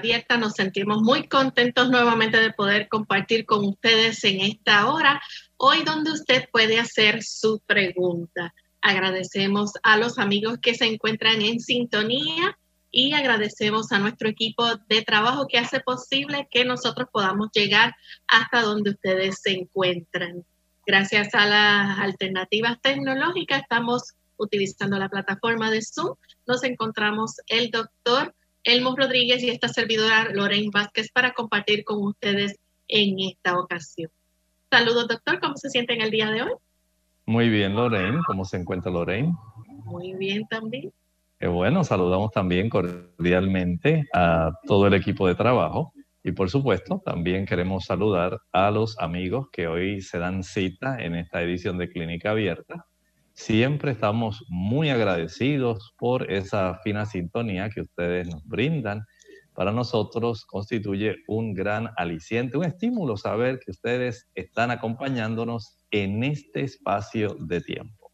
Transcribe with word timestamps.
Abierta. 0.00 0.38
Nos 0.38 0.54
sentimos 0.54 1.02
muy 1.02 1.28
contentos 1.28 1.90
nuevamente 1.90 2.38
de 2.38 2.54
poder 2.54 2.88
compartir 2.88 3.44
con 3.44 3.66
ustedes 3.66 4.24
en 4.24 4.40
esta 4.40 4.90
hora, 4.90 5.20
hoy 5.58 5.82
donde 5.82 6.10
usted 6.10 6.48
puede 6.50 6.80
hacer 6.80 7.22
su 7.22 7.60
pregunta. 7.66 8.54
Agradecemos 8.80 9.72
a 9.82 9.98
los 9.98 10.18
amigos 10.18 10.56
que 10.62 10.74
se 10.74 10.86
encuentran 10.86 11.42
en 11.42 11.60
sintonía 11.60 12.58
y 12.90 13.12
agradecemos 13.12 13.92
a 13.92 13.98
nuestro 13.98 14.30
equipo 14.30 14.64
de 14.88 15.02
trabajo 15.02 15.46
que 15.46 15.58
hace 15.58 15.80
posible 15.80 16.48
que 16.50 16.64
nosotros 16.64 17.06
podamos 17.12 17.50
llegar 17.52 17.94
hasta 18.26 18.62
donde 18.62 18.92
ustedes 18.92 19.38
se 19.42 19.50
encuentran. 19.52 20.46
Gracias 20.86 21.34
a 21.34 21.44
las 21.44 21.98
alternativas 21.98 22.80
tecnológicas 22.80 23.60
estamos 23.60 24.14
utilizando 24.38 24.98
la 24.98 25.10
plataforma 25.10 25.70
de 25.70 25.82
Zoom. 25.82 26.16
Nos 26.46 26.64
encontramos 26.64 27.34
el 27.48 27.70
doctor 27.70 28.34
Elmo 28.64 28.94
Rodríguez 28.96 29.42
y 29.42 29.50
esta 29.50 29.68
servidora 29.68 30.28
Lorraine 30.32 30.70
Vázquez 30.72 31.10
para 31.12 31.32
compartir 31.32 31.84
con 31.84 32.02
ustedes 32.02 32.58
en 32.88 33.18
esta 33.20 33.58
ocasión. 33.58 34.10
Saludos, 34.70 35.08
doctor. 35.08 35.40
¿Cómo 35.40 35.56
se 35.56 35.70
siente 35.70 35.94
en 35.94 36.02
el 36.02 36.10
día 36.10 36.30
de 36.30 36.42
hoy? 36.42 36.52
Muy 37.26 37.48
bien, 37.48 37.74
Lorraine. 37.74 38.18
¿Cómo 38.26 38.44
se 38.44 38.56
encuentra 38.56 38.90
Lorraine? 38.90 39.34
Muy 39.84 40.14
bien 40.14 40.46
también. 40.48 40.92
Bueno, 41.40 41.84
saludamos 41.84 42.32
también 42.32 42.68
cordialmente 42.68 44.06
a 44.12 44.52
todo 44.66 44.86
el 44.86 44.94
equipo 44.94 45.26
de 45.26 45.34
trabajo 45.34 45.94
y 46.22 46.32
por 46.32 46.50
supuesto 46.50 47.00
también 47.02 47.46
queremos 47.46 47.86
saludar 47.86 48.38
a 48.52 48.70
los 48.70 48.98
amigos 48.98 49.48
que 49.50 49.66
hoy 49.66 50.02
se 50.02 50.18
dan 50.18 50.42
cita 50.42 51.02
en 51.02 51.14
esta 51.14 51.40
edición 51.40 51.78
de 51.78 51.88
Clínica 51.88 52.32
Abierta 52.32 52.84
Siempre 53.40 53.92
estamos 53.92 54.44
muy 54.48 54.90
agradecidos 54.90 55.94
por 55.96 56.30
esa 56.30 56.78
fina 56.84 57.06
sintonía 57.06 57.70
que 57.70 57.80
ustedes 57.80 58.28
nos 58.28 58.46
brindan. 58.46 59.06
Para 59.54 59.72
nosotros 59.72 60.44
constituye 60.44 61.16
un 61.26 61.54
gran 61.54 61.88
aliciente, 61.96 62.58
un 62.58 62.66
estímulo 62.66 63.16
saber 63.16 63.58
que 63.58 63.70
ustedes 63.70 64.28
están 64.34 64.70
acompañándonos 64.70 65.78
en 65.90 66.22
este 66.22 66.64
espacio 66.64 67.34
de 67.40 67.62
tiempo. 67.62 68.12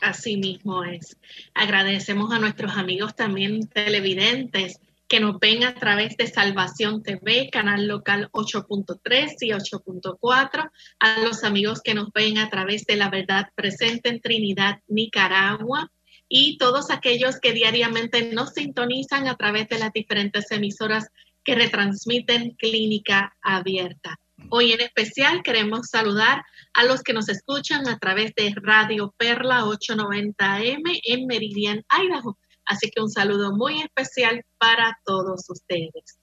Así 0.00 0.38
mismo 0.38 0.82
es. 0.82 1.18
Agradecemos 1.52 2.32
a 2.32 2.38
nuestros 2.38 2.74
amigos 2.78 3.14
también 3.14 3.68
televidentes 3.68 4.80
que 5.14 5.20
nos 5.20 5.38
ven 5.38 5.62
a 5.62 5.76
través 5.76 6.16
de 6.16 6.26
Salvación 6.26 7.04
TV, 7.04 7.48
canal 7.48 7.86
local 7.86 8.30
8.3 8.32 9.36
y 9.42 9.50
8.4, 9.50 10.70
a 10.98 11.20
los 11.20 11.44
amigos 11.44 11.82
que 11.82 11.94
nos 11.94 12.12
ven 12.12 12.36
a 12.36 12.50
través 12.50 12.84
de 12.84 12.96
La 12.96 13.10
Verdad 13.10 13.48
Presente 13.54 14.08
en 14.08 14.20
Trinidad, 14.20 14.80
Nicaragua, 14.88 15.92
y 16.28 16.58
todos 16.58 16.90
aquellos 16.90 17.38
que 17.38 17.52
diariamente 17.52 18.32
nos 18.32 18.54
sintonizan 18.54 19.28
a 19.28 19.36
través 19.36 19.68
de 19.68 19.78
las 19.78 19.92
diferentes 19.92 20.50
emisoras 20.50 21.06
que 21.44 21.54
retransmiten 21.54 22.56
Clínica 22.58 23.36
Abierta. 23.40 24.18
Hoy 24.50 24.72
en 24.72 24.80
especial 24.80 25.44
queremos 25.44 25.90
saludar 25.90 26.42
a 26.72 26.82
los 26.82 27.04
que 27.04 27.12
nos 27.12 27.28
escuchan 27.28 27.86
a 27.86 28.00
través 28.00 28.34
de 28.34 28.52
Radio 28.56 29.14
Perla 29.16 29.62
890M 29.62 31.00
en 31.04 31.26
Meridian, 31.28 31.84
Idaho 31.88 32.36
Así 32.66 32.90
que 32.90 33.02
un 33.02 33.10
saludo 33.10 33.52
muy 33.52 33.80
especial 33.82 34.44
para 34.58 34.98
todos 35.04 35.48
ustedes. 35.48 36.18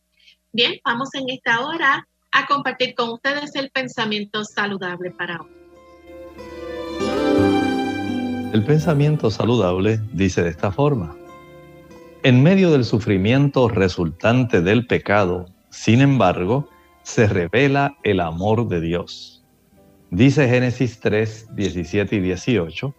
Bien, 0.51 0.73
vamos 0.83 1.09
en 1.13 1.29
esta 1.29 1.65
hora 1.65 2.07
a 2.31 2.45
compartir 2.47 2.95
con 2.95 3.09
ustedes 3.09 3.55
el 3.55 3.69
pensamiento 3.71 4.43
saludable 4.43 5.11
para 5.11 5.41
hoy. 5.41 5.49
El 8.53 8.65
pensamiento 8.65 9.31
saludable 9.31 9.99
dice 10.11 10.43
de 10.43 10.49
esta 10.49 10.71
forma. 10.71 11.15
En 12.23 12.43
medio 12.43 12.71
del 12.71 12.83
sufrimiento 12.83 13.69
resultante 13.69 14.61
del 14.61 14.87
pecado, 14.87 15.45
sin 15.69 16.01
embargo, 16.01 16.69
se 17.03 17.27
revela 17.27 17.97
el 18.03 18.19
amor 18.19 18.67
de 18.67 18.81
Dios. 18.81 19.43
Dice 20.09 20.49
Génesis 20.49 20.99
3, 20.99 21.55
17 21.55 22.17
y 22.17 22.19
18 22.19 22.93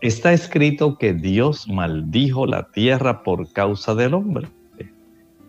está 0.00 0.32
escrito 0.32 0.96
que 0.96 1.12
Dios 1.12 1.68
maldijo 1.68 2.46
la 2.46 2.70
tierra 2.70 3.22
por 3.22 3.52
causa 3.52 3.94
del 3.94 4.14
hombre. 4.14 4.48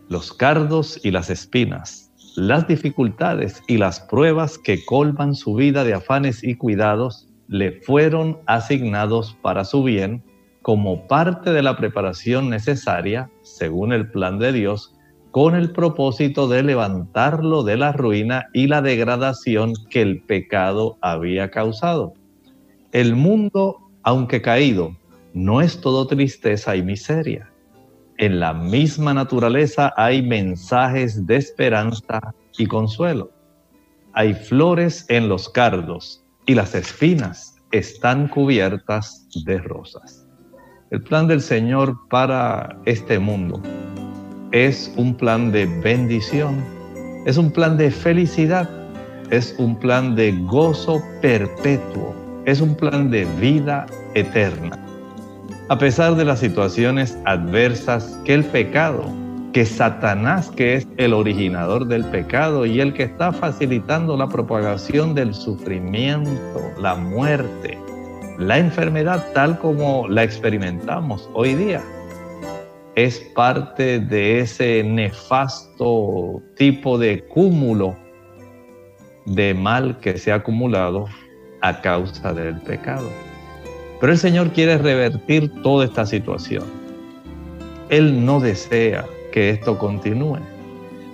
Los 0.09 0.33
cardos 0.33 0.99
y 1.03 1.11
las 1.11 1.29
espinas, 1.29 2.11
las 2.35 2.67
dificultades 2.67 3.63
y 3.67 3.77
las 3.77 4.01
pruebas 4.01 4.57
que 4.57 4.83
colman 4.85 5.35
su 5.35 5.55
vida 5.55 5.83
de 5.83 5.93
afanes 5.93 6.43
y 6.43 6.55
cuidados 6.55 7.27
le 7.47 7.81
fueron 7.81 8.39
asignados 8.45 9.37
para 9.41 9.63
su 9.63 9.83
bien 9.83 10.21
como 10.61 11.07
parte 11.07 11.51
de 11.51 11.63
la 11.63 11.77
preparación 11.77 12.49
necesaria, 12.49 13.29
según 13.41 13.93
el 13.93 14.09
plan 14.11 14.37
de 14.37 14.51
Dios, 14.51 14.93
con 15.31 15.55
el 15.55 15.71
propósito 15.71 16.47
de 16.47 16.61
levantarlo 16.61 17.63
de 17.63 17.77
la 17.77 17.93
ruina 17.93 18.47
y 18.53 18.67
la 18.67 18.81
degradación 18.81 19.73
que 19.89 20.01
el 20.01 20.21
pecado 20.21 20.97
había 21.01 21.49
causado. 21.49 22.13
El 22.91 23.15
mundo 23.15 23.90
aunque 24.03 24.41
caído, 24.41 24.95
no 25.33 25.61
es 25.61 25.79
todo 25.79 26.07
tristeza 26.07 26.75
y 26.75 26.83
miseria. 26.83 27.49
En 28.17 28.39
la 28.39 28.53
misma 28.53 29.13
naturaleza 29.13 29.93
hay 29.95 30.21
mensajes 30.21 31.25
de 31.25 31.37
esperanza 31.37 32.19
y 32.57 32.65
consuelo. 32.65 33.31
Hay 34.13 34.33
flores 34.33 35.05
en 35.09 35.29
los 35.29 35.49
cardos 35.49 36.23
y 36.45 36.55
las 36.55 36.75
espinas 36.75 37.55
están 37.71 38.27
cubiertas 38.27 39.27
de 39.45 39.57
rosas. 39.59 40.27
El 40.89 41.01
plan 41.01 41.27
del 41.27 41.41
Señor 41.41 41.97
para 42.09 42.77
este 42.85 43.17
mundo 43.17 43.61
es 44.51 44.93
un 44.97 45.15
plan 45.15 45.51
de 45.53 45.65
bendición, 45.65 46.61
es 47.25 47.37
un 47.37 47.49
plan 47.49 47.77
de 47.77 47.89
felicidad, 47.89 48.69
es 49.29 49.55
un 49.57 49.79
plan 49.79 50.15
de 50.15 50.33
gozo 50.47 51.01
perpetuo 51.21 52.20
es 52.45 52.61
un 52.61 52.75
plan 52.75 53.09
de 53.11 53.25
vida 53.39 53.85
eterna. 54.13 54.77
A 55.69 55.77
pesar 55.77 56.15
de 56.15 56.25
las 56.25 56.39
situaciones 56.39 57.17
adversas 57.25 58.19
que 58.25 58.33
el 58.33 58.43
pecado, 58.43 59.05
que 59.53 59.65
Satanás, 59.65 60.49
que 60.49 60.75
es 60.75 60.87
el 60.97 61.13
originador 61.13 61.87
del 61.87 62.03
pecado 62.05 62.65
y 62.65 62.79
el 62.81 62.93
que 62.93 63.03
está 63.03 63.31
facilitando 63.31 64.17
la 64.17 64.27
propagación 64.27 65.13
del 65.13 65.33
sufrimiento, 65.33 66.61
la 66.79 66.95
muerte, 66.95 67.77
la 68.37 68.57
enfermedad 68.57 69.25
tal 69.33 69.59
como 69.59 70.07
la 70.07 70.23
experimentamos 70.23 71.29
hoy 71.33 71.55
día, 71.55 71.81
es 72.95 73.19
parte 73.35 73.99
de 73.99 74.41
ese 74.41 74.83
nefasto 74.83 76.41
tipo 76.57 76.97
de 76.97 77.23
cúmulo 77.27 77.95
de 79.25 79.53
mal 79.53 79.99
que 79.99 80.17
se 80.17 80.31
ha 80.31 80.35
acumulado 80.35 81.07
a 81.61 81.81
causa 81.81 82.33
del 82.33 82.55
pecado. 82.61 83.09
Pero 83.99 84.13
el 84.13 84.17
Señor 84.17 84.49
quiere 84.49 84.77
revertir 84.77 85.51
toda 85.61 85.85
esta 85.85 86.05
situación. 86.05 86.63
Él 87.89 88.25
no 88.25 88.39
desea 88.39 89.05
que 89.31 89.51
esto 89.51 89.77
continúe, 89.77 90.39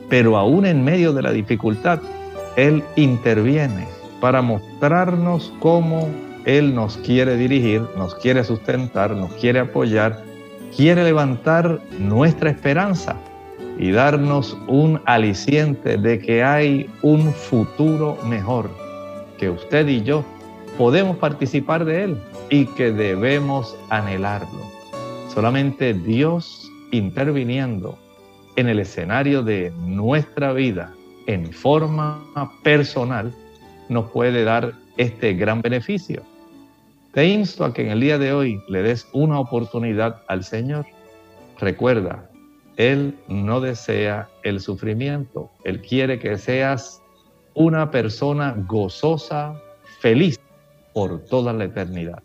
pero 0.09 0.37
aún 0.37 0.65
en 0.65 0.83
medio 0.83 1.11
de 1.11 1.21
la 1.21 1.31
dificultad, 1.31 1.99
Él 2.55 2.83
interviene 2.95 3.87
para 4.21 4.41
mostrarnos 4.41 5.53
cómo 5.59 6.07
Él 6.45 6.73
nos 6.73 6.97
quiere 6.97 7.35
dirigir, 7.35 7.81
nos 7.97 8.15
quiere 8.15 8.43
sustentar, 8.43 9.11
nos 9.11 9.33
quiere 9.33 9.59
apoyar, 9.59 10.23
quiere 10.75 11.03
levantar 11.03 11.79
nuestra 11.99 12.51
esperanza 12.51 13.15
y 13.77 13.91
darnos 13.91 14.57
un 14.67 15.01
aliciente 15.05 15.97
de 15.97 16.19
que 16.19 16.43
hay 16.43 16.89
un 17.01 17.33
futuro 17.33 18.17
mejor, 18.25 18.69
que 19.37 19.49
usted 19.49 19.87
y 19.87 20.03
yo 20.03 20.23
podemos 20.77 21.17
participar 21.17 21.85
de 21.85 22.03
él 22.03 22.17
y 22.49 22.65
que 22.67 22.91
debemos 22.91 23.75
anhelarlo. 23.89 24.71
Solamente 25.33 25.93
Dios 25.93 26.71
interviniendo 26.91 27.97
en 28.55 28.69
el 28.69 28.79
escenario 28.79 29.43
de 29.43 29.71
nuestra 29.85 30.53
vida 30.53 30.93
en 31.25 31.51
forma 31.51 32.23
personal 32.63 33.33
nos 33.89 34.09
puede 34.11 34.43
dar 34.43 34.73
este 34.97 35.33
gran 35.33 35.61
beneficio. 35.61 36.23
Te 37.13 37.25
insto 37.25 37.65
a 37.65 37.73
que 37.73 37.81
en 37.83 37.89
el 37.89 37.99
día 37.99 38.17
de 38.17 38.33
hoy 38.33 38.61
le 38.67 38.83
des 38.83 39.07
una 39.13 39.39
oportunidad 39.39 40.21
al 40.27 40.43
Señor. 40.43 40.85
Recuerda, 41.59 42.29
Él 42.77 43.17
no 43.27 43.59
desea 43.59 44.29
el 44.43 44.59
sufrimiento. 44.59 45.49
Él 45.63 45.81
quiere 45.81 46.19
que 46.19 46.37
seas 46.37 47.01
una 47.55 47.89
persona 47.89 48.55
gozosa, 48.67 49.59
feliz 49.99 50.39
por 50.97 51.23
toda 51.25 51.53
la 51.53 51.65
eternidad. 51.65 52.23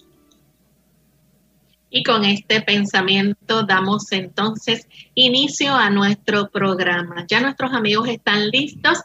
Y 1.90 2.02
con 2.04 2.24
este 2.24 2.62
pensamiento 2.62 3.64
damos 3.64 4.10
entonces 4.12 4.88
inicio 5.14 5.74
a 5.74 5.90
nuestro 5.90 6.48
programa. 6.48 7.26
Ya 7.28 7.42
nuestros 7.42 7.74
amigos 7.74 8.08
están 8.08 8.48
listos 8.48 8.98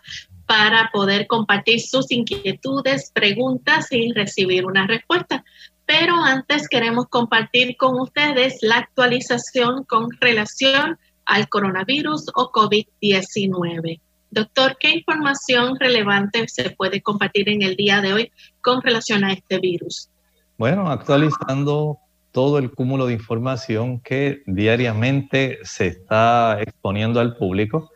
para 0.45 0.89
poder 0.93 1.27
compartir 1.27 1.81
sus 1.81 2.09
inquietudes, 2.13 3.11
preguntas 3.13 3.91
y 3.91 4.13
recibir 4.13 4.65
una 4.65 4.87
respuesta. 4.87 5.43
Pero 5.85 6.15
antes 6.15 6.69
queremos 6.69 7.07
compartir 7.09 7.75
con 7.75 7.99
ustedes 7.99 8.59
la 8.61 8.77
actualización 8.77 9.83
con 9.83 10.11
relación 10.21 10.97
al 11.25 11.49
coronavirus 11.49 12.27
o 12.35 12.53
COVID-19. 12.53 13.99
Doctor, 14.29 14.77
¿qué 14.79 14.91
información 14.91 15.77
relevante 15.79 16.47
se 16.47 16.71
puede 16.71 17.01
compartir 17.01 17.50
en 17.50 17.62
el 17.62 17.75
día 17.75 18.01
de 18.01 18.13
hoy 18.13 18.31
con 18.62 18.81
relación 18.81 19.24
a 19.24 19.33
este 19.33 19.59
virus? 19.59 20.09
Bueno, 20.57 20.89
actualizando 20.89 22.00
todo 22.31 22.57
el 22.57 22.71
cúmulo 22.71 23.07
de 23.07 23.13
información 23.13 24.00
que 24.00 24.44
diariamente 24.45 25.59
se 25.63 25.88
está 25.88 26.62
exponiendo 26.62 27.19
al 27.19 27.35
público, 27.35 27.91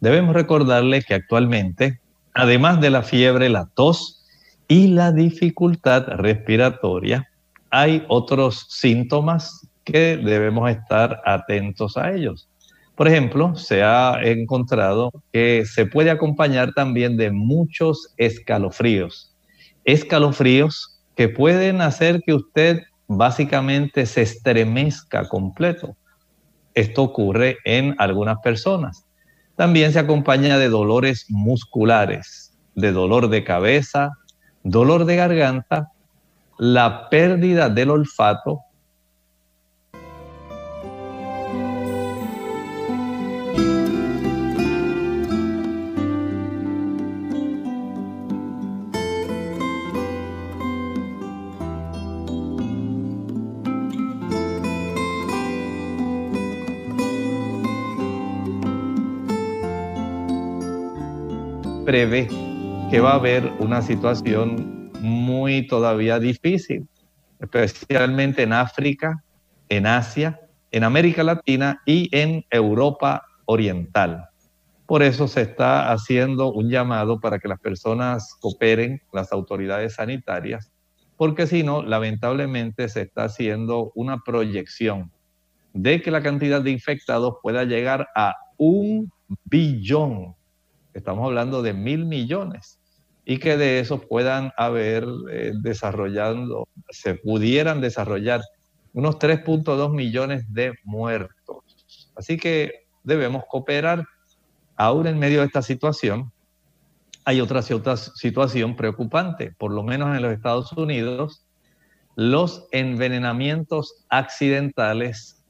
debemos 0.00 0.34
recordarle 0.34 1.02
que 1.02 1.14
actualmente, 1.14 2.00
además 2.32 2.80
de 2.80 2.90
la 2.90 3.02
fiebre, 3.02 3.48
la 3.48 3.66
tos 3.74 4.24
y 4.68 4.88
la 4.88 5.12
dificultad 5.12 6.06
respiratoria, 6.06 7.28
hay 7.70 8.04
otros 8.08 8.66
síntomas 8.68 9.68
que 9.84 10.16
debemos 10.16 10.70
estar 10.70 11.20
atentos 11.24 11.96
a 11.96 12.12
ellos. 12.12 12.48
Por 12.96 13.08
ejemplo, 13.08 13.56
se 13.56 13.82
ha 13.82 14.20
encontrado 14.22 15.10
que 15.32 15.64
se 15.66 15.84
puede 15.86 16.10
acompañar 16.10 16.72
también 16.74 17.16
de 17.16 17.32
muchos 17.32 18.14
escalofríos. 18.16 19.34
Escalofríos 19.84 21.00
que 21.16 21.28
pueden 21.28 21.80
hacer 21.80 22.22
que 22.24 22.34
usted 22.34 22.82
básicamente 23.08 24.06
se 24.06 24.22
estremezca 24.22 25.28
completo. 25.28 25.96
Esto 26.74 27.02
ocurre 27.02 27.58
en 27.64 27.96
algunas 27.98 28.38
personas. 28.38 29.04
También 29.56 29.92
se 29.92 29.98
acompaña 29.98 30.58
de 30.58 30.68
dolores 30.68 31.26
musculares, 31.28 32.56
de 32.74 32.92
dolor 32.92 33.28
de 33.28 33.44
cabeza, 33.44 34.10
dolor 34.62 35.04
de 35.04 35.16
garganta, 35.16 35.88
la 36.58 37.08
pérdida 37.08 37.68
del 37.68 37.90
olfato 37.90 38.60
prevé 61.94 62.26
que 62.90 62.98
va 62.98 63.12
a 63.12 63.14
haber 63.14 63.52
una 63.60 63.80
situación 63.80 64.90
muy 64.98 65.64
todavía 65.68 66.18
difícil, 66.18 66.88
especialmente 67.38 68.42
en 68.42 68.52
África, 68.52 69.22
en 69.68 69.86
Asia, 69.86 70.40
en 70.72 70.82
América 70.82 71.22
Latina 71.22 71.80
y 71.86 72.08
en 72.10 72.44
Europa 72.50 73.24
Oriental. 73.44 74.28
Por 74.86 75.04
eso 75.04 75.28
se 75.28 75.42
está 75.42 75.92
haciendo 75.92 76.52
un 76.52 76.68
llamado 76.68 77.20
para 77.20 77.38
que 77.38 77.46
las 77.46 77.60
personas 77.60 78.34
cooperen, 78.40 79.00
las 79.12 79.30
autoridades 79.30 79.94
sanitarias, 79.94 80.72
porque 81.16 81.46
si 81.46 81.62
no, 81.62 81.84
lamentablemente 81.84 82.88
se 82.88 83.02
está 83.02 83.26
haciendo 83.26 83.92
una 83.94 84.18
proyección 84.18 85.12
de 85.72 86.02
que 86.02 86.10
la 86.10 86.24
cantidad 86.24 86.60
de 86.60 86.72
infectados 86.72 87.36
pueda 87.40 87.62
llegar 87.62 88.08
a 88.16 88.34
un 88.56 89.12
billón 89.44 90.34
estamos 90.94 91.26
hablando 91.26 91.62
de 91.62 91.74
mil 91.74 92.06
millones, 92.06 92.80
y 93.24 93.38
que 93.38 93.56
de 93.56 93.80
esos 93.80 94.04
puedan 94.04 94.52
haber 94.56 95.06
eh, 95.30 95.52
desarrollando, 95.54 96.68
se 96.90 97.14
pudieran 97.14 97.80
desarrollar 97.80 98.42
unos 98.92 99.18
3.2 99.18 99.92
millones 99.92 100.44
de 100.52 100.74
muertos. 100.84 101.64
Así 102.14 102.36
que 102.36 102.86
debemos 103.02 103.44
cooperar. 103.48 104.04
Aún 104.76 105.06
en 105.06 105.18
medio 105.18 105.40
de 105.40 105.46
esta 105.46 105.62
situación, 105.62 106.32
hay 107.24 107.40
otra 107.40 107.62
situación 107.62 108.76
preocupante, 108.76 109.52
por 109.56 109.72
lo 109.72 109.82
menos 109.82 110.14
en 110.14 110.22
los 110.22 110.32
Estados 110.32 110.72
Unidos, 110.72 111.46
los 112.16 112.66
envenenamientos 112.70 114.04
accidentales 114.08 115.44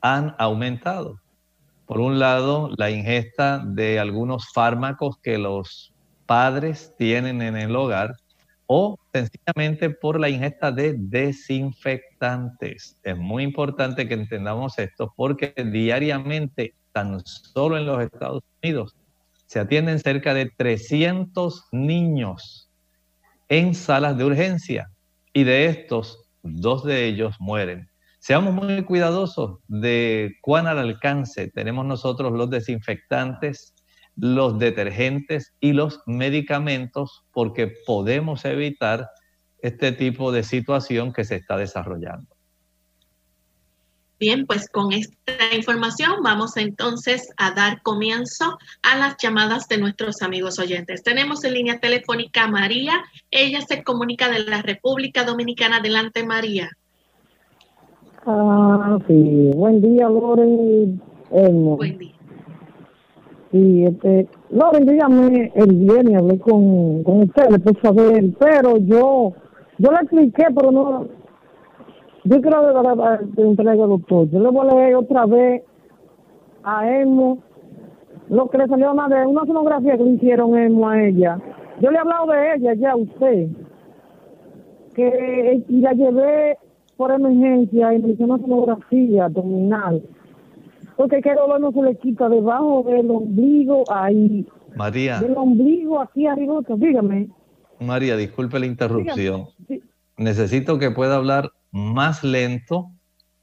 han 0.00 0.34
aumentado. 0.38 1.21
Por 1.86 2.00
un 2.00 2.18
lado, 2.18 2.70
la 2.76 2.90
ingesta 2.90 3.58
de 3.58 3.98
algunos 3.98 4.52
fármacos 4.52 5.18
que 5.18 5.38
los 5.38 5.92
padres 6.26 6.94
tienen 6.96 7.42
en 7.42 7.56
el 7.56 7.74
hogar 7.76 8.14
o 8.66 8.98
sencillamente 9.12 9.90
por 9.90 10.18
la 10.18 10.30
ingesta 10.30 10.72
de 10.72 10.94
desinfectantes. 10.96 12.96
Es 13.02 13.18
muy 13.18 13.42
importante 13.42 14.08
que 14.08 14.14
entendamos 14.14 14.78
esto 14.78 15.12
porque 15.16 15.52
diariamente, 15.72 16.74
tan 16.92 17.20
solo 17.26 17.76
en 17.76 17.86
los 17.86 18.02
Estados 18.02 18.42
Unidos, 18.62 18.96
se 19.46 19.60
atienden 19.60 19.98
cerca 19.98 20.32
de 20.32 20.50
300 20.56 21.66
niños 21.72 22.70
en 23.50 23.74
salas 23.74 24.16
de 24.16 24.24
urgencia 24.24 24.90
y 25.34 25.44
de 25.44 25.66
estos, 25.66 26.30
dos 26.42 26.84
de 26.84 27.04
ellos 27.04 27.36
mueren. 27.38 27.91
Seamos 28.22 28.54
muy 28.54 28.84
cuidadosos 28.84 29.58
de 29.66 30.36
cuán 30.42 30.68
al 30.68 30.78
alcance 30.78 31.50
tenemos 31.50 31.84
nosotros 31.84 32.30
los 32.30 32.48
desinfectantes, 32.50 33.74
los 34.14 34.60
detergentes 34.60 35.54
y 35.58 35.72
los 35.72 35.98
medicamentos 36.06 37.24
porque 37.32 37.74
podemos 37.84 38.44
evitar 38.44 39.10
este 39.60 39.90
tipo 39.90 40.30
de 40.30 40.44
situación 40.44 41.12
que 41.12 41.24
se 41.24 41.34
está 41.34 41.56
desarrollando. 41.56 42.28
Bien, 44.20 44.46
pues 44.46 44.68
con 44.68 44.92
esta 44.92 45.52
información 45.52 46.22
vamos 46.22 46.56
entonces 46.56 47.28
a 47.36 47.50
dar 47.50 47.82
comienzo 47.82 48.56
a 48.84 48.96
las 48.98 49.16
llamadas 49.20 49.66
de 49.66 49.78
nuestros 49.78 50.22
amigos 50.22 50.60
oyentes. 50.60 51.02
Tenemos 51.02 51.42
en 51.42 51.54
línea 51.54 51.80
telefónica 51.80 52.44
a 52.44 52.48
María. 52.48 53.02
Ella 53.32 53.62
se 53.62 53.82
comunica 53.82 54.28
de 54.28 54.44
la 54.44 54.62
República 54.62 55.24
Dominicana. 55.24 55.78
Adelante, 55.78 56.24
María. 56.24 56.70
Ah, 58.24 58.98
sí. 59.08 59.50
Buen 59.54 59.80
día, 59.80 60.08
Loren. 60.08 61.00
Buen 61.30 61.98
día. 61.98 62.12
Sí, 63.50 63.84
este, 63.84 64.28
Loren, 64.50 64.86
dígame, 64.86 65.52
el 65.54 65.76
viernes 65.76 66.16
hablé 66.16 66.38
con, 66.38 67.02
con 67.02 67.22
ustedes 67.22 67.60
por 67.60 67.80
saber, 67.82 68.24
pero 68.38 68.78
yo, 68.78 69.32
yo 69.78 69.90
le 69.90 69.96
expliqué, 69.98 70.44
pero 70.54 70.70
no, 70.70 71.06
yo 72.24 72.40
quiero 72.40 73.18
de 73.34 73.42
entrega 73.42 73.74
doctor. 73.74 74.30
Yo 74.30 74.40
le 74.40 74.48
voy 74.50 74.68
a 74.68 74.74
leer 74.74 74.94
otra 74.94 75.26
vez 75.26 75.62
a 76.62 76.88
Emo 76.88 77.38
lo 78.28 78.48
que 78.48 78.58
le 78.58 78.68
salió 78.68 78.92
una 78.92 79.08
de 79.08 79.26
una 79.26 79.44
sonografía 79.44 79.98
que 79.98 80.04
le 80.04 80.10
hicieron 80.12 80.56
Emo 80.56 80.88
a 80.88 81.02
ella. 81.02 81.38
Yo 81.80 81.90
le 81.90 81.96
he 81.96 82.00
hablado 82.00 82.26
de 82.28 82.54
ella 82.54 82.74
ya 82.74 82.92
a 82.92 82.96
usted, 82.96 83.48
que 84.94 85.64
y 85.68 85.80
la 85.80 85.92
llevé 85.92 86.56
por 86.96 87.10
emergencia 87.10 87.94
y 87.94 88.02
me 88.02 88.10
hizo 88.10 88.24
una 88.24 88.38
tomografía 88.38 89.26
abdominal. 89.26 90.02
Porque 90.96 91.22
que 91.22 91.34
dolor 91.34 91.60
no 91.60 91.72
se 91.72 91.82
le 91.82 91.96
quita 91.96 92.28
debajo 92.28 92.84
del 92.86 93.10
ombligo, 93.10 93.84
ahí 93.90 94.46
María. 94.76 95.20
Del 95.20 95.36
ombligo 95.36 96.00
aquí 96.00 96.26
arriba, 96.26 96.60
dígame. 96.76 97.28
María, 97.80 98.16
disculpe 98.16 98.58
la 98.58 98.66
interrupción. 98.66 99.46
Necesito 100.16 100.78
que 100.78 100.90
pueda 100.90 101.16
hablar 101.16 101.50
más 101.72 102.22
lento 102.22 102.90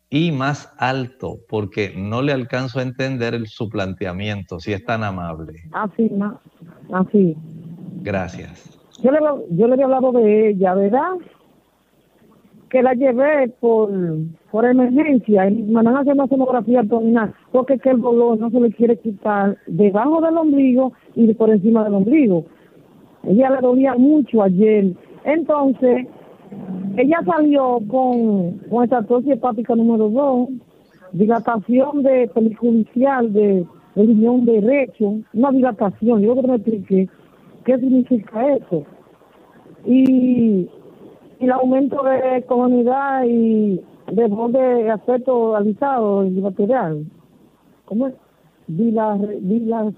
y 0.09 0.31
más 0.31 0.73
alto, 0.77 1.37
porque 1.47 1.93
no 1.95 2.21
le 2.21 2.31
alcanzo 2.31 2.79
a 2.79 2.83
entender 2.83 3.47
su 3.47 3.69
planteamiento, 3.69 4.59
si 4.59 4.73
es 4.73 4.83
tan 4.83 5.03
amable. 5.03 5.53
Así, 5.71 6.11
así. 6.91 7.37
Gracias. 8.01 8.79
Yo 9.03 9.11
le, 9.11 9.19
yo 9.51 9.67
le 9.67 9.73
había 9.73 9.85
hablado 9.85 10.11
de 10.11 10.49
ella, 10.49 10.73
¿verdad? 10.73 11.11
Que 12.69 12.83
la 12.83 12.93
llevé 12.93 13.49
por, 13.59 13.89
por 14.51 14.65
emergencia 14.65 15.49
y 15.49 15.63
me 15.63 15.81
van 15.81 15.87
a 15.87 15.99
hacer 16.01 16.13
una 16.13 16.27
sonografía 16.27 16.81
abdominal, 16.81 17.33
porque 17.51 17.79
que 17.79 17.89
el 17.89 18.01
dolor 18.01 18.39
no 18.39 18.49
se 18.51 18.59
le 18.59 18.71
quiere 18.71 18.97
quitar 18.97 19.57
debajo 19.65 20.21
del 20.21 20.37
ombligo 20.37 20.93
y 21.15 21.33
por 21.33 21.49
encima 21.49 21.83
del 21.83 21.95
ombligo. 21.95 22.45
Ella 23.23 23.49
le 23.49 23.61
dolía 23.61 23.95
mucho 23.95 24.43
ayer. 24.43 24.93
Entonces, 25.23 26.07
ella 26.97 27.19
salió 27.25 27.79
con, 27.87 28.59
con 28.69 28.83
estatus 28.83 29.27
hepática 29.27 29.75
número 29.75 30.09
2, 30.09 30.49
dilatación 31.13 32.03
de 32.03 32.29
peliculicial 32.33 33.33
de, 33.33 33.65
riñón 33.95 34.45
derecho, 34.45 35.15
una 35.33 35.51
dilatación. 35.51 36.21
Yo 36.21 36.31
creo 36.31 36.43
que 36.43 36.47
me 36.47 36.55
expliqué 36.55 37.09
qué 37.65 37.77
significa 37.79 38.55
eso. 38.55 38.83
Y, 39.85 40.69
el 41.39 41.51
aumento 41.51 42.03
de 42.03 42.43
comunidad 42.43 43.23
y 43.25 43.81
de 44.11 44.27
borde 44.27 44.89
aspecto 44.89 45.55
alisado 45.55 46.25
y 46.25 46.31
material. 46.31 47.05
¿Cómo 47.85 48.07
es? 48.07 48.13
Bilateral. 48.67 49.95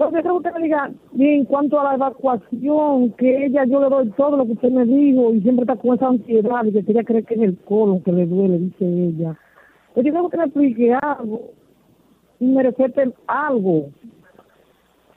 Entonces, 0.00 0.22
que 0.42 0.50
me 0.52 0.60
diga, 0.62 0.90
en 1.18 1.44
cuanto 1.44 1.78
a 1.78 1.84
la 1.84 1.94
evacuación, 1.94 3.12
que 3.18 3.44
ella 3.44 3.66
yo 3.66 3.80
le 3.80 3.90
doy 3.90 4.08
todo 4.12 4.38
lo 4.38 4.46
que 4.46 4.52
usted 4.52 4.70
me 4.70 4.86
dijo 4.86 5.34
y 5.34 5.42
siempre 5.42 5.64
está 5.64 5.76
con 5.76 5.94
esa 5.94 6.08
ansiedad 6.08 6.64
y 6.64 6.72
que 6.72 6.90
ella 6.90 7.04
cree 7.04 7.22
que 7.22 7.34
es 7.34 7.40
el 7.42 7.58
colon 7.58 8.02
que 8.02 8.12
le 8.12 8.24
duele, 8.24 8.58
dice 8.58 8.86
ella. 8.86 9.36
Pues 9.92 10.06
yo 10.06 10.12
creo 10.12 10.30
que 10.30 10.38
me 10.38 10.44
explique 10.44 10.94
algo 10.94 11.50
y 12.38 12.46
me 12.46 12.62
respete 12.62 13.12
algo. 13.26 13.90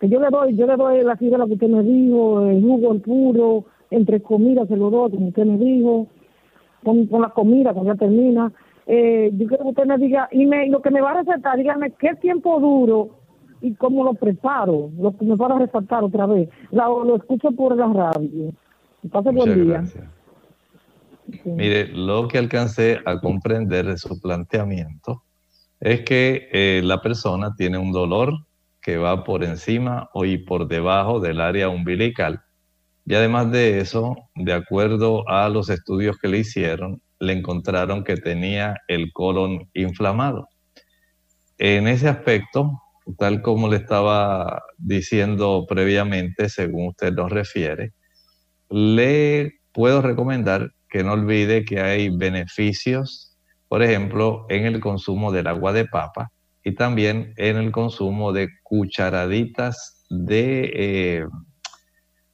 Que 0.03 0.10
yo 0.10 0.19
le 0.19 0.27
doy, 0.29 0.53
yo 0.57 0.67
le 0.67 0.75
doy 0.75 1.01
la 1.01 1.15
fibra 1.15 1.45
que 1.45 1.53
usted 1.53 1.69
me 1.69 1.81
dijo, 1.81 2.45
el 2.45 2.62
jugo, 2.62 2.91
el 2.91 3.00
puro, 3.00 3.63
entre 3.89 4.22
comidas 4.22 4.67
se 4.67 4.75
lo 4.75 4.89
doy, 4.89 5.12
como 5.12 5.29
usted 5.29 5.45
me 5.45 5.57
dijo, 5.57 6.07
con, 6.83 7.07
con 7.07 7.22
la 7.22 7.29
comida 7.29 7.72
cuando 7.74 7.93
ya 7.93 8.00
termina. 8.00 8.51
Eh, 8.86 9.31
yo 9.31 9.48
quiero 9.48 9.63
que 9.63 9.69
usted 9.69 9.86
me 9.86 9.98
diga, 9.98 10.27
y 10.29 10.45
me, 10.45 10.67
lo 10.67 10.81
que 10.81 10.91
me 10.91 11.00
va 11.00 11.12
a 11.12 11.24
recetar, 11.24 11.57
dígame 11.57 11.91
qué 11.91 12.15
tiempo 12.15 12.60
duro 12.60 13.12
y 13.62 13.75
cómo 13.75 14.03
lo 14.03 14.13
preparo, 14.15 14.91
lo 15.00 15.15
que 15.15 15.24
me 15.24 15.38
van 15.38 15.53
a 15.53 15.60
resaltar 15.60 16.03
otra 16.03 16.25
vez. 16.25 16.50
lo 16.72 17.15
escucho 17.15 17.53
por 17.53 17.77
la 17.77 17.88
radio. 17.88 18.51
Pase 19.10 19.31
buen 19.31 19.63
día. 19.63 19.86
Mire, 21.45 21.88
lo 21.93 22.27
que 22.27 22.39
alcancé 22.39 23.00
a 23.05 23.22
comprender 23.22 23.86
de 23.86 23.98
su 23.98 24.19
planteamiento 24.19 25.24
es 25.79 26.01
que 26.01 26.50
eh, 26.51 26.81
la 26.83 27.01
persona 27.01 27.55
tiene 27.55 27.77
un 27.77 27.93
dolor 27.93 28.33
que 28.83 28.97
va 28.97 29.23
por 29.23 29.43
encima 29.43 30.09
o 30.13 30.25
y 30.25 30.37
por 30.37 30.67
debajo 30.67 31.19
del 31.21 31.39
área 31.39 31.69
umbilical. 31.69 32.41
Y 33.05 33.15
además 33.15 33.51
de 33.51 33.79
eso, 33.79 34.15
de 34.35 34.53
acuerdo 34.53 35.27
a 35.29 35.49
los 35.49 35.69
estudios 35.69 36.17
que 36.19 36.27
le 36.27 36.39
hicieron, 36.39 37.01
le 37.19 37.33
encontraron 37.33 38.03
que 38.03 38.17
tenía 38.17 38.75
el 38.87 39.11
colon 39.13 39.69
inflamado. 39.73 40.49
En 41.57 41.87
ese 41.87 42.09
aspecto, 42.09 42.81
tal 43.17 43.41
como 43.41 43.69
le 43.69 43.77
estaba 43.77 44.61
diciendo 44.77 45.65
previamente, 45.67 46.49
según 46.49 46.89
usted 46.89 47.13
nos 47.13 47.31
refiere, 47.31 47.93
le 48.69 49.53
puedo 49.71 50.01
recomendar 50.01 50.71
que 50.89 51.03
no 51.03 51.13
olvide 51.13 51.63
que 51.63 51.79
hay 51.79 52.09
beneficios, 52.09 53.37
por 53.69 53.81
ejemplo, 53.81 54.45
en 54.49 54.65
el 54.65 54.81
consumo 54.81 55.31
del 55.31 55.47
agua 55.47 55.71
de 55.71 55.85
papa 55.85 56.32
y 56.63 56.75
también 56.75 57.34
en 57.38 57.58
el 57.58 57.72
consumo 57.72 58.32
de 58.32 58.50
cucharaditas 58.63 60.03
de 60.10 60.72
eh, 60.74 61.27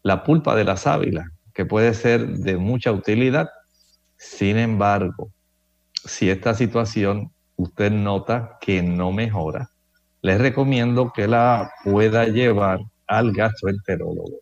la 0.03 0.23
pulpa 0.23 0.55
de 0.55 0.63
la 0.63 0.77
sábila, 0.77 1.31
que 1.53 1.65
puede 1.65 1.93
ser 1.93 2.27
de 2.27 2.57
mucha 2.57 2.91
utilidad. 2.91 3.49
Sin 4.17 4.57
embargo, 4.57 5.31
si 6.05 6.29
esta 6.29 6.53
situación 6.53 7.31
usted 7.55 7.91
nota 7.91 8.57
que 8.61 8.81
no 8.81 9.11
mejora, 9.11 9.71
les 10.21 10.39
recomiendo 10.39 11.11
que 11.13 11.27
la 11.27 11.71
pueda 11.83 12.25
llevar 12.25 12.79
al 13.07 13.31
gastroenterólogo. 13.31 14.39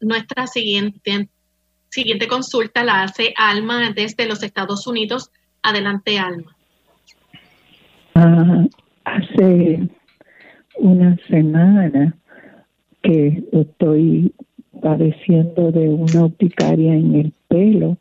Nuestra 0.00 0.46
siguiente, 0.46 1.28
siguiente 1.88 2.28
consulta 2.28 2.84
la 2.84 3.02
hace 3.02 3.34
Alma 3.36 3.92
desde 3.94 4.26
los 4.26 4.42
Estados 4.42 4.86
Unidos. 4.86 5.30
Adelante, 5.62 6.18
Alma. 6.18 6.57
Ah, 8.20 8.66
hace 9.04 9.88
una 10.76 11.16
semana 11.28 12.16
que 13.00 13.44
estoy 13.52 14.34
padeciendo 14.82 15.70
de 15.70 15.88
una 15.88 16.24
urticaria 16.24 16.96
en 16.96 17.14
el 17.14 17.32
pelo. 17.46 17.96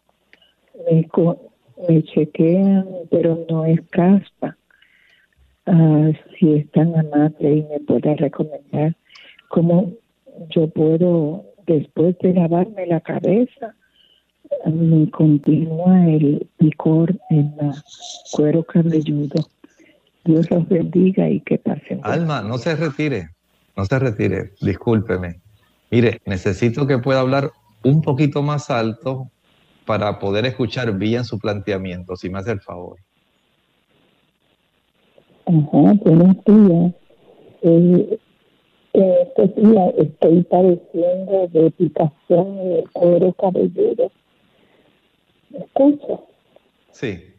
Me, 0.89 2.01
chequean, 2.01 2.87
pero 3.11 3.45
no 3.47 3.65
es 3.65 3.79
caspa. 3.91 4.57
Ah, 5.67 6.09
si 6.39 6.51
es 6.51 6.71
tan 6.71 6.95
amable 6.95 7.57
y 7.57 7.61
me 7.69 7.79
pueda 7.81 8.15
recomendar 8.15 8.95
cómo 9.49 9.91
yo 10.49 10.67
puedo, 10.67 11.45
después 11.67 12.17
de 12.23 12.33
lavarme 12.33 12.87
la 12.87 13.01
cabeza, 13.01 13.75
me 14.65 15.11
continúa 15.11 16.07
el 16.07 16.47
picor 16.57 17.15
en 17.29 17.53
el 17.59 17.71
cuero 18.31 18.63
cabelludo. 18.63 19.45
Dios 20.27 20.51
los 20.51 20.67
bendiga 20.67 21.29
y 21.29 21.39
que 21.39 21.57
pasen. 21.57 22.01
Alma, 22.03 22.41
no 22.41 22.57
se 22.57 22.75
retire, 22.75 23.29
no 23.75 23.85
se 23.85 23.97
retire, 23.97 24.51
discúlpeme. 24.61 25.41
Mire, 25.89 26.21
necesito 26.25 26.85
que 26.85 26.99
pueda 26.99 27.21
hablar 27.21 27.51
un 27.83 28.01
poquito 28.01 28.43
más 28.43 28.69
alto 28.69 29.31
para 29.85 30.19
poder 30.19 30.45
escuchar 30.45 30.91
bien 30.97 31.23
su 31.23 31.39
planteamiento, 31.39 32.15
si 32.17 32.29
me 32.29 32.39
hace 32.39 32.51
el 32.51 32.61
favor. 32.61 32.97
Ajá, 35.45 35.93
buenos 36.03 36.35
días. 36.45 36.93
Eh, 37.61 38.19
este 38.93 39.61
día 39.61 39.89
estoy 39.97 40.43
padeciendo 40.43 41.47
de 41.47 41.73
en 42.29 42.71
el 42.71 42.89
cuero 42.91 43.33
cabelludo. 43.33 44.11
¿Me 45.49 45.59
escucha? 45.59 46.19
Sí. 46.91 47.36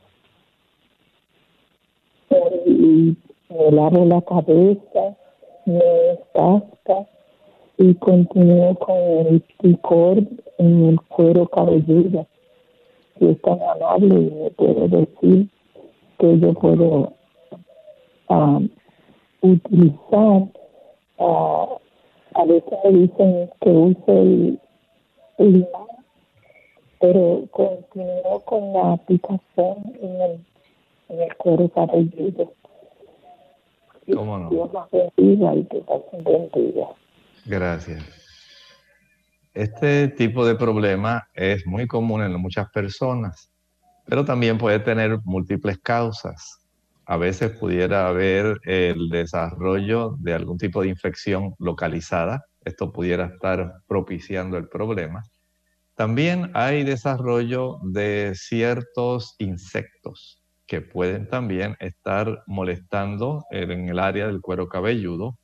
Y 2.66 3.16
me 3.50 3.70
lavo 3.70 4.04
la 4.04 4.20
cabeza, 4.22 5.16
me 5.64 5.84
descasca 5.84 7.06
y 7.78 7.94
continúo 7.94 8.74
con 8.76 8.96
el 8.96 9.42
picor 9.62 10.18
en 10.58 10.84
el 10.86 11.00
cuero 11.02 11.46
cabelludo. 11.46 12.26
Si 13.18 13.26
es 13.26 13.40
tan 13.42 13.58
amable 13.62 14.14
y 14.20 14.30
me 14.30 14.50
puede 14.50 14.88
decir 14.88 15.48
que 16.18 16.38
yo 16.38 16.52
puedo 16.54 17.12
utilizar, 19.40 20.42
a 21.18 22.44
veces 22.44 22.78
me 22.84 22.90
dicen 22.90 23.50
que 23.60 23.70
use 23.70 24.12
el, 24.12 24.60
limón, 25.38 25.88
pero 27.00 27.44
continúo 27.52 28.40
con 28.44 28.72
la 28.72 28.92
aplicación 28.92 29.94
en 30.02 30.20
el, 30.20 30.40
en 31.08 31.20
el 31.20 31.36
cuero 31.36 31.68
cabelludo. 31.70 32.52
¿Cómo 34.14 34.38
no? 34.38 34.50
Dios 34.50 34.70
los 34.72 34.90
bendiga 34.90 35.54
y 35.54 35.64
que 35.64 35.78
pasen 35.80 36.24
buen 36.24 36.50
día. 36.50 36.86
Gracias. 37.44 38.02
Este 39.54 40.08
tipo 40.08 40.46
de 40.46 40.54
problema 40.54 41.28
es 41.34 41.66
muy 41.66 41.86
común 41.86 42.22
en 42.22 42.32
muchas 42.40 42.70
personas, 42.70 43.50
pero 44.06 44.24
también 44.24 44.56
puede 44.56 44.78
tener 44.78 45.18
múltiples 45.24 45.78
causas 45.78 46.58
a 47.10 47.16
veces 47.16 47.52
pudiera 47.52 48.06
haber 48.06 48.60
el 48.64 49.08
desarrollo 49.08 50.16
de 50.18 50.34
algún 50.34 50.58
tipo 50.58 50.82
de 50.82 50.88
infección 50.88 51.54
localizada. 51.58 52.44
Esto 52.66 52.92
pudiera 52.92 53.24
estar 53.24 53.76
propiciando 53.86 54.58
el 54.58 54.68
problema. 54.68 55.24
También 55.94 56.50
hay 56.52 56.84
desarrollo 56.84 57.78
de 57.82 58.32
ciertos 58.34 59.36
insectos 59.38 60.44
que 60.68 60.82
pueden 60.82 61.26
también 61.26 61.76
estar 61.80 62.44
molestando 62.46 63.46
en 63.50 63.88
el 63.88 63.98
área 63.98 64.26
del 64.26 64.42
cuero 64.42 64.68
cabelludo. 64.68 65.38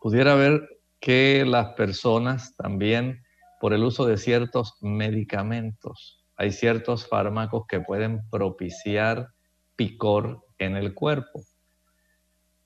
Pudiera 0.00 0.32
haber 0.32 0.68
que 1.00 1.44
las 1.46 1.74
personas 1.74 2.56
también, 2.56 3.22
por 3.60 3.72
el 3.72 3.84
uso 3.84 4.04
de 4.04 4.18
ciertos 4.18 4.76
medicamentos, 4.82 6.24
hay 6.36 6.50
ciertos 6.50 7.06
fármacos 7.06 7.66
que 7.68 7.80
pueden 7.80 8.28
propiciar 8.30 9.28
picor 9.76 10.44
en 10.58 10.76
el 10.76 10.92
cuerpo. 10.92 11.42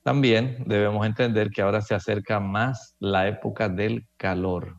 También 0.01 0.63
debemos 0.65 1.05
entender 1.05 1.51
que 1.51 1.61
ahora 1.61 1.81
se 1.81 1.93
acerca 1.93 2.39
más 2.39 2.95
la 2.99 3.27
época 3.27 3.69
del 3.69 4.07
calor. 4.17 4.77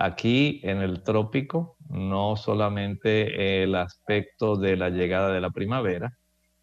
Aquí 0.00 0.60
en 0.62 0.78
el 0.80 1.02
trópico, 1.02 1.76
no 1.88 2.36
solamente 2.36 3.64
el 3.64 3.74
aspecto 3.74 4.54
de 4.54 4.76
la 4.76 4.90
llegada 4.90 5.32
de 5.32 5.40
la 5.40 5.50
primavera, 5.50 6.16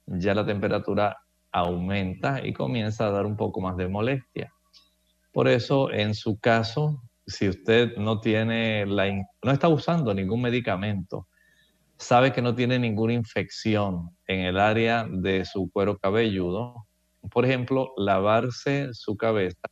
ya 0.05 0.33
la 0.33 0.45
temperatura 0.45 1.17
aumenta 1.51 2.39
y 2.47 2.53
comienza 2.53 3.07
a 3.07 3.11
dar 3.11 3.25
un 3.25 3.35
poco 3.35 3.59
más 3.59 3.75
de 3.75 3.89
molestia. 3.89 4.53
Por 5.33 5.49
eso, 5.49 5.91
en 5.91 6.15
su 6.15 6.39
caso, 6.39 7.03
si 7.27 7.49
usted 7.49 7.97
no 7.97 8.21
tiene 8.21 8.85
la, 8.85 9.11
no 9.43 9.51
está 9.51 9.67
usando 9.67 10.13
ningún 10.13 10.41
medicamento, 10.41 11.27
sabe 11.97 12.31
que 12.31 12.41
no 12.41 12.55
tiene 12.55 12.79
ninguna 12.79 13.11
infección 13.11 14.11
en 14.27 14.45
el 14.45 14.57
área 14.57 15.05
de 15.11 15.43
su 15.43 15.69
cuero 15.73 15.97
cabelludo, 15.97 16.87
por 17.29 17.43
ejemplo, 17.43 17.91
lavarse 17.97 18.93
su 18.93 19.17
cabeza 19.17 19.67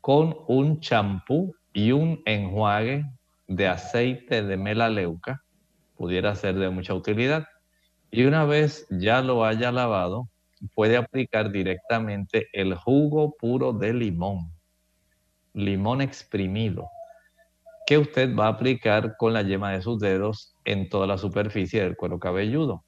con 0.00 0.34
un 0.48 0.80
champú 0.80 1.54
y 1.72 1.92
un 1.92 2.22
enjuague 2.24 3.04
de 3.46 3.68
aceite 3.68 4.42
de 4.42 4.56
melaleuca 4.56 5.42
pudiera 5.96 6.34
ser 6.34 6.54
de 6.54 6.70
mucha 6.70 6.94
utilidad. 6.94 7.46
Y 8.10 8.24
una 8.24 8.44
vez 8.44 8.86
ya 8.90 9.22
lo 9.22 9.44
haya 9.44 9.70
lavado, 9.70 10.28
puede 10.74 10.96
aplicar 10.96 11.50
directamente 11.50 12.48
el 12.52 12.74
jugo 12.74 13.34
puro 13.38 13.72
de 13.72 13.92
limón, 13.92 14.52
limón 15.54 16.00
exprimido, 16.00 16.88
que 17.86 17.98
usted 17.98 18.34
va 18.36 18.46
a 18.46 18.50
aplicar 18.50 19.16
con 19.16 19.32
la 19.32 19.42
yema 19.42 19.72
de 19.72 19.82
sus 19.82 19.98
dedos 19.98 20.54
en 20.64 20.88
toda 20.88 21.06
la 21.06 21.18
superficie 21.18 21.82
del 21.82 21.96
cuero 21.96 22.18
cabelludo. 22.18 22.84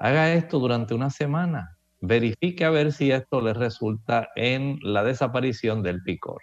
Haga 0.00 0.32
esto 0.32 0.58
durante 0.58 0.94
una 0.94 1.10
semana. 1.10 1.76
Verifique 2.00 2.64
a 2.64 2.70
ver 2.70 2.92
si 2.92 3.10
esto 3.10 3.40
le 3.40 3.54
resulta 3.54 4.28
en 4.36 4.78
la 4.82 5.02
desaparición 5.02 5.82
del 5.82 6.02
picor. 6.02 6.42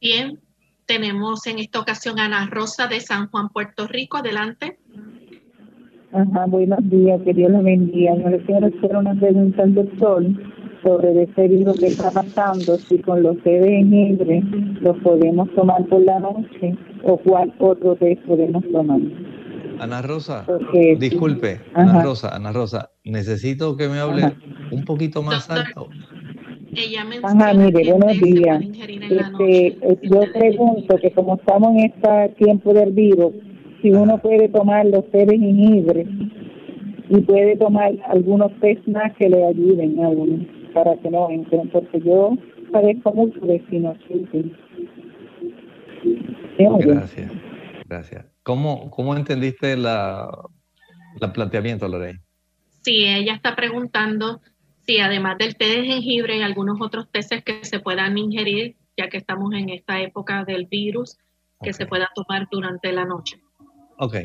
Bien, 0.00 0.38
tenemos 0.86 1.46
en 1.46 1.58
esta 1.58 1.80
ocasión 1.80 2.18
a 2.18 2.26
Ana 2.26 2.48
Rosa 2.50 2.86
de 2.86 3.00
San 3.00 3.28
Juan, 3.28 3.48
Puerto 3.48 3.86
Rico. 3.86 4.18
Adelante. 4.18 4.78
Ajá, 6.12 6.46
buenos 6.46 6.78
días, 6.88 7.20
que 7.24 7.32
Dios 7.32 7.50
la 7.50 7.60
bendiga. 7.60 8.14
Yo 8.16 8.28
le 8.28 8.38
quiero 8.44 8.66
hacer 8.66 8.96
una 8.96 9.14
pregunta 9.14 9.62
al 9.62 9.74
doctor 9.74 10.24
sobre 10.82 11.22
ese 11.22 11.48
virus 11.48 11.78
que 11.80 11.86
está 11.86 12.10
pasando, 12.10 12.76
si 12.76 12.98
con 13.00 13.22
los 13.22 13.42
té 13.42 13.58
de 13.58 13.68
jengibre 13.68 14.42
los 14.80 14.96
podemos 14.98 15.52
tomar 15.54 15.84
por 15.86 16.02
la 16.02 16.20
noche 16.20 16.76
o 17.02 17.16
cuál 17.16 17.52
otro 17.58 17.96
té 17.96 18.20
podemos 18.26 18.62
tomar. 18.70 19.00
Ana 19.80 20.00
Rosa, 20.02 20.46
disculpe, 20.98 21.60
Ana 21.74 22.02
Rosa, 22.02 22.34
Ana 22.34 22.52
Rosa, 22.52 22.90
necesito 23.04 23.76
que 23.76 23.88
me 23.88 23.98
hable 23.98 24.34
un 24.70 24.84
poquito 24.84 25.22
más 25.22 25.50
alto. 25.50 25.88
Ella 26.76 27.06
Ajá, 27.22 27.54
mire, 27.54 27.90
buenos 27.90 28.20
días. 28.20 28.62
Este, 28.62 29.78
yo 30.02 30.20
pregunto 30.32 30.96
que 30.98 31.10
como 31.12 31.36
estamos 31.36 31.70
en 31.70 31.90
este 31.90 32.34
tiempo 32.36 32.74
del 32.74 32.92
virus, 32.92 33.32
si 33.80 33.90
uno 33.92 34.18
puede 34.18 34.50
tomar 34.50 34.84
los 34.84 35.10
té 35.10 35.24
de 35.24 35.38
jengibre 35.38 36.06
y 37.08 37.20
puede 37.22 37.56
tomar 37.56 37.92
algunos 38.08 38.52
té 38.60 38.78
más 38.88 39.14
que 39.16 39.30
le 39.30 39.46
ayuden 39.46 40.04
a 40.04 40.08
uno 40.08 40.46
para 40.74 40.96
que 40.96 41.10
no 41.10 41.30
entren, 41.30 41.70
porque 41.70 41.98
yo 42.00 42.36
padezco 42.70 43.12
mucho 43.14 43.40
de 43.40 43.64
sinusitis. 43.70 44.52
Gracias, 46.58 47.32
gracias. 47.88 48.26
¿Cómo, 48.42 48.90
cómo 48.90 49.16
entendiste 49.16 49.78
la, 49.78 50.28
el 51.22 51.32
planteamiento, 51.32 51.88
Lorey? 51.88 52.16
Sí, 52.82 53.06
ella 53.06 53.34
está 53.34 53.56
preguntando 53.56 54.40
Sí, 54.86 54.98
además 55.00 55.36
del 55.38 55.56
té 55.56 55.66
de 55.66 55.84
jengibre 55.84 56.36
y 56.38 56.42
algunos 56.42 56.80
otros 56.80 57.10
teces 57.10 57.42
que 57.42 57.64
se 57.64 57.80
puedan 57.80 58.16
ingerir, 58.16 58.76
ya 58.96 59.08
que 59.08 59.16
estamos 59.16 59.52
en 59.54 59.70
esta 59.70 60.00
época 60.00 60.44
del 60.44 60.66
virus, 60.66 61.16
que 61.62 61.72
se 61.72 61.86
pueda 61.86 62.08
tomar 62.14 62.46
durante 62.50 62.92
la 62.92 63.04
noche. 63.04 63.40
Ok. 63.98 64.16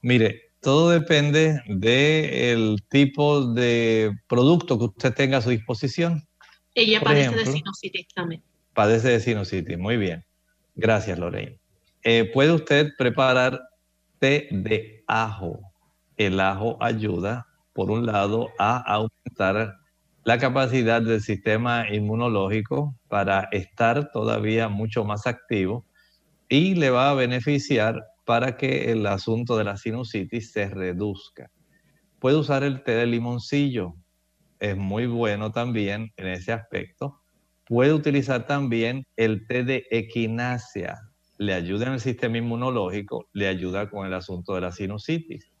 Mire, 0.00 0.52
todo 0.60 0.90
depende 0.90 1.60
del 1.66 2.78
tipo 2.88 3.52
de 3.52 4.12
producto 4.26 4.78
que 4.78 4.84
usted 4.84 5.14
tenga 5.14 5.38
a 5.38 5.42
su 5.42 5.50
disposición. 5.50 6.22
Ella 6.74 7.00
padece 7.00 7.34
de 7.34 7.46
sinusitis 7.46 8.06
también. 8.14 8.42
Padece 8.72 9.08
de 9.08 9.20
sinusitis, 9.20 9.78
muy 9.78 9.96
bien. 9.96 10.24
Gracias, 10.74 11.18
Lorraine. 11.18 11.58
Eh, 12.04 12.30
puede 12.32 12.52
usted 12.52 12.92
preparar 12.96 13.60
té 14.18 14.48
de 14.50 15.04
ajo. 15.06 15.60
El 16.16 16.40
ajo 16.40 16.78
ayuda 16.80 17.46
por 17.72 17.90
un 17.90 18.06
lado, 18.06 18.50
a 18.58 18.78
aumentar 18.78 19.76
la 20.24 20.38
capacidad 20.38 21.02
del 21.02 21.20
sistema 21.20 21.86
inmunológico 21.92 22.94
para 23.08 23.48
estar 23.50 24.10
todavía 24.12 24.68
mucho 24.68 25.04
más 25.04 25.26
activo 25.26 25.86
y 26.48 26.74
le 26.74 26.90
va 26.90 27.10
a 27.10 27.14
beneficiar 27.14 28.00
para 28.24 28.56
que 28.56 28.92
el 28.92 29.06
asunto 29.06 29.56
de 29.56 29.64
la 29.64 29.76
sinusitis 29.76 30.52
se 30.52 30.68
reduzca. 30.68 31.50
Puede 32.20 32.36
usar 32.36 32.62
el 32.62 32.84
té 32.84 32.92
de 32.92 33.06
limoncillo, 33.06 33.94
es 34.60 34.76
muy 34.76 35.06
bueno 35.06 35.50
también 35.50 36.12
en 36.16 36.28
ese 36.28 36.52
aspecto. 36.52 37.20
Puede 37.66 37.92
utilizar 37.92 38.46
también 38.46 39.04
el 39.16 39.46
té 39.48 39.64
de 39.64 39.86
equinacia, 39.90 41.00
le 41.38 41.54
ayuda 41.54 41.86
en 41.86 41.94
el 41.94 42.00
sistema 42.00 42.38
inmunológico, 42.38 43.28
le 43.32 43.48
ayuda 43.48 43.90
con 43.90 44.06
el 44.06 44.14
asunto 44.14 44.54
de 44.54 44.60
la 44.60 44.70
sinusitis. 44.70 45.51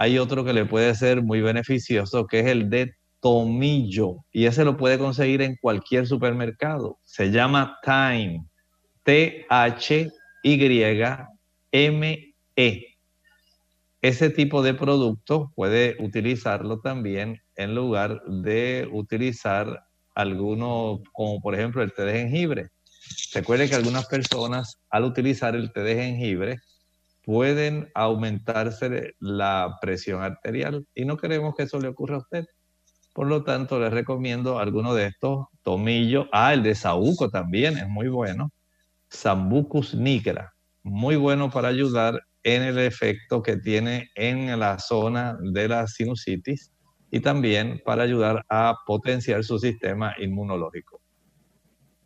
Hay 0.00 0.16
otro 0.16 0.44
que 0.44 0.52
le 0.52 0.64
puede 0.64 0.94
ser 0.94 1.24
muy 1.24 1.40
beneficioso, 1.40 2.28
que 2.28 2.38
es 2.38 2.46
el 2.46 2.70
de 2.70 2.94
tomillo, 3.18 4.18
y 4.30 4.44
ese 4.46 4.64
lo 4.64 4.76
puede 4.76 4.96
conseguir 4.96 5.42
en 5.42 5.56
cualquier 5.60 6.06
supermercado. 6.06 7.00
Se 7.02 7.32
llama 7.32 7.76
Time, 7.82 8.46
T-H-Y-M-E. 9.02 10.14
Ese 14.00 14.30
tipo 14.30 14.62
de 14.62 14.74
producto 14.74 15.50
puede 15.56 15.96
utilizarlo 15.98 16.78
también 16.78 17.42
en 17.56 17.74
lugar 17.74 18.22
de 18.24 18.88
utilizar 18.92 19.82
alguno, 20.14 21.00
como 21.12 21.40
por 21.40 21.56
ejemplo 21.56 21.82
el 21.82 21.92
té 21.92 22.04
de 22.04 22.20
jengibre. 22.20 22.68
Recuerde 23.34 23.68
que 23.68 23.74
algunas 23.74 24.06
personas 24.06 24.78
al 24.90 25.02
utilizar 25.02 25.56
el 25.56 25.72
té 25.72 25.80
de 25.80 25.96
jengibre 25.96 26.60
pueden 27.28 27.90
aumentarse 27.94 29.14
la 29.18 29.76
presión 29.82 30.22
arterial 30.22 30.86
y 30.94 31.04
no 31.04 31.18
queremos 31.18 31.54
que 31.54 31.64
eso 31.64 31.78
le 31.78 31.88
ocurra 31.88 32.14
a 32.14 32.20
usted. 32.20 32.46
Por 33.12 33.26
lo 33.26 33.44
tanto, 33.44 33.78
les 33.78 33.92
recomiendo 33.92 34.58
alguno 34.58 34.94
de 34.94 35.08
estos, 35.08 35.44
tomillo, 35.62 36.26
ah, 36.32 36.54
el 36.54 36.62
de 36.62 36.74
saúco 36.74 37.28
también 37.28 37.76
es 37.76 37.86
muy 37.86 38.08
bueno, 38.08 38.48
Sambucus 39.10 39.94
nigra, 39.94 40.54
muy 40.82 41.16
bueno 41.16 41.50
para 41.50 41.68
ayudar 41.68 42.18
en 42.44 42.62
el 42.62 42.78
efecto 42.78 43.42
que 43.42 43.58
tiene 43.58 44.08
en 44.14 44.58
la 44.58 44.78
zona 44.78 45.36
de 45.52 45.68
la 45.68 45.86
sinusitis 45.86 46.72
y 47.10 47.20
también 47.20 47.82
para 47.84 48.04
ayudar 48.04 48.42
a 48.48 48.74
potenciar 48.86 49.44
su 49.44 49.58
sistema 49.58 50.14
inmunológico. 50.18 50.97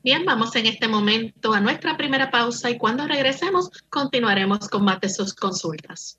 Bien, 0.05 0.25
vamos 0.25 0.57
en 0.57 0.67
este 0.67 0.89
momento 0.89 1.53
a 1.53 1.61
nuestra 1.61 1.97
primera 1.97 2.33
pausa 2.33 2.69
y 2.71 2.77
cuando 2.77 3.07
regresemos 3.07 3.71
continuaremos 3.89 4.69
con 4.69 4.85
más 4.85 5.01
de 5.01 5.09
sus 5.09 5.33
consultas. 5.33 6.19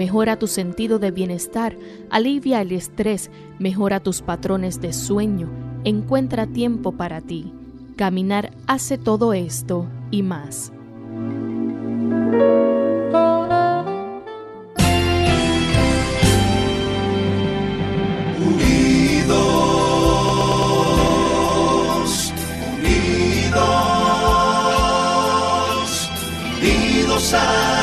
Mejora 0.00 0.38
tu 0.38 0.46
sentido 0.46 0.98
de 0.98 1.10
bienestar, 1.10 1.76
alivia 2.08 2.62
el 2.62 2.72
estrés, 2.72 3.30
mejora 3.58 4.00
tus 4.00 4.22
patrones 4.22 4.80
de 4.80 4.94
sueño, 4.94 5.50
encuentra 5.84 6.46
tiempo 6.46 6.92
para 6.92 7.20
ti. 7.20 7.52
Caminar 7.96 8.50
hace 8.66 8.96
todo 8.96 9.34
esto 9.34 9.86
y 10.10 10.22
más. 10.22 10.72
Unidos, 18.38 19.42
unidos, 22.78 23.60
unidos 26.58 27.34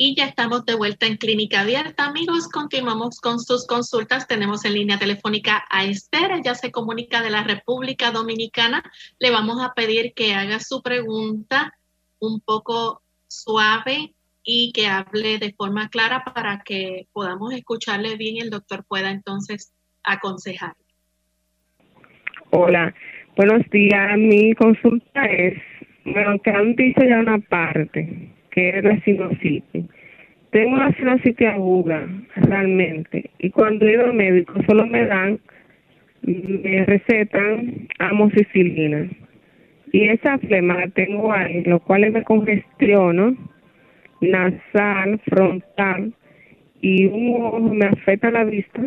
Y 0.00 0.14
ya 0.14 0.26
estamos 0.26 0.64
de 0.64 0.76
vuelta 0.76 1.06
en 1.06 1.16
Clínica 1.16 1.62
Abierta. 1.62 2.06
Amigos, 2.06 2.48
continuamos 2.48 3.20
con 3.20 3.40
sus 3.40 3.66
consultas. 3.66 4.28
Tenemos 4.28 4.64
en 4.64 4.74
línea 4.74 4.96
telefónica 4.96 5.64
a 5.68 5.86
Esther. 5.86 6.30
Ella 6.30 6.54
se 6.54 6.70
comunica 6.70 7.20
de 7.20 7.30
la 7.30 7.42
República 7.42 8.12
Dominicana. 8.12 8.80
Le 9.18 9.32
vamos 9.32 9.60
a 9.60 9.74
pedir 9.74 10.14
que 10.14 10.34
haga 10.34 10.60
su 10.60 10.84
pregunta 10.84 11.74
un 12.20 12.40
poco 12.40 13.02
suave 13.26 14.14
y 14.44 14.70
que 14.70 14.86
hable 14.86 15.38
de 15.38 15.52
forma 15.52 15.88
clara 15.88 16.22
para 16.24 16.62
que 16.64 17.08
podamos 17.12 17.52
escucharle 17.52 18.14
bien 18.14 18.36
y 18.36 18.40
el 18.42 18.50
doctor 18.50 18.84
pueda 18.86 19.10
entonces 19.10 19.74
aconsejar. 20.04 20.74
Hola, 22.50 22.94
buenos 23.36 23.68
días. 23.72 24.16
Mi 24.16 24.54
consulta 24.54 25.24
es, 25.24 25.60
bueno, 26.04 26.38
que 26.38 26.50
han 26.50 26.76
dicho 26.76 27.00
ya 27.02 27.18
una 27.18 27.40
parte, 27.40 28.37
que 28.58 28.70
es 28.70 28.82
la 28.82 29.00
sinusitis. 29.02 29.84
Tengo 30.50 30.74
una 30.74 30.92
sinusitis 30.94 31.46
aguda, 31.46 32.08
realmente, 32.34 33.30
y 33.38 33.50
cuando 33.50 33.86
he 33.86 33.92
ido 33.92 34.06
al 34.06 34.14
médico 34.14 34.54
solo 34.66 34.84
me 34.84 35.06
dan, 35.06 35.38
me 36.22 36.84
recetan 36.86 37.86
amoxicilina. 38.00 39.08
Y 39.92 40.08
esa 40.08 40.38
flema 40.38 40.74
la 40.74 40.88
tengo 40.88 41.32
ahí, 41.32 41.62
lo 41.64 41.78
cual 41.78 42.10
me 42.10 42.24
congestiono 42.24 43.36
nasal, 44.20 45.20
frontal, 45.26 46.12
y 46.80 47.06
un 47.06 47.40
ojo 47.40 47.60
me 47.60 47.86
afecta 47.86 48.32
la 48.32 48.42
vista, 48.42 48.82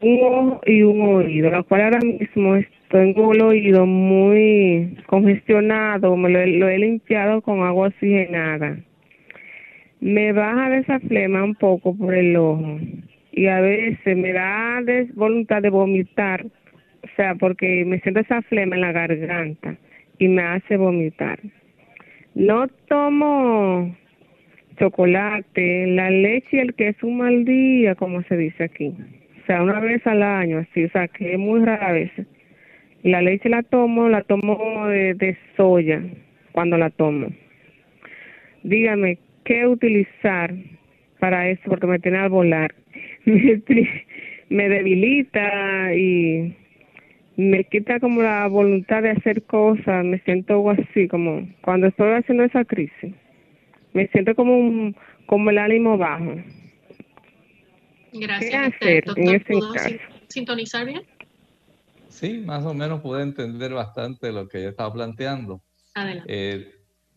ojo 0.00 0.60
y 0.66 0.82
un 0.82 1.00
oído, 1.02 1.50
lo 1.50 1.64
cual 1.64 1.82
ahora 1.82 2.00
mismo 2.00 2.56
tengo 2.90 3.32
el 3.32 3.42
oído 3.42 3.86
muy 3.86 4.96
congestionado, 5.06 6.16
me 6.16 6.30
lo, 6.30 6.68
he 6.68 6.78
limpiado 6.78 7.42
con 7.42 7.62
agua 7.62 7.88
oxigenada. 7.88 8.78
Me 10.00 10.32
baja 10.32 10.70
de 10.70 10.78
esa 10.78 11.00
flema 11.00 11.42
un 11.42 11.54
poco 11.54 11.96
por 11.96 12.14
el 12.14 12.36
ojo 12.36 12.78
y 13.32 13.46
a 13.46 13.60
veces 13.60 14.16
me 14.16 14.32
da 14.32 14.80
voluntad 15.14 15.62
de 15.62 15.70
vomitar, 15.70 16.44
o 16.44 17.08
sea, 17.16 17.34
porque 17.34 17.84
me 17.84 18.00
siento 18.00 18.20
esa 18.20 18.42
flema 18.42 18.76
en 18.76 18.82
la 18.82 18.92
garganta 18.92 19.76
y 20.18 20.28
me 20.28 20.42
hace 20.42 20.76
vomitar. 20.76 21.38
No 22.34 22.68
tomo 22.88 23.96
chocolate, 24.78 25.86
la 25.88 26.10
leche 26.10 26.48
y 26.52 26.58
el 26.58 26.74
queso 26.74 27.06
un 27.06 27.94
como 27.96 28.22
se 28.22 28.36
dice 28.36 28.64
aquí. 28.64 28.94
Sea, 29.48 29.62
una 29.62 29.80
vez 29.80 30.06
al 30.06 30.22
año, 30.22 30.58
así, 30.58 30.84
o 30.84 30.90
sea, 30.90 31.08
que 31.08 31.32
es 31.32 31.38
muy 31.38 31.64
rara 31.64 31.92
vez. 31.92 32.10
La 33.02 33.22
leche 33.22 33.48
la 33.48 33.62
tomo, 33.62 34.10
la 34.10 34.20
tomo 34.20 34.86
de, 34.88 35.38
soya 35.56 36.02
cuando 36.52 36.76
la 36.76 36.90
tomo. 36.90 37.28
Dígame, 38.62 39.16
¿qué 39.46 39.66
utilizar 39.66 40.52
para 41.18 41.48
eso? 41.48 41.62
Porque 41.64 41.86
me 41.86 41.98
tiene 41.98 42.18
al 42.18 42.28
volar. 42.28 42.74
Me, 44.50 44.66
debilita 44.66 45.94
y 45.94 46.56
me 47.36 47.64
quita 47.64 48.00
como 48.00 48.22
la 48.22 48.46
voluntad 48.46 49.02
de 49.02 49.10
hacer 49.10 49.42
cosas, 49.42 50.06
me 50.06 50.20
siento 50.20 50.70
así, 50.70 51.06
como 51.06 51.46
cuando 51.60 51.88
estoy 51.88 52.12
haciendo 52.12 52.44
esa 52.44 52.64
crisis, 52.64 53.12
me 53.92 54.06
siento 54.06 54.34
como 54.34 54.56
un, 54.56 54.96
como 55.26 55.50
el 55.50 55.58
ánimo 55.58 55.98
bajo. 55.98 56.34
Gracias. 58.12 58.50
¿Qué 58.80 58.98
Esther. 58.98 59.04
hacer 59.04 59.04
Doctor, 59.04 59.24
en 59.24 59.34
ese 59.34 59.52
¿pudo 59.52 59.72
sintonizar 60.28 60.86
bien? 60.86 61.02
Sí, 62.08 62.38
más 62.38 62.64
o 62.64 62.74
menos 62.74 63.00
pude 63.00 63.22
entender 63.22 63.72
bastante 63.72 64.32
lo 64.32 64.48
que 64.48 64.62
yo 64.62 64.68
estaba 64.70 64.92
planteando. 64.92 65.62
Adelante. 65.94 66.24
Eh, 66.28 66.74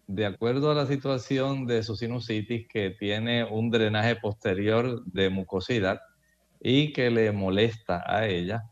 de 0.08 0.26
acuerdo 0.26 0.72
a 0.72 0.76
la 0.76 0.86
situación 0.86 1.66
de 1.66 1.84
su 1.84 1.96
sinusitis, 1.96 2.68
que 2.68 2.90
tiene 2.92 3.46
un 3.46 3.70
drenaje 3.70 4.18
posterior 4.18 5.04
de 5.06 5.30
mucosidad 5.30 6.02
y 6.60 6.92
que 6.92 7.10
le 7.10 7.32
molesta 7.32 8.04
a 8.06 8.28
ella, 8.28 8.64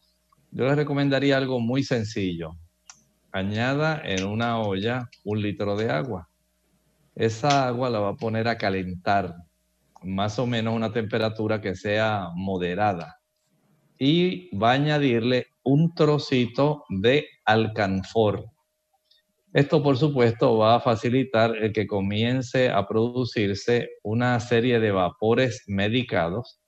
yo 0.52 0.66
le 0.66 0.76
recomendaría 0.76 1.38
algo 1.38 1.60
muy 1.60 1.84
sencillo. 1.84 2.58
Añada 3.32 4.02
en 4.04 4.26
una 4.26 4.60
olla 4.60 5.10
un 5.24 5.42
litro 5.42 5.78
de 5.78 5.90
agua. 5.90 6.28
Esa 7.16 7.68
agua 7.68 7.90
la 7.90 8.00
va 8.00 8.10
a 8.10 8.16
poner 8.16 8.48
a 8.48 8.58
calentar, 8.58 9.36
más 10.04 10.40
o 10.40 10.48
menos 10.48 10.76
una 10.76 10.92
temperatura 10.92 11.62
que 11.62 11.76
sea 11.76 12.30
moderada. 12.36 13.18
Y 13.98 14.56
va 14.58 14.72
a 14.72 14.76
añadirle 14.76 15.48
un 15.64 15.94
trocito 15.94 16.84
de 16.90 17.28
alcanfor. 17.46 18.46
Esto, 19.52 19.82
por 19.82 19.98
supuesto, 19.98 20.58
va 20.58 20.76
a 20.76 20.80
facilitar 20.80 21.56
el 21.58 21.74
que 21.74 21.88
comience 21.88 22.70
a 22.70 22.88
producirse 22.88 23.90
una 24.04 24.40
serie 24.40 24.80
de 24.80 24.92
vapores 24.92 25.64
medicados 25.68 26.60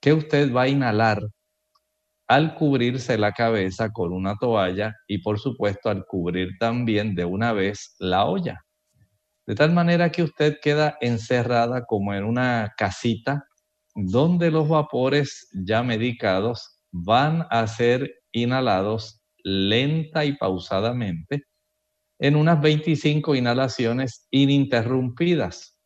que 0.00 0.12
usted 0.12 0.52
va 0.52 0.62
a 0.62 0.68
inhalar 0.68 1.22
al 2.28 2.54
cubrirse 2.54 3.16
la 3.16 3.32
cabeza 3.32 3.92
con 3.92 4.12
una 4.12 4.36
toalla 4.36 4.94
y, 5.06 5.18
por 5.18 5.38
supuesto, 5.38 5.88
al 5.88 6.04
cubrir 6.06 6.50
también 6.58 7.14
de 7.14 7.24
una 7.24 7.52
vez 7.52 7.96
la 7.98 8.26
olla. 8.26 8.65
De 9.46 9.54
tal 9.54 9.72
manera 9.72 10.10
que 10.10 10.22
usted 10.22 10.58
queda 10.60 10.96
encerrada 11.00 11.84
como 11.84 12.12
en 12.14 12.24
una 12.24 12.74
casita 12.76 13.46
donde 13.94 14.50
los 14.50 14.68
vapores 14.68 15.48
ya 15.52 15.82
medicados 15.82 16.80
van 16.90 17.46
a 17.50 17.66
ser 17.66 18.10
inhalados 18.32 19.22
lenta 19.44 20.24
y 20.24 20.36
pausadamente 20.36 21.44
en 22.18 22.36
unas 22.36 22.60
25 22.60 23.34
inhalaciones 23.34 24.26
ininterrumpidas. 24.30 25.78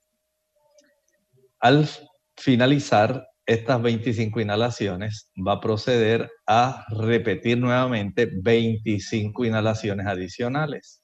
Al 1.59 1.87
finalizar 2.37 3.27
estas 3.44 3.83
25 3.83 4.40
inhalaciones, 4.40 5.31
va 5.37 5.55
a 5.55 5.61
proceder 5.61 6.31
a 6.46 6.87
repetir 6.88 7.59
nuevamente 7.59 8.31
25 8.42 9.44
inhalaciones 9.44 10.07
adicionales. 10.07 11.00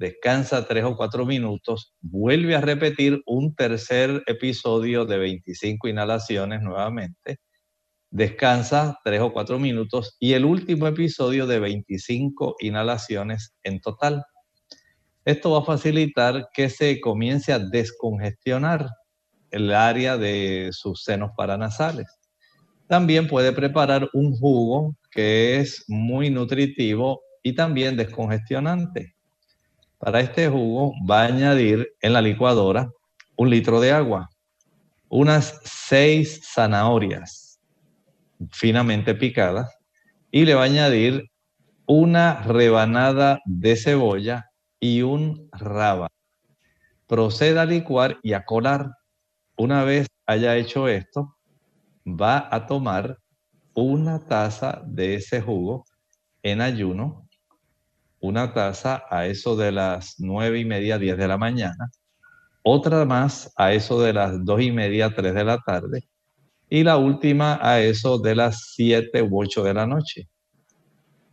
Descansa 0.00 0.66
tres 0.66 0.84
o 0.84 0.96
cuatro 0.96 1.26
minutos, 1.26 1.94
vuelve 2.00 2.56
a 2.56 2.62
repetir 2.62 3.22
un 3.26 3.54
tercer 3.54 4.22
episodio 4.26 5.04
de 5.04 5.18
25 5.18 5.88
inhalaciones 5.88 6.62
nuevamente 6.62 7.38
descansa 8.10 8.98
tres 9.04 9.20
o 9.20 9.32
cuatro 9.32 9.58
minutos 9.58 10.16
y 10.18 10.32
el 10.32 10.44
último 10.44 10.86
episodio 10.86 11.46
de 11.46 11.60
25 11.60 12.56
inhalaciones 12.60 13.54
en 13.62 13.80
total. 13.80 14.24
Esto 15.24 15.52
va 15.52 15.58
a 15.60 15.64
facilitar 15.64 16.48
que 16.52 16.70
se 16.70 17.00
comience 17.00 17.52
a 17.52 17.58
descongestionar 17.58 18.88
el 19.50 19.72
área 19.72 20.16
de 20.16 20.70
sus 20.72 21.04
senos 21.04 21.30
paranasales. 21.36 22.06
También 22.88 23.28
puede 23.28 23.52
preparar 23.52 24.08
un 24.12 24.32
jugo 24.32 24.96
que 25.10 25.60
es 25.60 25.84
muy 25.86 26.30
nutritivo 26.30 27.20
y 27.42 27.54
también 27.54 27.96
descongestionante. 27.96 29.14
Para 30.00 30.20
este 30.20 30.48
jugo 30.48 30.94
va 31.08 31.20
a 31.20 31.26
añadir 31.26 31.92
en 32.00 32.14
la 32.14 32.22
licuadora 32.22 32.90
un 33.36 33.50
litro 33.50 33.80
de 33.80 33.92
agua, 33.92 34.30
unas 35.10 35.60
seis 35.62 36.40
zanahorias 36.54 37.60
finamente 38.50 39.14
picadas 39.14 39.76
y 40.30 40.46
le 40.46 40.54
va 40.54 40.62
a 40.62 40.64
añadir 40.64 41.30
una 41.84 42.42
rebanada 42.44 43.40
de 43.44 43.76
cebolla 43.76 44.46
y 44.80 45.02
un 45.02 45.50
raba. 45.52 46.08
Proceda 47.06 47.62
a 47.62 47.66
licuar 47.66 48.18
y 48.22 48.32
a 48.32 48.46
colar. 48.46 48.86
Una 49.58 49.84
vez 49.84 50.06
haya 50.24 50.56
hecho 50.56 50.88
esto, 50.88 51.36
va 52.06 52.48
a 52.50 52.66
tomar 52.66 53.18
una 53.74 54.18
taza 54.18 54.80
de 54.86 55.16
ese 55.16 55.42
jugo 55.42 55.84
en 56.42 56.62
ayuno, 56.62 57.28
una 58.20 58.52
taza 58.52 59.04
a 59.10 59.26
eso 59.26 59.56
de 59.56 59.72
las 59.72 60.16
nueve 60.18 60.60
y 60.60 60.64
media, 60.64 60.98
diez 60.98 61.16
de 61.16 61.28
la 61.28 61.38
mañana, 61.38 61.90
otra 62.62 63.04
más 63.04 63.52
a 63.56 63.72
eso 63.72 64.00
de 64.00 64.12
las 64.12 64.44
dos 64.44 64.60
y 64.60 64.70
media, 64.70 65.14
tres 65.14 65.34
de 65.34 65.44
la 65.44 65.58
tarde, 65.58 66.08
y 66.68 66.84
la 66.84 66.98
última 66.98 67.58
a 67.62 67.80
eso 67.80 68.18
de 68.18 68.34
las 68.34 68.72
siete 68.74 69.22
u 69.22 69.40
ocho 69.40 69.64
de 69.64 69.74
la 69.74 69.86
noche. 69.86 70.28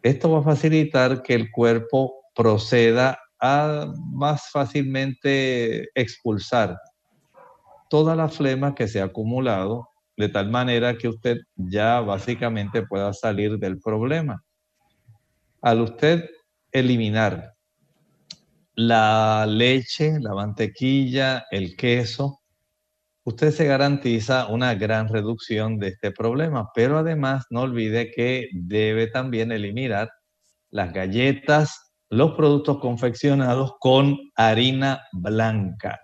Esto 0.02 0.32
va 0.32 0.40
a 0.40 0.44
facilitar 0.44 1.22
que 1.22 1.34
el 1.34 1.52
cuerpo 1.52 2.14
proceda 2.34 3.20
a 3.40 3.92
más 4.14 4.50
fácilmente 4.50 5.90
expulsar 5.94 6.78
toda 7.90 8.16
la 8.16 8.30
flema 8.30 8.74
que 8.74 8.88
se 8.88 9.02
ha 9.02 9.06
acumulado, 9.06 9.90
de 10.16 10.30
tal 10.30 10.50
manera 10.50 10.98
que 10.98 11.08
usted 11.08 11.38
ya 11.56 12.00
básicamente 12.00 12.86
pueda 12.86 13.14
salir 13.14 13.60
del 13.60 13.80
problema. 13.80 14.44
Al 15.62 15.82
usted 15.82 16.30
eliminar 16.80 17.54
la 18.76 19.46
leche, 19.48 20.20
la 20.20 20.34
mantequilla, 20.36 21.46
el 21.50 21.76
queso, 21.76 22.42
usted 23.24 23.52
se 23.52 23.66
garantiza 23.66 24.48
una 24.48 24.76
gran 24.76 25.10
reducción 25.10 25.80
de 25.80 25.90
este 25.90 26.12
problema, 26.12 26.70
pero 26.76 27.00
además 27.00 27.46
no 27.50 27.62
olvide 27.62 28.12
que 28.12 28.48
debe 28.54 29.08
también 29.08 29.52
eliminar 29.52 30.10
las 30.70 30.94
galletas, 30.94 31.92
los 32.10 32.36
productos 32.36 32.80
confeccionados 32.80 33.74
con 33.80 34.18
harina 34.36 35.02
blanca. 35.12 36.00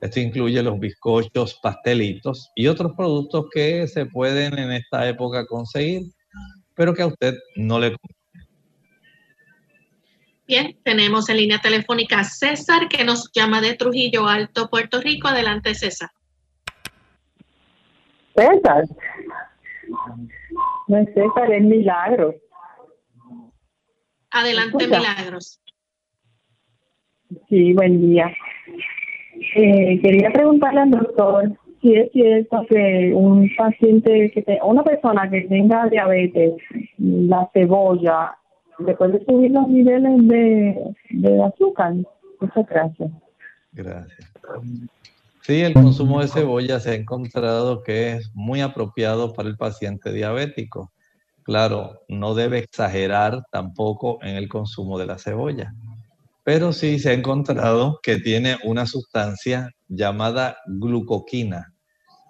Esto 0.00 0.20
incluye 0.20 0.62
los 0.62 0.78
bizcochos, 0.78 1.58
pastelitos 1.62 2.50
y 2.54 2.66
otros 2.66 2.92
productos 2.96 3.46
que 3.52 3.86
se 3.86 4.06
pueden 4.06 4.58
en 4.58 4.72
esta 4.72 5.08
época 5.08 5.46
conseguir, 5.46 6.02
pero 6.74 6.94
que 6.94 7.02
a 7.02 7.06
usted 7.06 7.34
no 7.56 7.78
le 7.80 7.96
Bien, 10.48 10.74
tenemos 10.82 11.28
en 11.28 11.36
línea 11.36 11.58
telefónica 11.58 12.20
a 12.20 12.24
César 12.24 12.88
que 12.88 13.04
nos 13.04 13.30
llama 13.34 13.60
de 13.60 13.74
Trujillo 13.74 14.26
Alto, 14.26 14.70
Puerto 14.70 14.98
Rico. 14.98 15.28
Adelante, 15.28 15.74
César. 15.74 16.08
César. 18.34 18.84
No 20.86 20.96
es 20.96 21.12
César, 21.12 21.52
es 21.52 21.62
Milagro. 21.62 22.34
Adelante, 24.30 24.86
Milagros. 24.86 25.60
Sí, 27.50 27.74
buen 27.74 28.00
día. 28.00 28.34
Eh, 29.54 30.00
quería 30.00 30.30
preguntarle 30.30 30.80
al 30.80 30.90
doctor 30.92 31.52
si 31.82 31.94
es 31.94 32.10
cierto 32.12 32.64
que 32.70 33.12
un 33.14 33.50
paciente, 33.54 34.30
que 34.32 34.58
una 34.62 34.82
persona 34.82 35.28
que 35.28 35.42
tenga 35.42 35.88
diabetes, 35.90 36.54
la 36.96 37.50
cebolla, 37.52 38.34
le 38.78 38.94
puede 38.96 39.24
subir 39.24 39.50
los 39.50 39.68
niveles 39.68 40.28
de, 40.28 40.94
de 41.10 41.42
azúcar. 41.42 41.94
Muchas 42.40 42.66
gracias. 42.68 43.10
Gracias. 43.72 44.32
Sí, 45.42 45.62
el 45.62 45.72
consumo 45.72 46.20
de 46.20 46.28
cebolla 46.28 46.78
se 46.78 46.90
ha 46.90 46.94
encontrado 46.94 47.82
que 47.82 48.12
es 48.12 48.30
muy 48.34 48.60
apropiado 48.60 49.32
para 49.32 49.48
el 49.48 49.56
paciente 49.56 50.12
diabético. 50.12 50.92
Claro, 51.42 52.02
no 52.08 52.34
debe 52.34 52.58
exagerar 52.58 53.42
tampoco 53.50 54.18
en 54.22 54.36
el 54.36 54.48
consumo 54.48 54.98
de 54.98 55.06
la 55.06 55.18
cebolla, 55.18 55.72
pero 56.44 56.72
sí 56.72 56.98
se 56.98 57.10
ha 57.10 57.12
encontrado 57.14 57.98
que 58.02 58.18
tiene 58.18 58.58
una 58.64 58.84
sustancia 58.84 59.70
llamada 59.88 60.58
glucoquina 60.66 61.72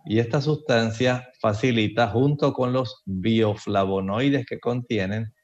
y 0.05 0.21
esta 0.21 0.41
sustancia 0.41 1.29
facilita 1.41 2.07
junto 2.09 2.53
con 2.53 2.73
los 2.73 3.03
bioflavonoides 3.05 4.47
que 4.47 4.61
contienen 4.61 5.35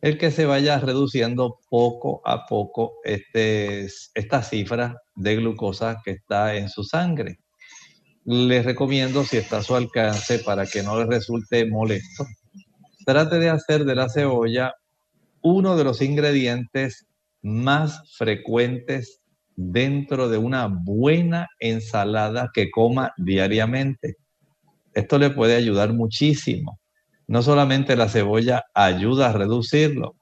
el 0.00 0.18
que 0.18 0.30
se 0.30 0.46
vaya 0.46 0.78
reduciendo 0.78 1.58
poco 1.68 2.20
a 2.24 2.46
poco 2.46 2.94
este, 3.04 3.86
esta 4.14 4.42
cifra 4.42 4.96
de 5.14 5.36
glucosa 5.36 6.00
que 6.04 6.12
está 6.12 6.54
en 6.54 6.68
su 6.68 6.84
sangre. 6.84 7.38
Les 8.24 8.64
recomiendo, 8.64 9.24
si 9.24 9.36
está 9.36 9.58
a 9.58 9.62
su 9.62 9.74
alcance, 9.74 10.40
para 10.40 10.66
que 10.66 10.82
no 10.82 10.98
les 10.98 11.08
resulte 11.08 11.64
molesto, 11.66 12.26
trate 13.04 13.38
de 13.38 13.50
hacer 13.50 13.84
de 13.84 13.94
la 13.94 14.08
cebolla 14.08 14.74
uno 15.42 15.76
de 15.76 15.84
los 15.84 16.02
ingredientes 16.02 17.06
más 17.42 18.02
frecuentes 18.16 19.20
dentro 19.54 20.28
de 20.28 20.38
una 20.38 20.66
buena 20.68 21.46
ensalada 21.60 22.50
que 22.52 22.70
coma 22.70 23.12
diariamente. 23.16 24.16
Esto 24.92 25.18
le 25.18 25.30
puede 25.30 25.54
ayudar 25.54 25.92
muchísimo. 25.92 26.80
No 27.28 27.42
solamente 27.42 27.96
la 27.96 28.08
cebolla 28.08 28.64
ayuda 28.74 29.30
a 29.30 29.32
reducirlo, 29.32 30.14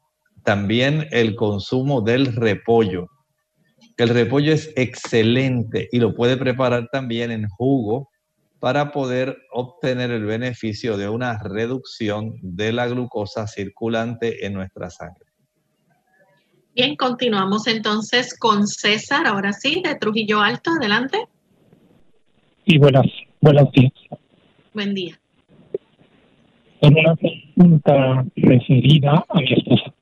también 0.42 1.06
el 1.10 1.34
consumo 1.34 2.00
del 2.00 2.34
repollo. 2.34 3.08
El 3.96 4.08
repollo 4.08 4.52
es 4.52 4.72
excelente 4.76 5.88
y 5.92 5.98
lo 5.98 6.14
puede 6.14 6.36
preparar 6.36 6.88
también 6.90 7.30
en 7.30 7.48
jugo 7.48 8.08
para 8.58 8.92
poder 8.92 9.36
obtener 9.52 10.10
el 10.10 10.24
beneficio 10.24 10.96
de 10.96 11.08
una 11.08 11.38
reducción 11.38 12.36
de 12.40 12.72
la 12.72 12.86
glucosa 12.88 13.46
circulante 13.46 14.46
en 14.46 14.54
nuestra 14.54 14.88
sangre. 14.88 15.26
Bien, 16.74 16.96
continuamos 16.96 17.66
entonces 17.66 18.36
con 18.36 18.66
César, 18.66 19.26
ahora 19.26 19.52
sí, 19.52 19.82
de 19.84 19.94
Trujillo 19.94 20.40
Alto, 20.40 20.70
adelante. 20.70 21.28
Sí, 22.66 22.78
buenas, 22.78 23.06
buenos 23.40 23.70
días. 23.72 23.92
Buen 24.72 24.94
día. 24.94 25.20
Una 26.88 27.16
pregunta 27.16 28.24
referida 28.36 29.24
a 29.28 29.38
mi 29.38 29.52
esposa. 29.52 29.92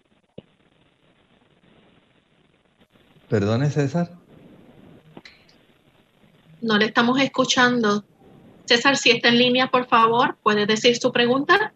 Perdone, 3.29 3.71
César. 3.71 4.11
No 6.61 6.79
le 6.79 6.87
estamos 6.87 7.21
escuchando. 7.21 8.05
César, 8.67 8.97
si 8.97 9.11
está 9.11 9.31
en 9.31 9.39
línea, 9.39 9.69
por 9.69 9.87
favor, 9.87 10.37
¿puede 10.43 10.67
decir 10.67 10.97
su 10.97 11.11
pregunta? 11.11 11.73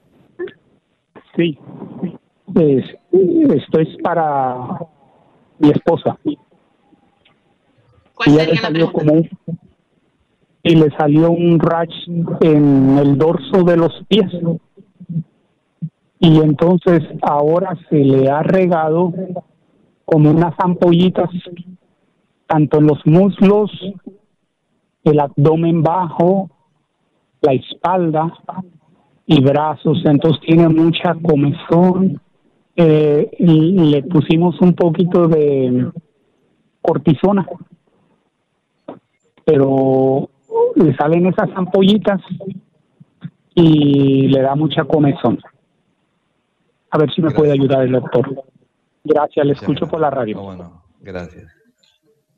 Sí, 1.35 1.59
esto 3.51 3.81
es 3.81 3.89
para 4.03 4.57
mi 5.59 5.71
esposa. 5.71 6.19
¿Cuál 8.15 8.37
sería 8.37 8.61
la 8.63 8.71
pregunta? 8.71 9.13
y 10.67 10.75
le 10.75 10.91
salió 10.97 11.31
un 11.31 11.61
rash 11.61 11.95
en 12.41 12.99
el 12.99 13.17
dorso 13.17 13.63
de 13.63 13.77
los 13.77 13.93
pies. 14.09 14.27
Y 16.19 16.41
entonces 16.41 17.03
ahora 17.23 17.77
se 17.91 17.97
le 17.97 18.31
ha 18.31 18.43
regado 18.43 19.13
como 20.05 20.31
unas 20.31 20.55
ampollitas 20.59 21.29
tanto 22.47 22.79
en 22.79 22.87
los 22.87 23.05
muslos, 23.07 23.71
el 25.05 25.21
abdomen 25.21 25.83
bajo 25.83 26.51
la 27.41 27.53
espalda 27.53 28.33
y 29.27 29.43
brazos, 29.43 30.03
entonces 30.05 30.41
tiene 30.47 30.69
mucha 30.69 31.15
comezón. 31.15 32.21
Eh, 32.79 33.31
y 33.39 33.71
le 33.91 34.03
pusimos 34.03 34.61
un 34.61 34.75
poquito 34.75 35.29
de 35.29 35.91
cortisona, 36.83 37.47
pero 39.47 40.29
le 40.75 40.95
salen 40.95 41.27
esas 41.27 41.49
ampollitas 41.55 42.21
y 43.55 44.29
le 44.29 44.43
da 44.43 44.55
mucha 44.55 44.85
comezón. 44.85 45.39
A 46.97 46.99
ver 46.99 47.13
si 47.13 47.21
me 47.21 47.31
puede 47.31 47.53
ayudar 47.53 47.83
el 47.83 47.93
doctor. 47.93 48.27
Gracias, 49.05 49.45
le 49.45 49.53
escucho 49.53 49.87
por 49.87 50.01
la 50.01 50.09
radio. 50.09 50.41
Bueno, 50.41 50.83
gracias. 51.01 51.53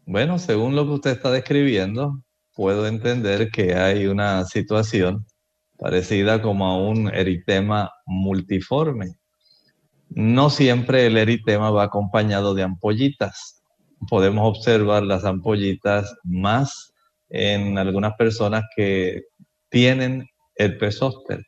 Bueno, 0.04 0.36
según 0.40 0.74
lo 0.74 0.84
que 0.84 0.94
usted 0.94 1.10
está 1.12 1.30
describiendo, 1.30 2.24
puedo 2.56 2.88
entender 2.88 3.52
que 3.52 3.76
hay 3.76 4.08
una 4.08 4.44
situación 4.46 5.24
parecida 5.78 6.42
como 6.42 6.66
a 6.66 6.76
un 6.76 7.06
eritema 7.14 7.92
multiforme. 8.04 9.14
No 10.08 10.50
siempre 10.50 11.06
el 11.06 11.18
eritema 11.18 11.70
va 11.70 11.84
acompañado 11.84 12.52
de 12.52 12.64
ampollitas. 12.64 13.62
Podemos 14.10 14.44
observar 14.44 15.04
las 15.04 15.24
ampollitas 15.24 16.16
más 16.24 16.92
en 17.28 17.78
algunas 17.78 18.14
personas 18.14 18.64
que 18.74 19.22
tienen 19.68 20.26
el 20.56 20.80
zóster, 20.90 21.46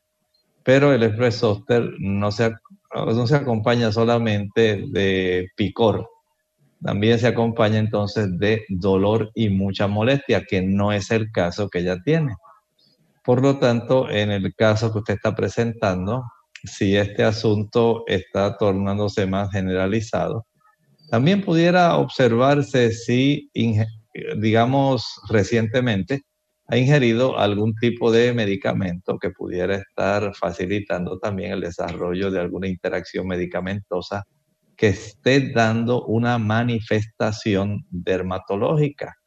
pero 0.63 0.93
el 0.93 1.03
herpes 1.03 1.43
no 1.99 2.31
se, 2.31 2.53
no 2.93 3.27
se 3.27 3.35
acompaña 3.35 3.91
solamente 3.91 4.83
de 4.87 5.49
picor, 5.55 6.09
también 6.83 7.19
se 7.19 7.27
acompaña 7.27 7.77
entonces 7.77 8.37
de 8.39 8.65
dolor 8.69 9.31
y 9.35 9.49
mucha 9.49 9.87
molestia, 9.87 10.43
que 10.43 10.61
no 10.61 10.91
es 10.91 11.11
el 11.11 11.31
caso 11.31 11.69
que 11.69 11.79
ella 11.79 11.97
tiene. 12.03 12.35
Por 13.23 13.41
lo 13.41 13.59
tanto, 13.59 14.09
en 14.09 14.31
el 14.31 14.55
caso 14.55 14.91
que 14.91 14.99
usted 14.99 15.13
está 15.13 15.35
presentando, 15.35 16.23
si 16.63 16.95
este 16.95 17.23
asunto 17.23 18.03
está 18.07 18.57
tornándose 18.57 19.27
más 19.27 19.51
generalizado, 19.51 20.47
también 21.09 21.41
pudiera 21.43 21.97
observarse 21.97 22.91
si, 22.91 23.51
digamos, 24.37 25.05
recientemente 25.29 26.23
ha 26.71 26.77
ingerido 26.77 27.37
algún 27.37 27.75
tipo 27.75 28.13
de 28.13 28.33
medicamento 28.33 29.19
que 29.19 29.31
pudiera 29.31 29.75
estar 29.75 30.33
facilitando 30.33 31.19
también 31.19 31.51
el 31.51 31.59
desarrollo 31.59 32.31
de 32.31 32.39
alguna 32.39 32.69
interacción 32.69 33.27
medicamentosa 33.27 34.23
que 34.77 34.87
esté 34.87 35.51
dando 35.51 36.05
una 36.05 36.37
manifestación 36.37 37.85
dermatológica. 37.89 39.17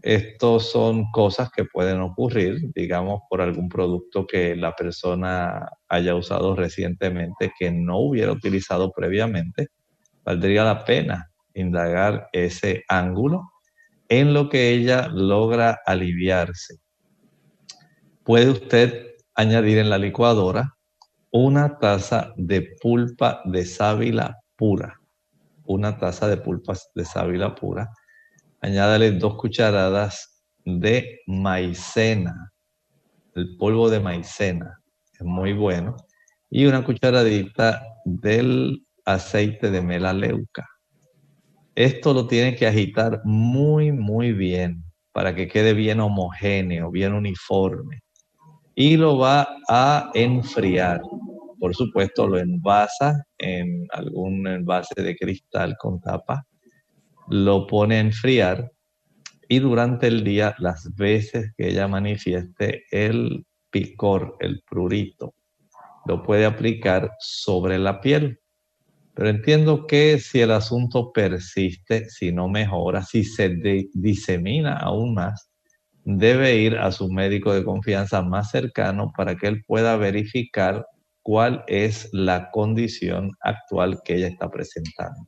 Estos 0.00 0.70
son 0.70 1.10
cosas 1.12 1.50
que 1.50 1.66
pueden 1.66 2.00
ocurrir, 2.00 2.72
digamos, 2.74 3.20
por 3.28 3.42
algún 3.42 3.68
producto 3.68 4.26
que 4.26 4.56
la 4.56 4.74
persona 4.74 5.68
haya 5.90 6.14
usado 6.14 6.56
recientemente 6.56 7.52
que 7.58 7.70
no 7.70 7.98
hubiera 7.98 8.32
utilizado 8.32 8.90
previamente. 8.90 9.68
Valdría 10.24 10.64
la 10.64 10.82
pena 10.86 11.30
indagar 11.52 12.30
ese 12.32 12.84
ángulo 12.88 13.42
en 14.08 14.32
lo 14.32 14.48
que 14.48 14.70
ella 14.70 15.08
logra 15.08 15.78
aliviarse. 15.84 16.85
Puede 18.26 18.50
usted 18.50 19.14
añadir 19.36 19.78
en 19.78 19.88
la 19.88 19.98
licuadora 19.98 20.74
una 21.30 21.78
taza 21.78 22.32
de 22.36 22.74
pulpa 22.82 23.40
de 23.44 23.64
sábila 23.64 24.40
pura, 24.56 25.00
una 25.64 25.96
taza 25.96 26.26
de 26.26 26.36
pulpas 26.36 26.90
de 26.96 27.04
sábila 27.04 27.54
pura, 27.54 27.88
añádale 28.60 29.12
dos 29.12 29.36
cucharadas 29.36 30.42
de 30.64 31.20
maicena, 31.28 32.52
el 33.36 33.56
polvo 33.56 33.88
de 33.90 34.00
maicena, 34.00 34.76
es 35.12 35.22
muy 35.24 35.52
bueno, 35.52 35.94
y 36.50 36.66
una 36.66 36.82
cucharadita 36.82 37.80
del 38.04 38.84
aceite 39.04 39.70
de 39.70 39.82
melaleuca. 39.82 40.66
Esto 41.76 42.12
lo 42.12 42.26
tiene 42.26 42.56
que 42.56 42.66
agitar 42.66 43.20
muy, 43.22 43.92
muy 43.92 44.32
bien 44.32 44.82
para 45.12 45.32
que 45.32 45.46
quede 45.46 45.74
bien 45.74 46.00
homogéneo, 46.00 46.90
bien 46.90 47.12
uniforme. 47.14 48.00
Y 48.76 48.96
lo 48.96 49.18
va 49.18 49.48
a 49.68 50.10
enfriar 50.14 51.00
por 51.58 51.74
supuesto, 51.74 52.26
lo 52.26 52.38
envasa 52.38 53.26
en 53.38 53.86
algún 53.90 54.46
envase 54.46 55.02
de 55.02 55.16
cristal 55.16 55.76
con 55.78 56.00
tapa, 56.00 56.46
lo 57.28 57.66
pone 57.66 57.96
a 57.96 58.00
enfriar 58.00 58.70
y 59.48 59.60
durante 59.60 60.08
el 60.08 60.24
día, 60.24 60.54
las 60.58 60.94
veces 60.96 61.52
que 61.56 61.68
ella 61.68 61.86
manifieste 61.86 62.84
el 62.90 63.46
picor, 63.70 64.36
el 64.40 64.62
prurito, 64.68 65.34
lo 66.04 66.22
puede 66.22 66.46
aplicar 66.46 67.12
sobre 67.20 67.78
la 67.78 68.00
piel. 68.00 68.40
Pero 69.14 69.28
entiendo 69.28 69.86
que 69.86 70.18
si 70.18 70.40
el 70.40 70.50
asunto 70.50 71.12
persiste, 71.12 72.10
si 72.10 72.32
no 72.32 72.48
mejora, 72.48 73.02
si 73.02 73.24
se 73.24 73.56
disemina 73.94 74.76
aún 74.76 75.14
más, 75.14 75.48
debe 76.06 76.54
ir 76.56 76.78
a 76.78 76.92
su 76.92 77.08
médico 77.10 77.52
de 77.52 77.64
confianza 77.64 78.22
más 78.22 78.52
cercano 78.52 79.12
para 79.16 79.34
que 79.34 79.48
él 79.48 79.64
pueda 79.66 79.96
verificar 79.96 80.86
cuál 81.22 81.64
es 81.66 82.08
la 82.12 82.52
condición 82.52 83.32
actual 83.40 83.98
que 84.04 84.14
ella 84.14 84.28
está 84.28 84.48
presentando. 84.48 85.26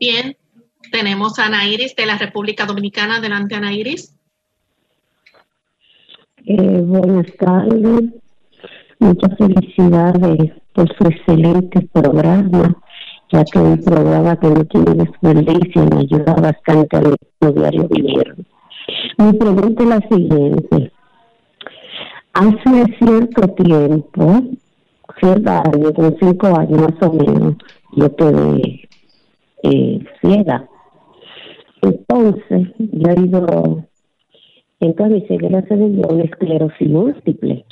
Bien, 0.00 0.34
tenemos 0.90 1.38
a 1.38 1.46
Ana 1.46 1.66
Iris 1.66 1.94
de 1.94 2.06
la 2.06 2.16
República 2.16 2.64
Dominicana. 2.64 3.16
Adelante, 3.16 3.54
Ana 3.54 3.74
Iris. 3.74 4.16
Eh, 6.46 6.80
buenas 6.80 7.26
tardes. 7.36 8.14
Muchas 8.98 9.36
felicidades 9.36 10.52
por 10.72 10.88
su 10.96 11.08
excelente 11.08 11.86
programa, 11.92 12.74
ya 13.30 13.44
que 13.44 13.58
un 13.58 13.84
programa 13.84 14.40
que 14.40 14.48
no 14.48 14.64
tiene 14.64 14.94
desperdicio 14.94 15.84
me 15.84 16.00
ayuda 16.00 16.32
bastante 16.32 16.96
al 16.96 17.16
diario 17.52 17.86
vivir. 17.88 18.46
Mi 19.18 19.32
pregunta 19.32 19.82
es 19.82 19.88
la 19.88 20.00
siguiente. 20.08 20.92
Hace 22.34 22.84
cierto 22.98 23.48
tiempo, 23.54 24.42
cierta 25.18 25.62
año, 25.62 25.94
con 25.94 26.16
cinco 26.20 26.48
años 26.48 26.82
más 26.82 27.02
o 27.02 27.12
menos, 27.14 27.54
yo 27.92 28.14
quedé 28.14 28.88
eh, 29.62 30.04
ciega. 30.20 30.68
Entonces, 31.80 32.68
yo 32.78 33.10
he 33.10 33.20
ido, 33.22 33.84
entonces 34.80 35.22
mi 35.22 35.28
ceguera 35.28 35.62
se 35.66 35.74
una 35.74 36.24
esclerosis 36.24 36.88
múltiple. 36.88 37.64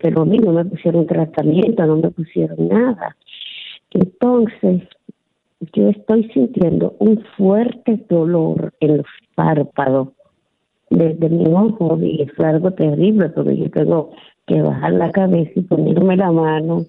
Pero 0.00 0.22
a 0.22 0.24
mí 0.24 0.38
no 0.38 0.52
me 0.52 0.64
pusieron 0.64 1.06
tratamiento, 1.06 1.84
no 1.84 1.96
me 1.96 2.10
pusieron 2.10 2.68
nada. 2.68 3.16
Entonces, 3.90 4.82
yo 5.74 5.88
estoy 5.90 6.30
sintiendo 6.32 6.96
un 7.00 7.22
fuerte 7.36 8.02
dolor 8.08 8.72
en 8.80 8.98
los 8.98 9.06
párpados 9.34 10.08
desde 10.92 11.28
mi 11.28 11.46
ojo 11.46 11.98
y 12.00 12.26
fue 12.36 12.46
algo 12.46 12.70
terrible 12.72 13.28
porque 13.30 13.56
yo 13.56 13.70
tengo 13.70 14.10
que 14.46 14.60
bajar 14.60 14.92
la 14.92 15.10
cabeza 15.10 15.52
y 15.54 15.62
ponerme 15.62 16.16
la 16.16 16.30
mano 16.30 16.84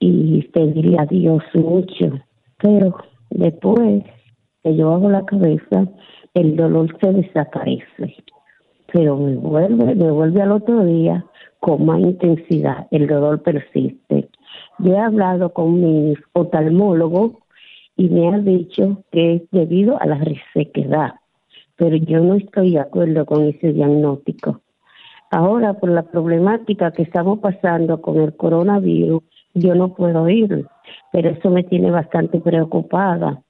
y 0.00 0.42
pedirle 0.48 0.98
a 0.98 1.06
Dios 1.06 1.42
mucho. 1.54 2.18
Pero 2.60 2.96
después 3.30 4.04
que 4.62 4.76
yo 4.76 4.92
hago 4.92 5.08
la 5.08 5.24
cabeza, 5.24 5.86
el 6.34 6.56
dolor 6.56 6.96
se 7.00 7.12
desaparece. 7.12 8.16
Pero 8.92 9.16
me 9.16 9.36
vuelve, 9.36 9.94
me 9.94 10.10
vuelve 10.10 10.42
al 10.42 10.52
otro 10.52 10.84
día 10.84 11.24
con 11.60 11.84
más 11.86 12.00
intensidad. 12.00 12.86
El 12.90 13.06
dolor 13.06 13.42
persiste. 13.42 14.28
Yo 14.78 14.94
he 14.94 14.98
hablado 14.98 15.52
con 15.52 15.80
mi 15.80 16.14
oftalmólogo 16.32 17.40
y 17.96 18.08
me 18.08 18.28
ha 18.28 18.38
dicho 18.38 19.04
que 19.12 19.34
es 19.34 19.42
debido 19.50 20.00
a 20.00 20.06
la 20.06 20.18
resequedad 20.18 21.14
pero 21.78 21.96
yo 21.96 22.20
no 22.20 22.34
estoy 22.34 22.72
de 22.72 22.80
acuerdo 22.80 23.24
con 23.24 23.44
ese 23.44 23.72
diagnóstico. 23.72 24.60
Ahora, 25.30 25.74
por 25.74 25.90
la 25.90 26.02
problemática 26.02 26.90
que 26.90 27.02
estamos 27.02 27.38
pasando 27.38 28.02
con 28.02 28.20
el 28.20 28.36
coronavirus, 28.36 29.22
yo 29.54 29.74
no 29.74 29.94
puedo 29.94 30.28
ir, 30.28 30.66
pero 31.12 31.30
eso 31.30 31.50
me 31.50 31.62
tiene 31.62 31.90
bastante 31.90 32.40
preocupada. 32.40 33.42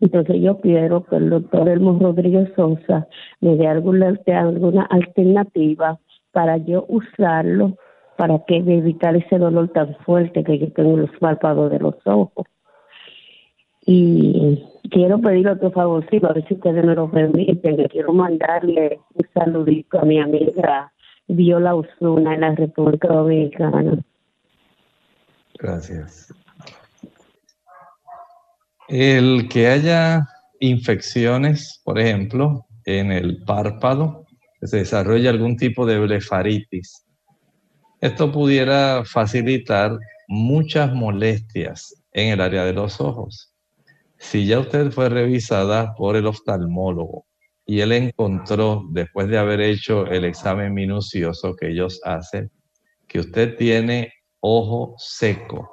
Entonces 0.00 0.40
yo 0.40 0.58
quiero 0.60 1.04
que 1.04 1.16
el 1.16 1.30
doctor 1.30 1.68
Elmo 1.68 1.96
Rodríguez 2.00 2.50
Sosa 2.56 3.06
me 3.40 3.56
dé 3.56 3.68
alguna, 3.68 4.18
alternativa 4.90 6.00
para 6.32 6.56
yo 6.56 6.86
usarlo 6.88 7.76
para 8.16 8.42
que 8.46 8.56
evitar 8.56 9.14
ese 9.14 9.38
dolor 9.38 9.68
tan 9.68 9.94
fuerte 9.98 10.42
que 10.42 10.58
yo 10.58 10.72
tengo 10.72 10.94
en 10.94 11.02
los 11.02 11.16
párpados 11.20 11.70
de 11.70 11.78
los 11.78 11.94
ojos. 12.04 12.46
Y 13.86 14.64
quiero 14.90 15.20
pedir 15.20 15.48
otro 15.48 15.70
favorcito, 15.70 16.28
a 16.28 16.32
ver 16.32 16.46
si 16.48 16.54
ustedes 16.54 16.84
me 16.84 16.94
lo 16.94 17.10
permiten, 17.10 17.76
quiero 17.88 18.12
mandarle 18.12 19.00
un 19.14 19.26
saludito 19.32 20.00
a 20.00 20.04
mi 20.04 20.20
amiga 20.20 20.92
Viola 21.28 21.74
Osuna 21.74 22.34
en 22.34 22.40
la 22.40 22.54
República 22.54 23.08
Dominicana. 23.08 23.98
Gracias. 25.58 26.34
El 28.88 29.48
que 29.48 29.68
haya 29.68 30.28
infecciones, 30.60 31.80
por 31.84 31.98
ejemplo, 31.98 32.66
en 32.84 33.12
el 33.12 33.42
párpado, 33.44 34.26
se 34.62 34.78
desarrolle 34.78 35.28
algún 35.28 35.56
tipo 35.56 35.86
de 35.86 35.98
blefaritis, 35.98 37.06
esto 38.00 38.30
pudiera 38.30 39.04
facilitar 39.04 39.98
muchas 40.28 40.92
molestias 40.92 41.94
en 42.12 42.32
el 42.32 42.40
área 42.40 42.64
de 42.64 42.72
los 42.72 43.00
ojos. 43.00 43.55
Si 44.18 44.46
ya 44.46 44.58
usted 44.60 44.90
fue 44.90 45.08
revisada 45.08 45.94
por 45.94 46.16
el 46.16 46.26
oftalmólogo 46.26 47.26
y 47.66 47.80
él 47.80 47.92
encontró, 47.92 48.84
después 48.90 49.28
de 49.28 49.38
haber 49.38 49.60
hecho 49.60 50.06
el 50.06 50.24
examen 50.24 50.72
minucioso 50.72 51.54
que 51.54 51.70
ellos 51.70 52.00
hacen, 52.04 52.50
que 53.06 53.20
usted 53.20 53.56
tiene 53.56 54.12
ojo 54.40 54.94
seco, 54.98 55.70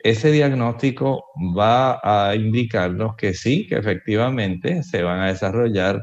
ese 0.00 0.30
diagnóstico 0.30 1.24
va 1.56 2.00
a 2.02 2.34
indicarnos 2.34 3.16
que 3.16 3.34
sí, 3.34 3.66
que 3.66 3.76
efectivamente 3.76 4.82
se 4.82 5.02
van 5.02 5.20
a 5.20 5.28
desarrollar 5.28 6.02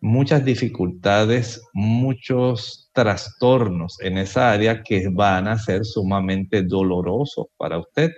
muchas 0.00 0.44
dificultades, 0.44 1.60
muchos 1.72 2.90
trastornos 2.92 4.00
en 4.00 4.18
esa 4.18 4.52
área 4.52 4.82
que 4.82 5.08
van 5.08 5.48
a 5.48 5.58
ser 5.58 5.84
sumamente 5.84 6.62
dolorosos 6.62 7.46
para 7.56 7.78
usted. 7.78 8.12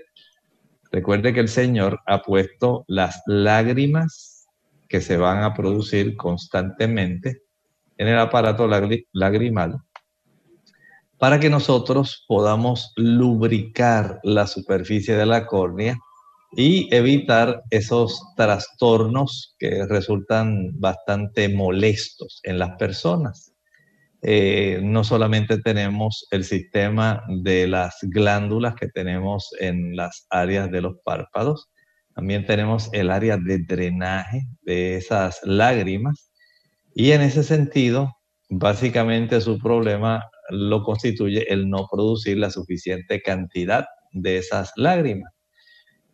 Recuerde 0.92 1.32
que 1.32 1.40
el 1.40 1.48
Señor 1.48 2.00
ha 2.06 2.22
puesto 2.22 2.84
las 2.88 3.22
lágrimas 3.26 4.48
que 4.88 5.00
se 5.00 5.16
van 5.16 5.44
a 5.44 5.54
producir 5.54 6.16
constantemente 6.16 7.42
en 7.96 8.08
el 8.08 8.18
aparato 8.18 8.68
lagrimal 9.12 9.78
para 11.20 11.38
que 11.38 11.50
nosotros 11.50 12.24
podamos 12.26 12.92
lubricar 12.96 14.20
la 14.22 14.46
superficie 14.46 15.14
de 15.14 15.26
la 15.26 15.46
córnea 15.46 15.98
y 16.56 16.92
evitar 16.94 17.62
esos 17.70 18.22
trastornos 18.36 19.54
que 19.58 19.86
resultan 19.86 20.70
bastante 20.80 21.48
molestos 21.50 22.40
en 22.42 22.58
las 22.58 22.76
personas. 22.78 23.49
Eh, 24.22 24.80
no 24.82 25.02
solamente 25.02 25.58
tenemos 25.58 26.26
el 26.30 26.44
sistema 26.44 27.24
de 27.42 27.66
las 27.66 27.96
glándulas 28.02 28.74
que 28.74 28.88
tenemos 28.88 29.50
en 29.60 29.96
las 29.96 30.26
áreas 30.28 30.70
de 30.70 30.82
los 30.82 30.96
párpados, 31.04 31.70
también 32.14 32.44
tenemos 32.44 32.90
el 32.92 33.10
área 33.10 33.38
de 33.38 33.58
drenaje 33.58 34.42
de 34.62 34.96
esas 34.96 35.40
lágrimas. 35.42 36.30
Y 36.94 37.12
en 37.12 37.22
ese 37.22 37.42
sentido, 37.42 38.14
básicamente 38.50 39.40
su 39.40 39.58
problema 39.58 40.28
lo 40.50 40.82
constituye 40.82 41.50
el 41.52 41.70
no 41.70 41.86
producir 41.90 42.36
la 42.36 42.50
suficiente 42.50 43.22
cantidad 43.22 43.86
de 44.12 44.38
esas 44.38 44.72
lágrimas. 44.76 45.32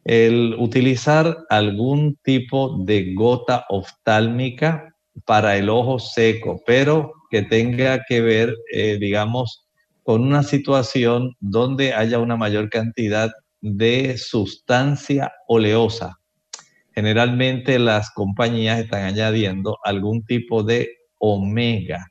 El 0.05 0.55
utilizar 0.59 1.39
algún 1.49 2.17
tipo 2.23 2.85
de 2.85 3.15
gota 3.15 3.65
oftálmica 3.69 4.96
para 5.25 5.57
el 5.57 5.69
ojo 5.69 5.99
seco, 5.99 6.63
pero 6.67 7.13
que 7.31 7.43
tenga 7.43 8.03
que 8.09 8.21
ver, 8.21 8.55
eh, 8.73 8.99
digamos, 9.01 9.67
con 10.03 10.23
una 10.23 10.43
situación 10.43 11.35
donde 11.41 11.95
haya 11.95 12.19
una 12.19 12.37
mayor 12.37 12.69
cantidad 12.71 13.31
de 13.61 14.17
sustancia 14.19 15.33
oleosa. 15.49 16.17
Generalmente 16.95 17.79
las 17.79 18.11
compañías 18.13 18.79
están 18.79 19.05
añadiendo 19.05 19.79
algún 19.83 20.25
tipo 20.25 20.63
de 20.63 20.91
omega 21.19 22.07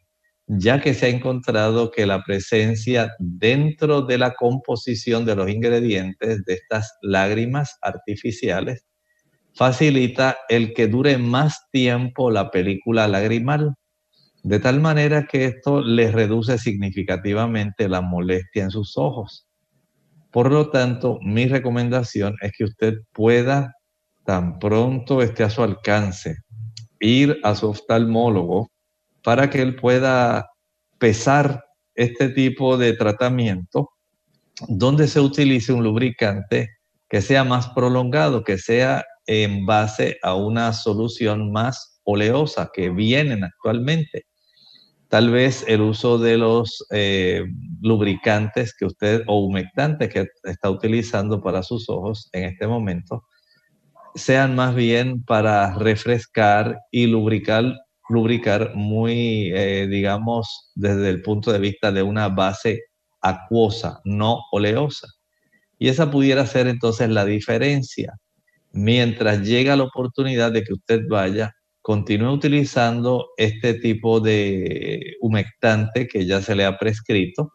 ya 0.47 0.79
que 0.79 0.93
se 0.93 1.07
ha 1.07 1.09
encontrado 1.09 1.91
que 1.91 2.05
la 2.05 2.23
presencia 2.23 3.15
dentro 3.19 4.01
de 4.01 4.17
la 4.17 4.33
composición 4.33 5.25
de 5.25 5.35
los 5.35 5.49
ingredientes 5.49 6.45
de 6.45 6.53
estas 6.53 6.95
lágrimas 7.01 7.77
artificiales 7.81 8.85
facilita 9.55 10.37
el 10.49 10.73
que 10.73 10.87
dure 10.87 11.17
más 11.17 11.69
tiempo 11.71 12.29
la 12.29 12.51
película 12.51 13.07
lagrimal, 13.07 13.75
de 14.43 14.59
tal 14.59 14.79
manera 14.79 15.25
que 15.25 15.45
esto 15.45 15.81
les 15.81 16.13
reduce 16.13 16.57
significativamente 16.57 17.89
la 17.89 18.01
molestia 18.01 18.63
en 18.63 18.71
sus 18.71 18.97
ojos. 18.97 19.47
Por 20.31 20.51
lo 20.51 20.69
tanto, 20.69 21.17
mi 21.21 21.47
recomendación 21.47 22.35
es 22.41 22.51
que 22.57 22.65
usted 22.65 22.95
pueda, 23.13 23.73
tan 24.25 24.59
pronto 24.59 25.21
esté 25.21 25.43
a 25.43 25.49
su 25.49 25.63
alcance, 25.63 26.37
ir 26.99 27.39
a 27.43 27.55
su 27.55 27.69
oftalmólogo 27.69 28.69
para 29.23 29.49
que 29.49 29.61
él 29.61 29.75
pueda 29.75 30.49
pesar 30.99 31.63
este 31.95 32.29
tipo 32.29 32.77
de 32.77 32.93
tratamiento 32.93 33.91
donde 34.67 35.07
se 35.07 35.21
utilice 35.21 35.73
un 35.73 35.83
lubricante 35.83 36.69
que 37.09 37.21
sea 37.21 37.43
más 37.43 37.69
prolongado, 37.69 38.43
que 38.43 38.57
sea 38.57 39.05
en 39.28 39.65
base 39.65 40.17
a 40.21 40.36
una 40.36 40.73
solución 40.73 41.51
más 41.51 41.99
oleosa 42.03 42.69
que 42.73 42.89
vienen 42.89 43.43
actualmente. 43.43 44.26
Tal 45.09 45.30
vez 45.30 45.63
el 45.67 45.82
uso 45.82 46.17
de 46.17 46.38
los 46.38 46.86
eh, 46.91 47.43
lubricantes 47.82 48.76
que 48.76 48.86
usted 48.86 49.23
o 49.28 49.39
humectantes 49.39 50.09
que 50.09 50.28
está 50.43 50.69
utilizando 50.69 51.41
para 51.41 51.63
sus 51.63 51.89
ojos 51.89 52.30
en 52.34 52.45
este 52.45 52.67
momento 52.67 53.23
sean 54.15 54.55
más 54.55 54.73
bien 54.76 55.23
para 55.23 55.73
refrescar 55.76 56.80
y 56.91 57.07
lubricar 57.07 57.76
lubricar 58.09 58.76
muy, 58.76 59.51
eh, 59.53 59.88
digamos, 59.88 60.71
desde 60.76 61.09
el 61.09 61.21
punto 61.21 61.51
de 61.51 61.59
vista 61.59 61.91
de 61.91 62.03
una 62.03 62.30
base 62.30 62.84
acuosa, 63.21 64.01
no 64.03 64.41
oleosa. 64.51 65.07
Y 65.80 65.89
esa 65.89 66.11
pudiera 66.11 66.45
ser 66.45 66.67
entonces 66.67 67.09
la 67.09 67.26
diferencia. 67.26 68.13
Mientras 68.76 69.41
llega 69.47 69.78
la 69.78 69.86
oportunidad 69.86 70.51
de 70.51 70.63
que 70.63 70.73
usted 70.73 71.03
vaya, 71.09 71.53
continúe 71.82 72.30
utilizando 72.30 73.28
este 73.38 73.76
tipo 73.76 74.19
de 74.19 75.15
humectante 75.21 76.07
que 76.07 76.26
ya 76.26 76.41
se 76.41 76.55
le 76.55 76.65
ha 76.65 76.78
prescrito. 76.78 77.53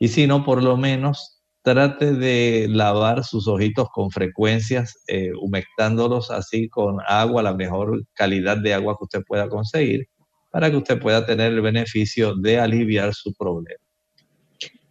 Y 0.00 0.08
si 0.08 0.26
no, 0.26 0.44
por 0.44 0.64
lo 0.64 0.76
menos 0.76 1.40
trate 1.62 2.14
de 2.14 2.66
lavar 2.68 3.22
sus 3.22 3.46
ojitos 3.46 3.88
con 3.94 4.10
frecuencias, 4.10 4.98
eh, 5.06 5.30
humectándolos 5.40 6.32
así 6.32 6.68
con 6.68 6.96
agua, 7.06 7.44
la 7.44 7.54
mejor 7.54 8.02
calidad 8.14 8.56
de 8.56 8.74
agua 8.74 8.96
que 8.98 9.04
usted 9.04 9.22
pueda 9.24 9.48
conseguir, 9.48 10.06
para 10.50 10.68
que 10.68 10.78
usted 10.78 10.98
pueda 10.98 11.24
tener 11.24 11.52
el 11.52 11.60
beneficio 11.60 12.34
de 12.34 12.58
aliviar 12.58 13.14
su 13.14 13.32
problema. 13.34 13.85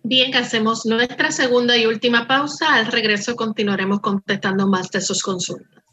Bien, 0.08 0.36
hacemos 0.36 0.86
nuestra 0.86 1.32
segunda 1.32 1.76
y 1.76 1.88
última 1.88 2.28
pausa. 2.28 2.76
Al 2.76 2.86
regreso 2.86 3.36
continuaremos 3.36 4.02
contestando 4.02 4.68
más 4.68 4.92
de 4.92 5.02
sus 5.02 5.24
consultas. 5.24 5.84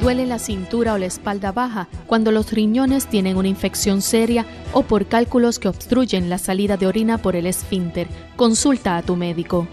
Duele 0.00 0.24
la 0.24 0.38
cintura 0.38 0.94
o 0.94 0.98
la 0.98 1.04
espalda 1.04 1.52
baja 1.52 1.88
cuando 2.06 2.32
los 2.32 2.50
riñones 2.50 3.06
tienen 3.06 3.36
una 3.36 3.48
infección 3.48 4.00
seria 4.00 4.46
o 4.72 4.82
por 4.82 5.08
cálculos 5.08 5.58
que 5.58 5.68
obstruyen 5.68 6.30
la 6.30 6.38
salida 6.38 6.78
de 6.78 6.86
orina 6.86 7.18
por 7.18 7.36
el 7.36 7.46
esfínter. 7.46 8.08
Consulta 8.36 8.96
a 8.96 9.02
tu 9.02 9.14
médico. 9.14 9.68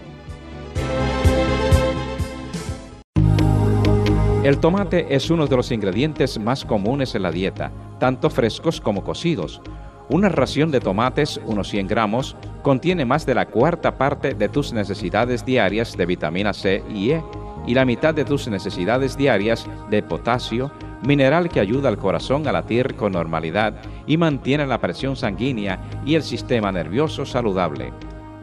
El 4.44 4.58
tomate 4.58 5.06
es 5.14 5.30
uno 5.30 5.46
de 5.46 5.56
los 5.56 5.72
ingredientes 5.72 6.38
más 6.38 6.66
comunes 6.66 7.14
en 7.14 7.22
la 7.22 7.30
dieta, 7.30 7.72
tanto 7.98 8.28
frescos 8.28 8.82
como 8.82 9.02
cocidos. 9.02 9.62
Una 10.08 10.28
ración 10.28 10.70
de 10.70 10.78
tomates, 10.78 11.40
unos 11.44 11.68
100 11.68 11.88
gramos, 11.88 12.36
contiene 12.62 13.04
más 13.04 13.26
de 13.26 13.34
la 13.34 13.46
cuarta 13.46 13.98
parte 13.98 14.34
de 14.34 14.48
tus 14.48 14.72
necesidades 14.72 15.44
diarias 15.44 15.96
de 15.96 16.06
vitamina 16.06 16.52
C 16.52 16.84
y 16.88 17.10
E 17.10 17.24
y 17.66 17.74
la 17.74 17.84
mitad 17.84 18.14
de 18.14 18.24
tus 18.24 18.46
necesidades 18.46 19.16
diarias 19.16 19.66
de 19.90 20.04
potasio, 20.04 20.70
mineral 21.04 21.48
que 21.48 21.58
ayuda 21.58 21.88
al 21.88 21.98
corazón 21.98 22.46
a 22.46 22.52
latir 22.52 22.94
con 22.94 23.12
normalidad 23.12 23.74
y 24.06 24.16
mantiene 24.16 24.64
la 24.66 24.78
presión 24.78 25.16
sanguínea 25.16 25.80
y 26.04 26.14
el 26.14 26.22
sistema 26.22 26.70
nervioso 26.70 27.26
saludable. 27.26 27.92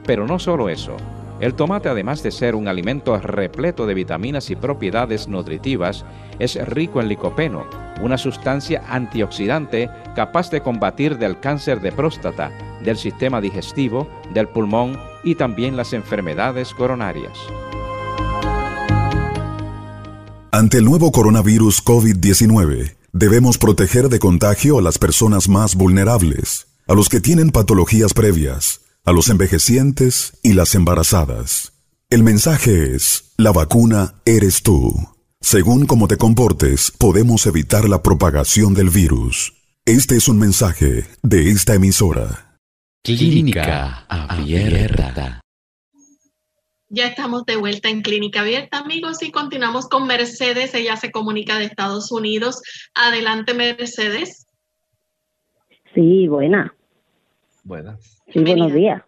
Pero 0.05 0.27
no 0.27 0.39
solo 0.39 0.67
eso. 0.67 0.97
El 1.43 1.55
tomate, 1.55 1.89
además 1.89 2.23
de 2.23 2.31
ser 2.31 2.55
un 2.55 2.69
alimento 2.69 3.17
repleto 3.17 3.85
de 3.85 3.93
vitaminas 3.93 4.49
y 4.49 4.55
propiedades 4.55 5.27
nutritivas, 5.27 6.05
es 6.39 6.55
rico 6.69 7.01
en 7.01 7.09
licopeno, 7.09 7.65
una 8.01 8.17
sustancia 8.17 8.81
antioxidante 8.87 9.89
capaz 10.15 10.49
de 10.51 10.61
combatir 10.61 11.17
del 11.17 11.41
cáncer 11.41 11.81
de 11.81 11.91
próstata, 11.91 12.49
del 12.81 12.95
sistema 12.95 13.41
digestivo, 13.41 14.07
del 14.33 14.47
pulmón 14.47 14.97
y 15.25 15.35
también 15.35 15.75
las 15.75 15.91
enfermedades 15.91 16.73
coronarias. 16.73 17.37
Ante 20.49 20.77
el 20.77 20.85
nuevo 20.85 21.11
coronavirus 21.11 21.83
COVID-19, 21.83 22.95
debemos 23.11 23.57
proteger 23.57 24.07
de 24.07 24.19
contagio 24.19 24.79
a 24.79 24.81
las 24.81 24.97
personas 24.97 25.49
más 25.49 25.75
vulnerables, 25.75 26.67
a 26.87 26.93
los 26.93 27.09
que 27.09 27.19
tienen 27.19 27.49
patologías 27.49 28.13
previas, 28.13 28.82
a 29.05 29.11
los 29.11 29.29
envejecientes 29.29 30.39
y 30.43 30.53
las 30.53 30.75
embarazadas. 30.75 31.73
El 32.09 32.23
mensaje 32.23 32.95
es, 32.95 33.33
la 33.37 33.51
vacuna 33.51 34.21
eres 34.25 34.63
tú. 34.63 34.93
Según 35.41 35.85
cómo 35.85 36.07
te 36.07 36.17
comportes, 36.17 36.91
podemos 36.91 37.45
evitar 37.45 37.89
la 37.89 38.01
propagación 38.01 38.73
del 38.73 38.89
virus. 38.89 39.53
Este 39.85 40.15
es 40.15 40.29
un 40.29 40.39
mensaje 40.39 41.05
de 41.21 41.49
esta 41.49 41.73
emisora. 41.73 42.57
Clínica 43.03 44.05
Abierta. 44.07 45.41
Ya 46.87 47.07
estamos 47.07 47.45
de 47.45 47.57
vuelta 47.57 47.89
en 47.89 48.03
Clínica 48.03 48.41
Abierta, 48.41 48.77
amigos, 48.77 49.21
y 49.23 49.31
continuamos 49.31 49.89
con 49.89 50.07
Mercedes. 50.07 50.73
Ella 50.75 50.95
se 50.95 51.11
comunica 51.11 51.57
de 51.57 51.65
Estados 51.65 52.11
Unidos. 52.11 52.61
Adelante, 52.95 53.53
Mercedes. 53.53 54.45
Sí, 55.93 56.27
buena. 56.27 56.73
Buenas. 57.63 58.12
Sí, 58.27 58.43
buenos 58.43 58.73
días. 58.73 59.03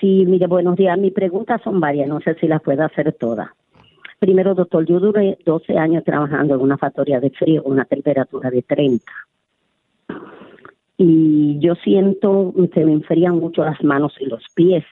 Sí, 0.00 0.24
mire, 0.26 0.46
buenos 0.46 0.76
días. 0.76 0.98
Mis 0.98 1.12
preguntas 1.12 1.60
son 1.62 1.80
varias, 1.80 2.08
no 2.08 2.20
sé 2.20 2.34
si 2.34 2.46
las 2.46 2.62
puedo 2.62 2.84
hacer 2.84 3.12
todas. 3.14 3.48
Primero, 4.18 4.54
doctor, 4.54 4.84
yo 4.86 4.98
duré 5.00 5.38
12 5.44 5.78
años 5.78 6.04
trabajando 6.04 6.54
en 6.54 6.60
una 6.60 6.78
factoría 6.78 7.20
de 7.20 7.30
frío 7.30 7.62
con 7.62 7.72
una 7.72 7.84
temperatura 7.84 8.50
de 8.50 8.62
30. 8.62 9.04
Y 10.98 11.58
yo 11.60 11.74
siento 11.74 12.54
que 12.72 12.84
me 12.84 12.92
enfrían 12.92 13.38
mucho 13.38 13.62
las 13.64 13.82
manos 13.82 14.14
y 14.18 14.26
los 14.26 14.42
pies 14.54 14.84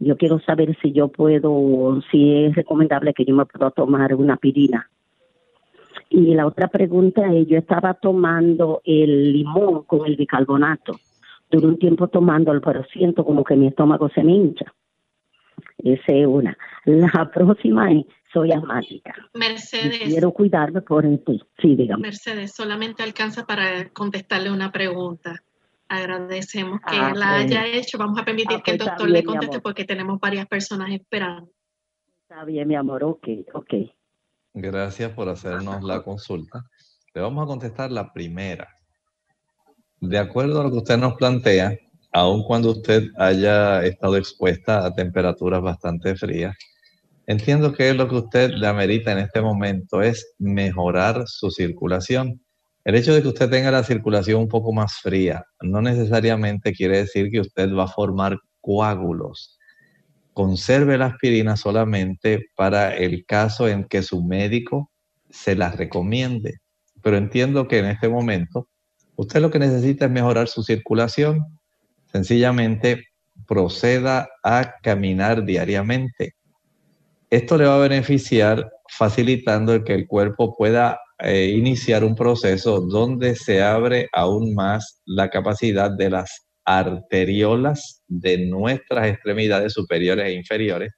yo 0.00 0.16
quiero 0.16 0.40
saber 0.40 0.76
si 0.80 0.92
yo 0.92 1.08
puedo, 1.08 2.00
si 2.10 2.44
es 2.44 2.54
recomendable 2.54 3.12
que 3.12 3.26
yo 3.26 3.34
me 3.34 3.44
pueda 3.44 3.70
tomar 3.70 4.14
una 4.14 4.38
pirina. 4.38 4.88
Y 6.08 6.34
la 6.34 6.46
otra 6.46 6.68
pregunta 6.68 7.32
es, 7.34 7.46
yo 7.46 7.58
estaba 7.58 7.94
tomando 7.94 8.80
el 8.84 9.32
limón 9.32 9.84
con 9.84 10.06
el 10.06 10.16
bicarbonato. 10.16 10.98
Duré 11.50 11.66
un 11.66 11.78
tiempo 11.78 12.08
tomándolo, 12.08 12.60
pero 12.60 12.84
siento 12.92 13.24
como 13.24 13.42
que 13.44 13.56
mi 13.56 13.66
estómago 13.66 14.08
se 14.10 14.22
me 14.22 14.32
hincha. 14.32 14.72
Esa 15.78 16.12
es 16.12 16.26
una. 16.26 16.56
La 16.84 17.30
próxima 17.34 17.90
es, 17.92 18.04
soy 18.32 18.52
asmática. 18.52 19.14
Mercedes. 19.34 20.00
quiero 20.04 20.32
cuidarme 20.32 20.82
por 20.82 21.04
ti. 21.26 21.42
Sí, 21.60 21.74
dígame. 21.76 22.02
Mercedes, 22.02 22.54
solamente 22.54 23.02
alcanza 23.02 23.44
para 23.46 23.88
contestarle 23.90 24.50
una 24.50 24.70
pregunta. 24.70 25.42
Agradecemos 25.88 26.78
que 26.88 26.96
Ah, 26.96 27.12
la 27.16 27.36
haya 27.38 27.66
hecho. 27.66 27.98
Vamos 27.98 28.20
a 28.20 28.24
permitir 28.24 28.58
Ah, 28.58 28.62
que 28.64 28.70
el 28.72 28.78
pues 28.78 28.88
doctor 28.88 29.06
bien, 29.06 29.18
le 29.18 29.24
conteste 29.24 29.60
porque 29.60 29.84
tenemos 29.84 30.20
varias 30.20 30.46
personas 30.46 30.90
esperando. 30.92 31.50
Está 32.22 32.44
bien, 32.44 32.68
mi 32.68 32.76
amor, 32.76 33.02
ok, 33.02 33.26
ok. 33.54 33.74
Gracias 34.54 35.10
por 35.12 35.28
hacernos 35.28 35.82
la 35.82 36.02
consulta. 36.02 36.62
Le 37.12 37.20
vamos 37.20 37.42
a 37.42 37.46
contestar 37.46 37.90
la 37.90 38.12
primera. 38.12 38.68
De 40.00 40.18
acuerdo 40.18 40.60
a 40.60 40.64
lo 40.64 40.70
que 40.70 40.78
usted 40.78 40.98
nos 40.98 41.14
plantea, 41.14 41.78
aun 42.12 42.42
cuando 42.44 42.70
usted 42.70 43.04
haya 43.16 43.84
estado 43.84 44.16
expuesta 44.16 44.84
a 44.84 44.94
temperaturas 44.94 45.62
bastante 45.62 46.16
frías, 46.16 46.56
entiendo 47.26 47.72
que 47.72 47.94
lo 47.94 48.08
que 48.08 48.16
usted 48.16 48.50
le 48.50 48.66
amerita 48.66 49.12
en 49.12 49.18
este 49.18 49.40
momento 49.40 50.02
es 50.02 50.34
mejorar 50.38 51.24
su 51.26 51.50
circulación. 51.50 52.42
El 52.84 52.94
hecho 52.94 53.14
de 53.14 53.22
que 53.22 53.28
usted 53.28 53.50
tenga 53.50 53.70
la 53.70 53.84
circulación 53.84 54.40
un 54.40 54.48
poco 54.48 54.72
más 54.72 54.94
fría 55.02 55.44
no 55.60 55.82
necesariamente 55.82 56.72
quiere 56.72 56.98
decir 56.98 57.30
que 57.30 57.40
usted 57.40 57.72
va 57.72 57.84
a 57.84 57.88
formar 57.88 58.38
coágulos 58.60 59.58
conserve 60.32 60.96
la 60.96 61.06
aspirina 61.06 61.56
solamente 61.56 62.46
para 62.56 62.96
el 62.96 63.24
caso 63.26 63.68
en 63.68 63.84
que 63.84 64.02
su 64.02 64.24
médico 64.24 64.90
se 65.28 65.54
la 65.54 65.70
recomiende. 65.70 66.60
Pero 67.02 67.16
entiendo 67.16 67.68
que 67.68 67.78
en 67.78 67.86
este 67.86 68.08
momento 68.08 68.68
usted 69.20 69.40
lo 69.42 69.50
que 69.50 69.58
necesita 69.58 70.06
es 70.06 70.10
mejorar 70.10 70.48
su 70.48 70.62
circulación. 70.62 71.58
Sencillamente 72.10 73.04
proceda 73.46 74.30
a 74.42 74.76
caminar 74.82 75.44
diariamente. 75.44 76.34
Esto 77.28 77.58
le 77.58 77.66
va 77.66 77.76
a 77.76 77.88
beneficiar 77.88 78.70
facilitando 78.88 79.84
que 79.84 79.94
el 79.94 80.06
cuerpo 80.06 80.56
pueda 80.56 80.98
eh, 81.18 81.54
iniciar 81.54 82.02
un 82.02 82.14
proceso 82.14 82.80
donde 82.80 83.36
se 83.36 83.62
abre 83.62 84.08
aún 84.12 84.54
más 84.54 85.02
la 85.04 85.28
capacidad 85.28 85.90
de 85.90 86.08
las 86.08 86.30
arteriolas 86.64 88.02
de 88.08 88.46
nuestras 88.46 89.06
extremidades 89.08 89.74
superiores 89.74 90.26
e 90.26 90.32
inferiores 90.32 90.92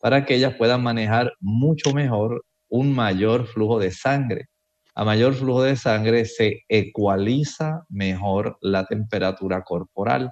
para 0.00 0.26
que 0.26 0.34
ellas 0.34 0.54
puedan 0.58 0.82
manejar 0.82 1.32
mucho 1.40 1.94
mejor 1.94 2.44
un 2.68 2.94
mayor 2.94 3.46
flujo 3.46 3.78
de 3.78 3.90
sangre. 3.90 4.48
A 4.96 5.04
mayor 5.04 5.34
flujo 5.34 5.64
de 5.64 5.74
sangre 5.74 6.24
se 6.24 6.62
ecualiza 6.68 7.84
mejor 7.88 8.58
la 8.60 8.84
temperatura 8.86 9.62
corporal 9.62 10.30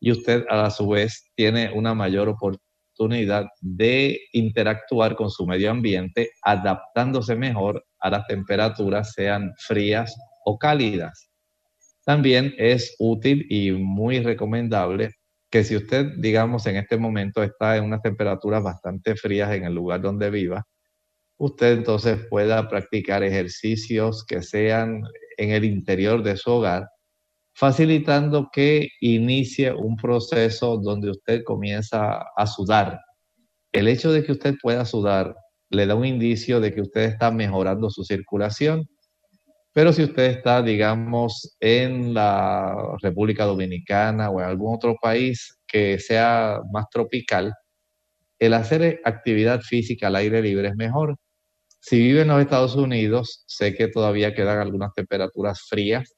y 0.00 0.12
usted 0.12 0.46
a 0.48 0.70
su 0.70 0.88
vez 0.88 1.30
tiene 1.34 1.70
una 1.74 1.92
mayor 1.92 2.28
oportunidad 2.28 3.48
de 3.60 4.18
interactuar 4.32 5.14
con 5.14 5.30
su 5.30 5.46
medio 5.46 5.70
ambiente 5.70 6.30
adaptándose 6.42 7.36
mejor 7.36 7.84
a 8.00 8.08
las 8.08 8.26
temperaturas, 8.26 9.12
sean 9.12 9.52
frías 9.58 10.16
o 10.44 10.58
cálidas. 10.58 11.30
También 12.04 12.54
es 12.56 12.96
útil 12.98 13.46
y 13.50 13.72
muy 13.72 14.20
recomendable 14.20 15.10
que 15.50 15.64
si 15.64 15.76
usted, 15.76 16.14
digamos, 16.16 16.66
en 16.66 16.76
este 16.76 16.96
momento 16.96 17.42
está 17.42 17.76
en 17.76 17.84
unas 17.84 18.00
temperaturas 18.00 18.62
bastante 18.62 19.16
frías 19.16 19.52
en 19.52 19.64
el 19.64 19.74
lugar 19.74 20.00
donde 20.00 20.30
viva, 20.30 20.66
usted 21.38 21.78
entonces 21.78 22.26
pueda 22.28 22.68
practicar 22.68 23.22
ejercicios 23.22 24.24
que 24.24 24.42
sean 24.42 25.02
en 25.36 25.50
el 25.50 25.64
interior 25.64 26.22
de 26.22 26.36
su 26.36 26.50
hogar, 26.50 26.88
facilitando 27.54 28.48
que 28.52 28.88
inicie 29.00 29.72
un 29.72 29.96
proceso 29.96 30.76
donde 30.78 31.10
usted 31.10 31.42
comienza 31.44 32.24
a 32.36 32.46
sudar. 32.46 33.00
El 33.72 33.88
hecho 33.88 34.12
de 34.12 34.24
que 34.24 34.32
usted 34.32 34.54
pueda 34.60 34.84
sudar 34.84 35.34
le 35.70 35.86
da 35.86 35.94
un 35.94 36.06
indicio 36.06 36.60
de 36.60 36.74
que 36.74 36.82
usted 36.82 37.02
está 37.02 37.30
mejorando 37.30 37.90
su 37.90 38.04
circulación 38.04 38.88
pero 39.78 39.92
si 39.92 40.02
usted 40.02 40.24
está, 40.24 40.60
digamos, 40.60 41.56
en 41.60 42.12
la 42.12 42.96
República 43.00 43.44
Dominicana 43.44 44.28
o 44.28 44.40
en 44.40 44.46
algún 44.46 44.74
otro 44.74 44.96
país 45.00 45.56
que 45.68 46.00
sea 46.00 46.58
más 46.72 46.86
tropical, 46.90 47.54
el 48.40 48.54
hacer 48.54 49.00
actividad 49.04 49.60
física 49.60 50.08
al 50.08 50.16
aire 50.16 50.42
libre 50.42 50.66
es 50.66 50.74
mejor. 50.74 51.16
Si 51.80 51.98
vive 51.98 52.22
en 52.22 52.28
los 52.28 52.40
Estados 52.40 52.74
Unidos, 52.74 53.44
sé 53.46 53.74
que 53.74 53.88
todavía 53.88 54.34
quedan 54.34 54.58
algunas 54.58 54.92
temperaturas 54.94 55.60
frías. 55.68 56.14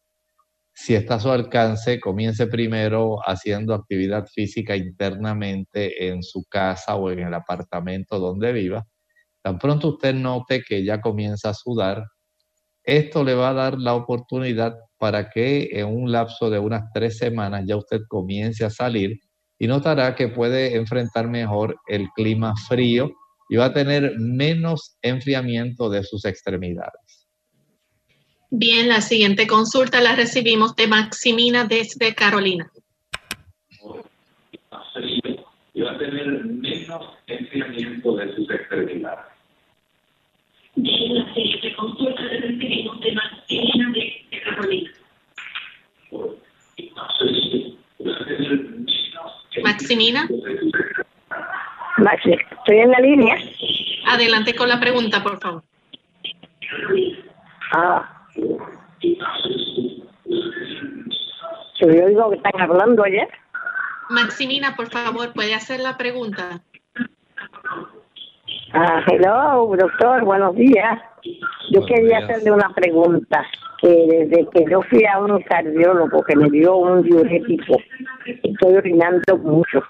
Si 0.73 0.95
está 0.95 1.17
a 1.17 1.21
su 1.21 1.31
alcance, 1.31 2.01
comience 2.01 2.47
primero 2.47 3.19
haciendo 3.27 3.75
actividad 3.75 4.27
física 4.27 4.77
internamente 4.77 6.09
en 6.09 6.23
su 6.23 6.45
casa 6.49 6.97
o 6.97 7.11
en 7.11 7.21
el 7.21 7.35
apartamento 7.35 8.19
donde 8.19 8.53
viva. 8.53 8.87
Tan 9.43 9.59
pronto 9.59 9.89
usted 9.89 10.15
note 10.15 10.63
que 10.67 10.85
ya 10.85 11.01
comienza 11.01 11.51
a 11.51 11.55
sudar, 11.55 12.05
esto 12.83 13.25
le 13.25 13.35
va 13.35 13.51
a 13.51 13.55
dar 13.55 13.79
la 13.79 13.95
oportunidad 13.95 14.75
para 14.99 15.29
que 15.31 15.69
en 15.73 15.87
un 15.87 16.11
lapso 16.11 16.51
de 16.51 16.59
unas 16.59 16.85
tres 16.95 17.19
semanas 17.19 17.65
ya 17.67 17.77
usted 17.77 18.01
comience 18.09 18.65
a 18.65 18.71
salir 18.71 19.19
y 19.59 19.67
notará 19.67 20.15
que 20.15 20.29
puede 20.29 20.77
enfrentar 20.77 21.29
mejor 21.29 21.77
el 21.87 22.09
clima 22.17 22.55
frío 22.69 23.11
y 23.51 23.57
va 23.57 23.67
a 23.67 23.73
tener 23.73 24.15
menos 24.17 24.97
enfriamiento 25.03 25.91
de 25.91 26.05
sus 26.05 26.25
extremidades. 26.25 27.27
Bien, 28.51 28.89
la 28.89 29.01
siguiente 29.01 29.49
consulta 29.49 30.01
la 30.01 30.15
recibimos 30.15 30.77
de 30.77 30.87
Maximina 30.87 31.65
desde 31.65 32.15
Carolina. 32.15 32.71
Y 35.75 35.81
va 35.83 35.93
a 35.93 35.99
tener 35.99 36.45
menos 36.45 37.03
enfriamiento 37.27 38.17
de 38.17 38.35
sus 38.37 38.51
extremidades. 38.51 39.27
Bien, 40.77 41.15
la 41.17 41.35
siguiente 41.35 41.75
consulta 41.75 42.23
la 42.23 42.41
recibimos 42.41 43.01
de 43.01 43.13
Maximina 43.13 43.93
desde 43.93 44.43
Carolina. 44.45 44.91
Maximina, 49.63 50.29
Maxi, 52.03 52.33
estoy 52.33 52.79
en 52.79 52.91
la 52.91 52.99
línea. 53.01 53.37
adelante 54.07 54.55
con 54.55 54.69
la 54.69 54.81
pregunta, 54.81 55.23
por 55.23 55.39
favor. 55.41 55.63
Ah. 57.73 58.27
Yo 61.81 61.87
oigo 61.87 62.31
que 62.31 62.37
están 62.37 62.61
hablando 62.61 63.05
ayer. 63.05 63.29
Maximina, 64.11 64.75
por 64.77 64.89
favor, 64.89 65.33
puede 65.33 65.55
hacer 65.55 65.81
la 65.81 65.97
pregunta. 65.97 66.61
Ah, 68.73 69.03
hello, 69.07 69.75
doctor, 69.79 70.25
buenos 70.25 70.55
días. 70.57 71.01
Yo 71.71 71.81
Buenos 71.81 71.87
quería 71.89 72.19
días. 72.19 72.31
hacerle 72.31 72.53
una 72.53 72.71
pregunta. 72.75 73.45
Que 73.81 73.89
desde 73.89 74.47
que 74.51 74.65
yo 74.71 74.83
fui 74.83 75.07
a 75.07 75.19
un 75.19 75.41
cardiólogo 75.43 76.23
que 76.25 76.37
me 76.37 76.51
dio 76.51 76.77
un 76.77 77.03
diurético, 77.03 77.79
estoy 78.27 78.77
orinando 78.77 79.39
mucho. 79.39 79.83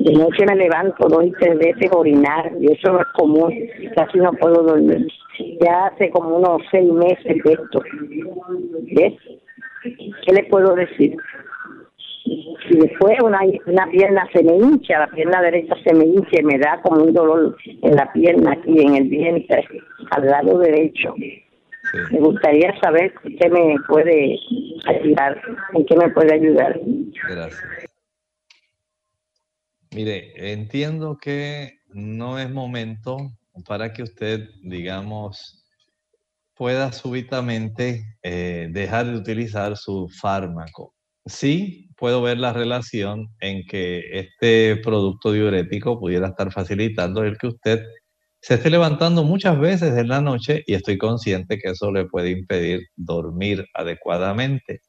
De 0.00 0.14
noche 0.14 0.46
me 0.46 0.56
levanto 0.56 1.08
dos 1.08 1.26
y 1.26 1.32
tres 1.32 1.58
veces 1.58 1.92
a 1.92 1.98
orinar 1.98 2.50
y 2.58 2.72
eso 2.72 2.90
no 2.90 3.00
es 3.00 3.06
común. 3.08 3.52
Casi 3.94 4.16
no 4.16 4.32
puedo 4.32 4.62
dormir. 4.62 5.06
Ya 5.60 5.86
hace 5.86 6.08
como 6.08 6.36
unos 6.36 6.62
seis 6.70 6.90
meses 6.90 7.36
de 7.44 7.52
esto. 7.52 7.82
¿Ves? 8.96 9.12
¿Qué 9.82 10.32
le 10.32 10.44
puedo 10.44 10.74
decir? 10.74 11.14
Y 12.24 12.76
después 12.78 13.18
una, 13.22 13.40
una 13.66 13.86
pierna 13.90 14.26
se 14.32 14.42
me 14.42 14.56
hincha, 14.56 15.00
la 15.00 15.06
pierna 15.08 15.42
derecha 15.42 15.74
se 15.84 15.94
me 15.94 16.06
hincha 16.06 16.40
y 16.40 16.44
me 16.44 16.58
da 16.58 16.80
como 16.82 17.02
un 17.02 17.12
dolor 17.12 17.56
en 17.82 17.94
la 17.94 18.10
pierna 18.12 18.52
aquí, 18.52 18.80
en 18.80 18.94
el 18.94 19.08
vientre, 19.08 19.66
al 20.12 20.24
lado 20.24 20.58
derecho. 20.60 21.14
Me 22.10 22.20
gustaría 22.20 22.72
saber 22.80 23.12
si 23.22 23.34
usted 23.34 23.50
me 23.50 23.74
puede 23.86 24.38
ayudar, 24.86 25.42
en 25.74 25.84
qué 25.84 25.96
me 25.96 26.08
puede 26.08 26.34
ayudar. 26.34 26.80
Gracias. 27.28 27.89
Mire, 29.92 30.52
entiendo 30.52 31.18
que 31.20 31.80
no 31.88 32.38
es 32.38 32.48
momento 32.50 33.16
para 33.66 33.92
que 33.92 34.02
usted, 34.04 34.48
digamos, 34.62 35.64
pueda 36.54 36.92
súbitamente 36.92 38.04
eh, 38.22 38.68
dejar 38.72 39.06
de 39.06 39.16
utilizar 39.16 39.76
su 39.76 40.08
fármaco. 40.20 40.94
Sí, 41.26 41.88
puedo 41.96 42.22
ver 42.22 42.38
la 42.38 42.52
relación 42.52 43.28
en 43.40 43.64
que 43.66 44.02
este 44.18 44.76
producto 44.76 45.32
diurético 45.32 45.98
pudiera 46.00 46.28
estar 46.28 46.52
facilitando 46.52 47.24
el 47.24 47.38
que 47.38 47.48
usted 47.48 47.82
se 48.42 48.54
esté 48.54 48.70
levantando 48.70 49.24
muchas 49.24 49.58
veces 49.60 49.96
en 49.98 50.08
la 50.08 50.20
noche 50.22 50.62
y 50.66 50.74
estoy 50.74 50.98
consciente 50.98 51.58
que 51.58 51.70
eso 51.70 51.92
le 51.92 52.06
puede 52.06 52.30
impedir 52.30 52.82
dormir 52.96 53.66
adecuadamente. 53.74 54.82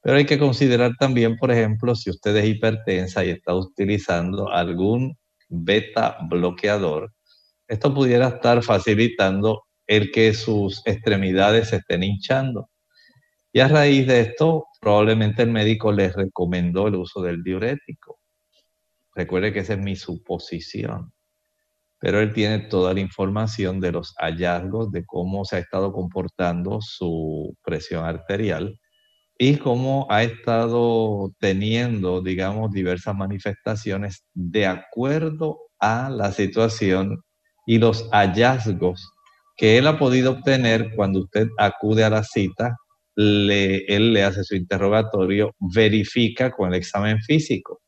Pero 0.00 0.16
hay 0.16 0.26
que 0.26 0.38
considerar 0.38 0.92
también, 0.98 1.36
por 1.36 1.50
ejemplo, 1.50 1.94
si 1.94 2.10
usted 2.10 2.36
es 2.36 2.46
hipertensa 2.46 3.24
y 3.24 3.30
está 3.30 3.54
utilizando 3.54 4.50
algún 4.50 5.16
beta 5.48 6.18
bloqueador, 6.28 7.12
esto 7.66 7.92
pudiera 7.92 8.28
estar 8.28 8.62
facilitando 8.62 9.64
el 9.86 10.10
que 10.10 10.34
sus 10.34 10.82
extremidades 10.86 11.68
se 11.68 11.76
estén 11.76 12.02
hinchando. 12.02 12.70
Y 13.52 13.60
a 13.60 13.68
raíz 13.68 14.06
de 14.06 14.20
esto, 14.20 14.66
probablemente 14.80 15.42
el 15.42 15.50
médico 15.50 15.92
les 15.92 16.14
recomendó 16.14 16.88
el 16.88 16.96
uso 16.96 17.22
del 17.22 17.42
diurético. 17.42 18.20
Recuerde 19.14 19.52
que 19.52 19.60
esa 19.60 19.72
es 19.72 19.80
mi 19.80 19.96
suposición. 19.96 21.12
Pero 21.98 22.20
él 22.20 22.32
tiene 22.32 22.60
toda 22.60 22.94
la 22.94 23.00
información 23.00 23.80
de 23.80 23.92
los 23.92 24.14
hallazgos, 24.18 24.92
de 24.92 25.04
cómo 25.04 25.44
se 25.44 25.56
ha 25.56 25.58
estado 25.58 25.92
comportando 25.92 26.78
su 26.80 27.56
presión 27.64 28.04
arterial 28.04 28.78
y 29.38 29.56
cómo 29.56 30.06
ha 30.10 30.24
estado 30.24 31.32
teniendo, 31.38 32.20
digamos, 32.20 32.72
diversas 32.72 33.14
manifestaciones 33.14 34.24
de 34.34 34.66
acuerdo 34.66 35.58
a 35.78 36.10
la 36.10 36.32
situación 36.32 37.22
y 37.66 37.78
los 37.78 38.08
hallazgos 38.10 39.12
que 39.56 39.78
él 39.78 39.86
ha 39.86 39.98
podido 39.98 40.32
obtener 40.32 40.90
cuando 40.96 41.20
usted 41.20 41.46
acude 41.56 42.02
a 42.04 42.10
la 42.10 42.24
cita, 42.24 42.76
él 43.16 44.12
le 44.12 44.24
hace 44.24 44.44
su 44.44 44.56
interrogatorio, 44.56 45.54
verifica 45.58 46.50
con 46.50 46.68
el 46.68 46.74
examen 46.74 47.20
físico. 47.20 47.80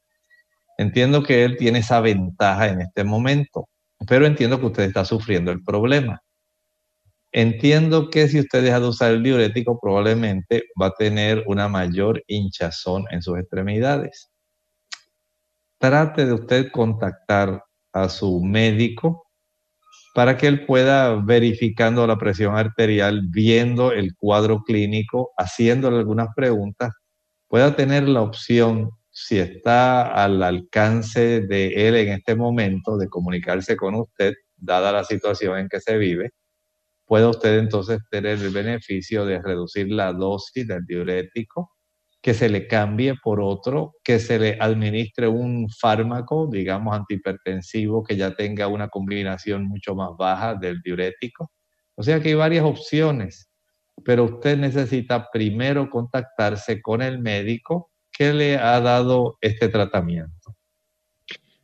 Entiendo 0.78 1.22
que 1.22 1.44
él 1.44 1.56
tiene 1.56 1.80
esa 1.80 2.00
ventaja 2.00 2.68
en 2.68 2.80
este 2.80 3.04
momento, 3.04 3.68
pero 4.08 4.26
entiendo 4.26 4.58
que 4.58 4.66
usted 4.66 4.84
está 4.84 5.04
sufriendo 5.04 5.52
el 5.52 5.62
problema. 5.62 6.20
Entiendo 7.32 8.10
que 8.10 8.26
si 8.26 8.40
usted 8.40 8.64
deja 8.64 8.80
de 8.80 8.88
usar 8.88 9.12
el 9.12 9.22
diurético, 9.22 9.78
probablemente 9.80 10.64
va 10.80 10.86
a 10.86 10.94
tener 10.94 11.44
una 11.46 11.68
mayor 11.68 12.22
hinchazón 12.26 13.04
en 13.10 13.22
sus 13.22 13.38
extremidades. 13.38 14.30
Trate 15.78 16.26
de 16.26 16.32
usted 16.32 16.70
contactar 16.72 17.62
a 17.92 18.08
su 18.08 18.42
médico 18.42 19.30
para 20.12 20.36
que 20.36 20.48
él 20.48 20.66
pueda 20.66 21.14
verificando 21.14 22.04
la 22.06 22.18
presión 22.18 22.56
arterial, 22.56 23.22
viendo 23.30 23.92
el 23.92 24.16
cuadro 24.16 24.62
clínico, 24.64 25.30
haciéndole 25.38 25.98
algunas 25.98 26.28
preguntas, 26.34 26.92
pueda 27.46 27.76
tener 27.76 28.08
la 28.08 28.22
opción, 28.22 28.90
si 29.12 29.38
está 29.38 30.02
al 30.02 30.42
alcance 30.42 31.40
de 31.42 31.88
él 31.88 31.94
en 31.94 32.08
este 32.08 32.34
momento, 32.34 32.96
de 32.96 33.08
comunicarse 33.08 33.76
con 33.76 33.94
usted, 33.94 34.34
dada 34.56 34.90
la 34.90 35.04
situación 35.04 35.58
en 35.58 35.68
que 35.68 35.80
se 35.80 35.96
vive, 35.96 36.32
pueda 37.10 37.28
usted 37.28 37.58
entonces 37.58 37.98
tener 38.08 38.38
el 38.38 38.50
beneficio 38.50 39.26
de 39.26 39.42
reducir 39.42 39.90
la 39.90 40.12
dosis 40.12 40.64
del 40.64 40.86
diurético, 40.86 41.72
que 42.22 42.34
se 42.34 42.48
le 42.48 42.68
cambie 42.68 43.16
por 43.20 43.40
otro, 43.40 43.94
que 44.04 44.20
se 44.20 44.38
le 44.38 44.56
administre 44.60 45.26
un 45.26 45.68
fármaco, 45.68 46.48
digamos, 46.48 46.94
antihipertensivo, 46.94 48.04
que 48.04 48.16
ya 48.16 48.36
tenga 48.36 48.68
una 48.68 48.86
combinación 48.86 49.64
mucho 49.64 49.96
más 49.96 50.10
baja 50.16 50.54
del 50.54 50.82
diurético. 50.82 51.50
O 51.96 52.04
sea 52.04 52.20
que 52.20 52.28
hay 52.28 52.34
varias 52.36 52.64
opciones, 52.64 53.50
pero 54.04 54.22
usted 54.26 54.56
necesita 54.56 55.30
primero 55.32 55.90
contactarse 55.90 56.80
con 56.80 57.02
el 57.02 57.18
médico 57.18 57.90
que 58.12 58.32
le 58.32 58.56
ha 58.56 58.80
dado 58.80 59.36
este 59.40 59.68
tratamiento. 59.68 60.39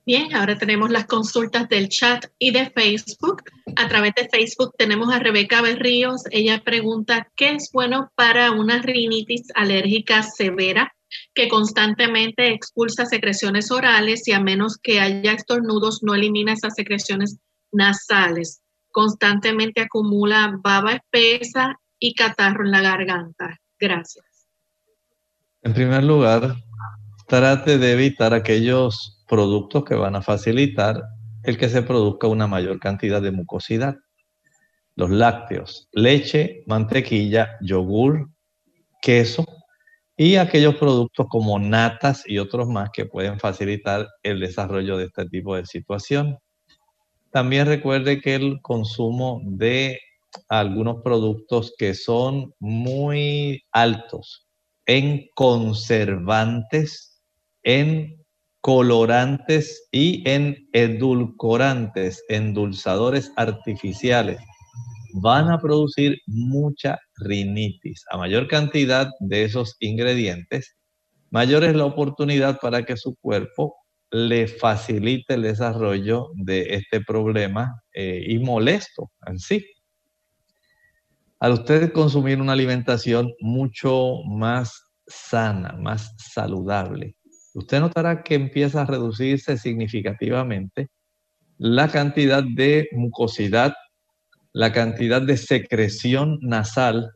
Bien, 0.06 0.32
ahora 0.36 0.56
tenemos 0.56 0.90
las 0.90 1.06
consultas 1.06 1.68
del 1.68 1.88
chat 1.88 2.26
y 2.38 2.52
de 2.52 2.70
Facebook. 2.70 3.42
A 3.74 3.88
través 3.88 4.14
de 4.14 4.28
Facebook 4.28 4.72
tenemos 4.78 5.12
a 5.12 5.18
Rebeca 5.18 5.60
Berríos. 5.62 6.22
Ella 6.30 6.62
pregunta, 6.62 7.28
¿qué 7.34 7.56
es 7.56 7.70
bueno 7.72 8.12
para 8.14 8.52
una 8.52 8.80
rinitis 8.80 9.48
alérgica 9.56 10.22
severa 10.22 10.94
que 11.34 11.48
constantemente 11.48 12.52
expulsa 12.52 13.04
secreciones 13.04 13.72
orales 13.72 14.28
y 14.28 14.32
a 14.32 14.38
menos 14.38 14.78
que 14.80 15.00
haya 15.00 15.32
estornudos 15.32 16.04
no 16.04 16.14
elimina 16.14 16.52
esas 16.52 16.76
secreciones 16.76 17.40
nasales? 17.72 18.62
Constantemente 18.92 19.80
acumula 19.80 20.56
baba 20.62 20.92
espesa 20.92 21.80
y 21.98 22.14
catarro 22.14 22.64
en 22.64 22.70
la 22.70 22.80
garganta. 22.80 23.58
Gracias. 23.76 24.46
En 25.62 25.74
primer 25.74 26.04
lugar, 26.04 26.54
trate 27.26 27.78
de 27.78 27.90
evitar 27.90 28.34
aquellos 28.34 29.15
productos 29.26 29.84
que 29.84 29.94
van 29.94 30.16
a 30.16 30.22
facilitar 30.22 31.02
el 31.42 31.58
que 31.58 31.68
se 31.68 31.82
produzca 31.82 32.26
una 32.26 32.46
mayor 32.46 32.78
cantidad 32.80 33.22
de 33.22 33.30
mucosidad. 33.30 33.96
Los 34.94 35.10
lácteos, 35.10 35.88
leche, 35.92 36.64
mantequilla, 36.66 37.58
yogur, 37.60 38.30
queso 39.02 39.44
y 40.16 40.36
aquellos 40.36 40.76
productos 40.76 41.26
como 41.28 41.58
natas 41.58 42.24
y 42.26 42.38
otros 42.38 42.68
más 42.68 42.90
que 42.90 43.04
pueden 43.04 43.38
facilitar 43.38 44.08
el 44.22 44.40
desarrollo 44.40 44.96
de 44.96 45.04
este 45.04 45.26
tipo 45.26 45.54
de 45.54 45.66
situación. 45.66 46.38
También 47.30 47.66
recuerde 47.66 48.20
que 48.20 48.34
el 48.34 48.60
consumo 48.62 49.40
de 49.44 50.00
algunos 50.48 51.02
productos 51.02 51.74
que 51.78 51.94
son 51.94 52.54
muy 52.58 53.62
altos 53.72 54.46
en 54.86 55.28
conservantes, 55.34 57.22
en 57.62 58.25
colorantes 58.66 59.86
y 59.92 60.28
en 60.28 60.68
edulcorantes, 60.72 62.24
endulzadores 62.28 63.30
artificiales, 63.36 64.40
van 65.22 65.52
a 65.52 65.60
producir 65.60 66.18
mucha 66.26 66.98
rinitis. 67.14 68.02
A 68.10 68.16
mayor 68.16 68.48
cantidad 68.48 69.08
de 69.20 69.44
esos 69.44 69.76
ingredientes, 69.78 70.76
mayor 71.30 71.62
es 71.62 71.76
la 71.76 71.84
oportunidad 71.84 72.58
para 72.58 72.84
que 72.84 72.96
su 72.96 73.14
cuerpo 73.20 73.76
le 74.10 74.48
facilite 74.48 75.34
el 75.34 75.42
desarrollo 75.42 76.30
de 76.34 76.74
este 76.74 77.00
problema 77.02 77.72
eh, 77.94 78.24
y 78.26 78.40
molesto 78.40 79.12
en 79.28 79.38
sí. 79.38 79.64
Al 81.38 81.52
usted 81.52 81.92
consumir 81.92 82.40
una 82.40 82.54
alimentación 82.54 83.32
mucho 83.38 84.24
más 84.24 84.82
sana, 85.06 85.76
más 85.78 86.12
saludable, 86.18 87.15
usted 87.56 87.80
notará 87.80 88.22
que 88.22 88.34
empieza 88.34 88.82
a 88.82 88.84
reducirse 88.84 89.56
significativamente 89.56 90.88
la 91.56 91.88
cantidad 91.88 92.44
de 92.44 92.86
mucosidad, 92.92 93.74
la 94.52 94.72
cantidad 94.72 95.22
de 95.22 95.38
secreción 95.38 96.38
nasal 96.42 97.12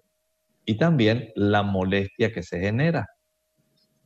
y 0.65 0.79
también 0.79 1.31
la 1.37 1.63
molestia 1.63 2.33
que 2.33 2.43
se 2.43 2.59
genera. 2.59 3.07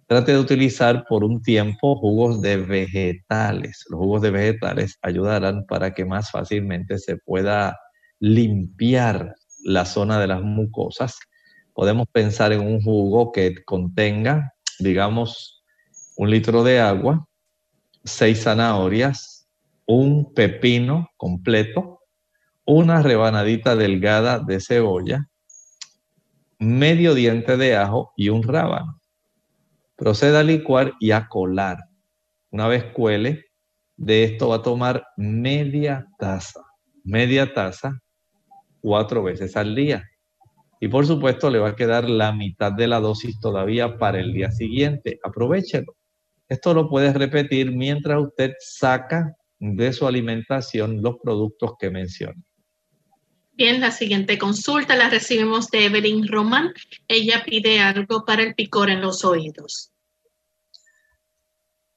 Trate 0.09 0.32
de 0.32 0.41
utilizar 0.41 1.05
por 1.09 1.22
un 1.22 1.41
tiempo 1.41 1.97
jugos 1.97 2.43
de 2.43 2.57
vegetales. 2.57 3.85
Los 3.89 4.01
jugos 4.01 4.22
de 4.22 4.32
vegetales 4.32 4.99
ayudarán 5.03 5.64
para 5.66 5.95
que 5.95 6.05
más 6.05 6.32
fácilmente 6.32 6.99
se 6.99 7.16
pueda 7.16 7.78
limpiar 8.18 9.37
la 9.62 9.85
zona 9.85 10.18
de 10.18 10.26
las 10.26 10.43
mucosas. 10.43 11.16
Podemos 11.72 12.09
pensar 12.12 12.53
en 12.53 12.61
un 12.61 12.82
jugo 12.82 13.30
que 13.30 13.55
contenga, 13.64 14.53
digamos, 14.80 15.53
un 16.16 16.30
litro 16.30 16.62
de 16.62 16.80
agua, 16.80 17.26
seis 18.04 18.42
zanahorias, 18.44 19.48
un 19.86 20.32
pepino 20.32 21.10
completo, 21.16 22.00
una 22.64 23.02
rebanadita 23.02 23.76
delgada 23.76 24.38
de 24.38 24.60
cebolla, 24.60 25.28
medio 26.58 27.14
diente 27.14 27.56
de 27.56 27.76
ajo 27.76 28.12
y 28.16 28.28
un 28.28 28.42
rábano. 28.42 29.00
Proceda 29.96 30.40
a 30.40 30.44
licuar 30.44 30.94
y 31.00 31.10
a 31.10 31.28
colar. 31.28 31.78
Una 32.50 32.68
vez 32.68 32.84
cuele, 32.92 33.46
de 33.96 34.24
esto 34.24 34.48
va 34.48 34.56
a 34.56 34.62
tomar 34.62 35.06
media 35.16 36.06
taza, 36.18 36.62
media 37.04 37.52
taza, 37.52 38.00
cuatro 38.80 39.22
veces 39.22 39.56
al 39.56 39.74
día. 39.74 40.04
Y 40.80 40.88
por 40.88 41.06
supuesto 41.06 41.50
le 41.50 41.58
va 41.58 41.70
a 41.70 41.76
quedar 41.76 42.08
la 42.08 42.32
mitad 42.32 42.72
de 42.72 42.88
la 42.88 43.00
dosis 43.00 43.40
todavía 43.40 43.98
para 43.98 44.20
el 44.20 44.32
día 44.32 44.50
siguiente. 44.50 45.18
Aprovechelo. 45.22 45.96
Esto 46.55 46.72
lo 46.72 46.88
puedes 46.88 47.14
repetir 47.14 47.72
mientras 47.72 48.22
usted 48.22 48.52
saca 48.61 49.36
de 49.59 49.92
su 49.92 50.07
alimentación 50.07 51.02
los 51.02 51.16
productos 51.20 51.72
que 51.80 51.90
menciona. 51.90 52.40
Bien, 53.55 53.80
la 53.80 53.90
siguiente 53.90 54.38
consulta 54.38 54.94
la 54.94 55.11
recibimos 55.11 55.68
de 55.72 55.86
Evelyn 55.86 56.28
Román. 56.28 56.72
Ella 57.09 57.42
pide 57.44 57.80
algo 57.80 58.24
para 58.24 58.44
el 58.44 58.55
picor 58.55 58.88
en 58.88 59.00
los 59.00 59.24
oídos. 59.24 59.90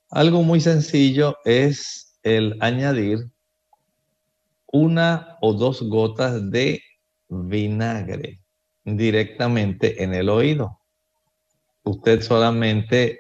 Algo 0.10 0.42
muy 0.42 0.60
sencillo 0.60 1.38
es 1.46 2.18
el 2.24 2.58
añadir 2.60 3.30
una 4.72 5.38
o 5.42 5.54
dos 5.54 5.84
gotas 5.84 6.50
de 6.50 6.82
vinagre 7.30 8.40
directamente 8.84 10.02
en 10.04 10.16
el 10.16 10.30
oído. 10.30 10.82
Usted 11.84 12.22
solamente 12.22 13.20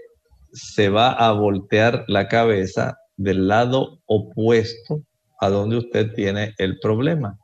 se 0.52 0.90
va 0.90 1.12
a 1.12 1.32
voltear 1.32 2.06
la 2.08 2.28
cabeza 2.28 2.98
del 3.16 3.48
lado 3.48 4.00
opuesto 4.06 5.04
a 5.40 5.50
donde 5.50 5.78
usted 5.78 6.14
tiene 6.14 6.54
el 6.58 6.80
problema. 6.80 7.38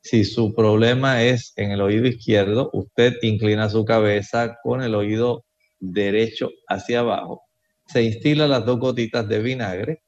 Si 0.00 0.24
su 0.24 0.54
problema 0.54 1.22
es 1.22 1.52
en 1.56 1.72
el 1.72 1.80
oído 1.80 2.06
izquierdo, 2.06 2.70
usted 2.72 3.14
inclina 3.22 3.68
su 3.68 3.84
cabeza 3.84 4.56
con 4.62 4.82
el 4.82 4.94
oído 4.94 5.44
derecho 5.80 6.50
hacia 6.68 7.00
abajo. 7.00 7.42
Se 7.86 8.02
instila 8.02 8.46
las 8.46 8.64
dos 8.64 8.78
gotitas 8.78 9.28
de 9.28 9.40
vinagre, 9.40 10.02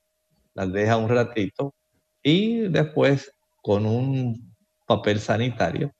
las 0.54 0.72
deja 0.72 0.96
un 0.96 1.08
ratito 1.08 1.74
y 2.22 2.68
después 2.68 3.32
con 3.60 3.86
un 3.86 4.54
papel 4.86 5.20
sanitario, 5.20 5.92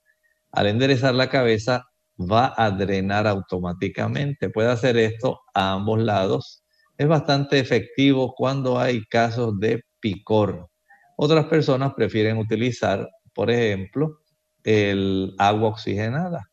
al 0.53 0.69
enderezar 0.69 1.15
la 1.15 1.29
cabeza 1.29 1.88
va 2.19 2.53
a 2.57 2.71
drenar 2.71 3.27
automáticamente. 3.27 4.51
Puede 4.51 4.71
hacer 4.71 4.97
esto 4.97 5.41
a 5.55 5.73
ambos 5.73 6.01
lados. 6.01 6.65
Es 6.97 7.07
bastante 7.07 7.59
efectivo 7.59 8.35
cuando 8.35 8.79
hay 8.79 9.05
casos 9.07 9.59
de 9.59 9.83
picor. 10.01 10.69
Otras 11.17 11.47
personas 11.47 11.95
prefieren 11.95 12.39
utilizar, 12.39 13.09
por 13.35 13.51
ejemplo, 13.51 14.21
el 14.65 15.35
agua 15.39 15.71
oxigenada. 15.71 16.51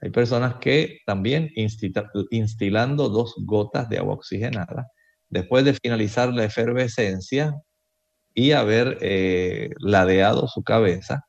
Hay 0.00 0.10
personas 0.10 0.56
que 0.56 0.98
también 1.06 1.50
instilando 2.30 3.08
dos 3.08 3.34
gotas 3.38 3.88
de 3.88 3.98
agua 3.98 4.14
oxigenada, 4.14 4.86
después 5.30 5.64
de 5.64 5.74
finalizar 5.82 6.32
la 6.32 6.44
efervescencia 6.44 7.54
y 8.34 8.52
haber 8.52 8.98
eh, 9.00 9.70
ladeado 9.78 10.46
su 10.46 10.62
cabeza, 10.62 11.24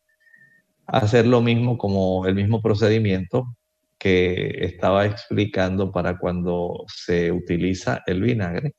hacer 0.87 1.25
lo 1.27 1.41
mismo 1.41 1.77
como 1.77 2.25
el 2.27 2.35
mismo 2.35 2.61
procedimiento 2.61 3.55
que 3.97 4.65
estaba 4.65 5.05
explicando 5.05 5.91
para 5.91 6.17
cuando 6.17 6.85
se 6.87 7.31
utiliza 7.31 8.03
el 8.05 8.21
vinagre, 8.21 8.73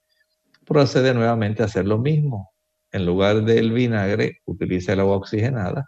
procede 0.65 1.15
nuevamente 1.15 1.63
a 1.63 1.67
hacer 1.67 1.87
lo 1.87 1.99
mismo. 1.99 2.51
En 2.93 3.07
lugar 3.07 3.45
del 3.45 3.73
vinagre, 3.73 4.39
utiliza 4.45 4.93
el 4.93 5.01
agua 5.01 5.17
oxigenada 5.17 5.87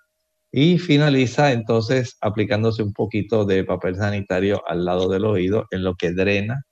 y 0.50 0.78
finaliza 0.78 1.52
entonces 1.52 2.16
aplicándose 2.20 2.82
un 2.82 2.92
poquito 2.92 3.44
de 3.44 3.64
papel 3.64 3.96
sanitario 3.96 4.62
al 4.66 4.84
lado 4.84 5.08
del 5.08 5.24
oído, 5.24 5.66
en 5.70 5.84
lo 5.84 5.94
que 5.94 6.12
drena 6.12 6.62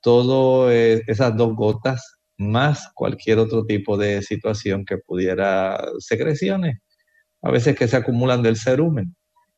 todas 0.00 0.72
eh, 0.72 1.02
esas 1.06 1.36
dos 1.36 1.54
gotas 1.54 2.16
más 2.38 2.90
cualquier 2.94 3.38
otro 3.38 3.66
tipo 3.66 3.96
de 3.96 4.22
situación 4.22 4.84
que 4.84 4.98
pudiera 4.98 5.80
secreciones, 5.98 6.78
a 7.48 7.50
veces 7.50 7.74
que 7.74 7.88
se 7.88 7.96
acumulan 7.96 8.42
del 8.42 8.58
cerumen 8.58 9.16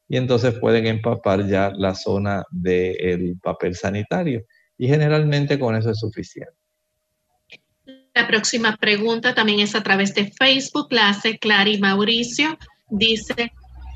y 0.09 0.17
entonces 0.17 0.55
pueden 0.61 0.87
empapar 0.87 1.45
ya 1.49 1.73
la 1.77 1.97
zona 1.97 2.45
del 2.53 3.37
papel 3.43 3.75
sanitario 3.75 4.45
y 4.79 4.87
generalmente 4.87 5.59
con 5.59 5.75
eso 5.75 5.91
es 5.91 5.99
suficiente. 5.99 6.53
La 8.15 8.29
próxima 8.29 8.77
pregunta 8.77 9.35
también 9.35 9.59
es 9.59 9.75
a 9.75 9.83
través 9.83 10.15
de 10.15 10.31
Facebook, 10.31 10.87
la 10.91 11.09
hace 11.09 11.39
Clary 11.39 11.79
Mauricio. 11.79 12.57
Dice, 12.89 13.53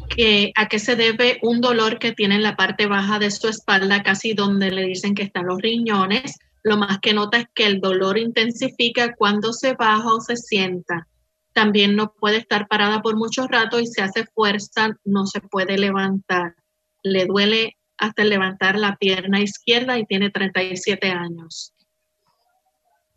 que 0.09 0.53
a 0.57 0.69
qué 0.69 0.81
se 0.81 0.97
debe 0.97 1.39
un 1.43 1.61
dolor 1.61 2.01
que 2.01 2.13
tiene 2.13 2.35
en 2.35 2.43
la 2.43 2.57
parte 2.57 2.87
baja 2.87 3.21
de 3.21 3.31
su 3.31 3.49
espalda, 3.49 4.03
casi 4.03 4.35
donde 4.35 4.73
le 4.73 4.87
dicen 4.87 5.15
que 5.15 5.23
están 5.23 5.47
los 5.47 5.63
riñones. 5.63 6.37
Lo 6.65 6.77
más 6.77 6.99
que 6.99 7.15
nota 7.15 7.39
es 7.39 7.47
que 7.55 7.67
el 7.67 7.81
dolor 7.81 8.19
intensifica 8.19 9.15
cuando 9.15 9.53
se 9.53 9.75
baja 9.75 10.15
o 10.15 10.21
se 10.21 10.37
sienta. 10.37 11.07
También 11.55 11.97
no 11.97 12.13
puede 12.13 12.39
estar 12.39 12.69
parada 12.69 13.01
por 13.01 13.17
mucho 13.17 13.47
rato 13.47 13.81
y 13.81 13.87
se 13.87 14.03
hace 14.03 14.25
fuerza, 14.27 14.99
no 15.05 15.27
se 15.27 15.41
puede 15.41 15.79
levantar. 15.79 16.55
Le 17.03 17.27
duele 17.27 17.77
hasta 17.97 18.25
levantar 18.25 18.79
la 18.79 18.97
pierna 18.97 19.41
izquierda 19.41 19.99
y 19.99 20.05
tiene 20.05 20.31
37 20.31 21.11
años. 21.11 21.73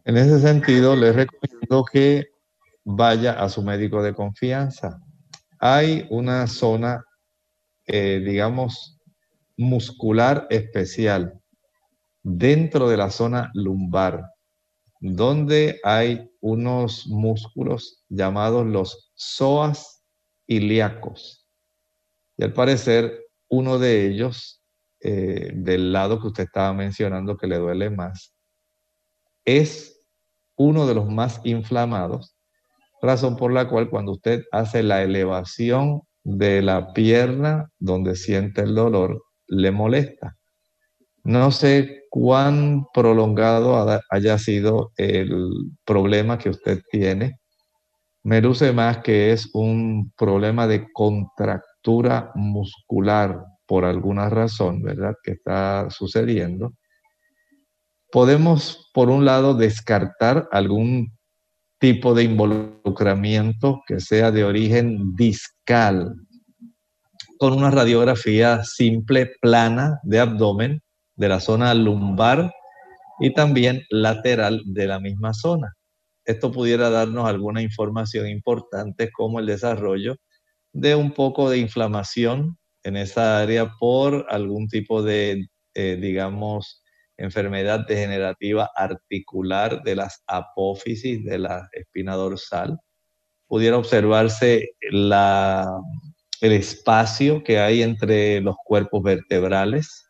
En 0.05 0.15
ese 0.15 0.39
sentido, 0.39 0.95
le 0.95 1.11
recomiendo 1.11 1.83
que 1.91 2.27
vaya 2.85 3.33
a 3.33 3.49
su 3.49 3.61
médico 3.61 4.01
de 4.01 4.13
confianza 4.13 5.01
hay 5.59 6.05
una 6.09 6.47
zona, 6.47 7.03
eh, 7.85 8.21
digamos, 8.23 8.99
muscular 9.57 10.47
especial 10.49 11.39
dentro 12.21 12.89
de 12.89 12.97
la 12.97 13.09
zona 13.09 13.49
lumbar, 13.53 14.23
donde 14.99 15.79
hay 15.83 16.29
unos 16.41 17.07
músculos 17.07 18.03
llamados 18.09 18.65
los 18.65 19.11
psoas 19.15 20.03
ilíacos. 20.47 21.47
Y 22.37 22.43
al 22.43 22.53
parecer, 22.53 23.25
uno 23.49 23.79
de 23.79 24.07
ellos, 24.07 24.61
eh, 24.99 25.51
del 25.53 25.91
lado 25.91 26.19
que 26.19 26.27
usted 26.27 26.43
estaba 26.43 26.73
mencionando 26.73 27.37
que 27.37 27.47
le 27.47 27.57
duele 27.57 27.89
más, 27.89 28.35
es 29.45 30.01
uno 30.55 30.87
de 30.87 30.95
los 30.95 31.07
más 31.07 31.39
inflamados 31.43 32.37
razón 33.01 33.37
por 33.37 33.51
la 33.53 33.67
cual 33.67 33.89
cuando 33.89 34.13
usted 34.13 34.43
hace 34.51 34.83
la 34.83 35.03
elevación 35.03 36.01
de 36.23 36.61
la 36.61 36.93
pierna 36.93 37.69
donde 37.79 38.15
siente 38.15 38.61
el 38.61 38.75
dolor, 38.75 39.23
le 39.47 39.71
molesta. 39.71 40.37
No 41.23 41.51
sé 41.51 42.06
cuán 42.19 42.87
prolongado 42.95 44.01
haya 44.09 44.39
sido 44.39 44.91
el 44.97 45.51
problema 45.85 46.39
que 46.39 46.49
usted 46.49 46.81
tiene. 46.91 47.39
Me 48.23 48.41
luce 48.41 48.73
más 48.73 49.03
que 49.03 49.31
es 49.31 49.51
un 49.53 50.11
problema 50.17 50.65
de 50.65 50.87
contractura 50.91 52.31
muscular 52.33 53.39
por 53.67 53.85
alguna 53.85 54.29
razón, 54.29 54.81
¿verdad? 54.81 55.13
Que 55.21 55.33
está 55.33 55.91
sucediendo. 55.91 56.73
Podemos, 58.11 58.89
por 58.95 59.11
un 59.11 59.23
lado, 59.23 59.53
descartar 59.53 60.47
algún 60.51 61.15
tipo 61.79 62.15
de 62.15 62.23
involucramiento 62.23 63.83
que 63.85 63.99
sea 63.99 64.31
de 64.31 64.43
origen 64.43 65.13
discal, 65.15 66.15
con 67.37 67.53
una 67.53 67.69
radiografía 67.69 68.63
simple, 68.63 69.33
plana 69.39 69.99
de 70.01 70.19
abdomen, 70.19 70.81
de 71.17 71.27
la 71.27 71.39
zona 71.39 71.73
lumbar 71.73 72.53
y 73.19 73.33
también 73.33 73.83
lateral 73.89 74.61
de 74.65 74.87
la 74.87 74.99
misma 74.99 75.33
zona. 75.33 75.73
Esto 76.23 76.51
pudiera 76.51 76.89
darnos 76.89 77.27
alguna 77.27 77.61
información 77.61 78.27
importante 78.27 79.11
como 79.11 79.39
el 79.39 79.45
desarrollo 79.45 80.15
de 80.73 80.95
un 80.95 81.11
poco 81.11 81.49
de 81.49 81.57
inflamación 81.57 82.57
en 82.83 82.97
esa 82.97 83.39
área 83.39 83.73
por 83.79 84.25
algún 84.29 84.67
tipo 84.67 85.01
de, 85.01 85.47
eh, 85.73 85.97
digamos, 85.99 86.83
enfermedad 87.17 87.85
degenerativa 87.87 88.69
articular 88.75 89.81
de 89.83 89.95
las 89.95 90.23
apófisis 90.27 91.23
de 91.25 91.39
la 91.39 91.67
espina 91.71 92.15
dorsal. 92.15 92.77
Pudiera 93.47 93.77
observarse 93.77 94.71
la, 94.91 95.67
el 96.41 96.51
espacio 96.51 97.43
que 97.43 97.59
hay 97.59 97.81
entre 97.81 98.41
los 98.41 98.55
cuerpos 98.63 99.01
vertebrales. 99.03 100.06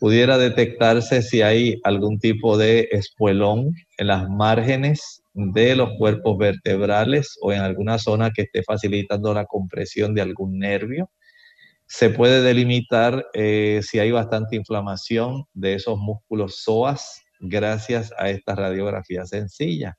Pudiera 0.00 0.36
detectarse 0.36 1.22
si 1.22 1.42
hay 1.42 1.80
algún 1.84 2.18
tipo 2.18 2.58
de 2.58 2.88
espuelón 2.90 3.74
en 3.98 4.08
las 4.08 4.28
márgenes 4.28 5.22
de 5.34 5.76
los 5.76 5.90
cuerpos 5.98 6.38
vertebrales 6.38 7.38
o 7.40 7.52
en 7.52 7.60
alguna 7.60 7.98
zona 7.98 8.32
que 8.32 8.42
esté 8.42 8.64
facilitando 8.64 9.32
la 9.32 9.44
compresión 9.44 10.14
de 10.14 10.22
algún 10.22 10.58
nervio 10.58 11.08
se 11.90 12.08
puede 12.08 12.40
delimitar 12.40 13.26
eh, 13.34 13.80
si 13.82 13.98
hay 13.98 14.12
bastante 14.12 14.54
inflamación 14.54 15.46
de 15.54 15.74
esos 15.74 15.98
músculos 15.98 16.62
psoas 16.62 17.20
gracias 17.40 18.14
a 18.16 18.30
esta 18.30 18.54
radiografía 18.54 19.26
sencilla. 19.26 19.98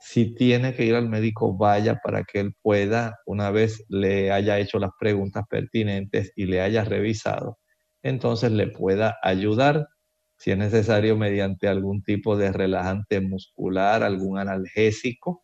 Si 0.00 0.34
tiene 0.34 0.74
que 0.74 0.84
ir 0.84 0.96
al 0.96 1.08
médico, 1.08 1.56
vaya 1.56 2.00
para 2.02 2.24
que 2.24 2.40
él 2.40 2.56
pueda, 2.60 3.20
una 3.24 3.52
vez 3.52 3.84
le 3.88 4.32
haya 4.32 4.58
hecho 4.58 4.80
las 4.80 4.90
preguntas 4.98 5.44
pertinentes 5.48 6.32
y 6.34 6.46
le 6.46 6.60
haya 6.60 6.82
revisado, 6.82 7.59
entonces 8.02 8.52
le 8.52 8.66
pueda 8.68 9.18
ayudar 9.22 9.88
si 10.36 10.50
es 10.50 10.58
necesario 10.58 11.16
mediante 11.16 11.68
algún 11.68 12.02
tipo 12.02 12.36
de 12.36 12.50
relajante 12.50 13.20
muscular, 13.20 14.02
algún 14.02 14.38
analgésico, 14.38 15.42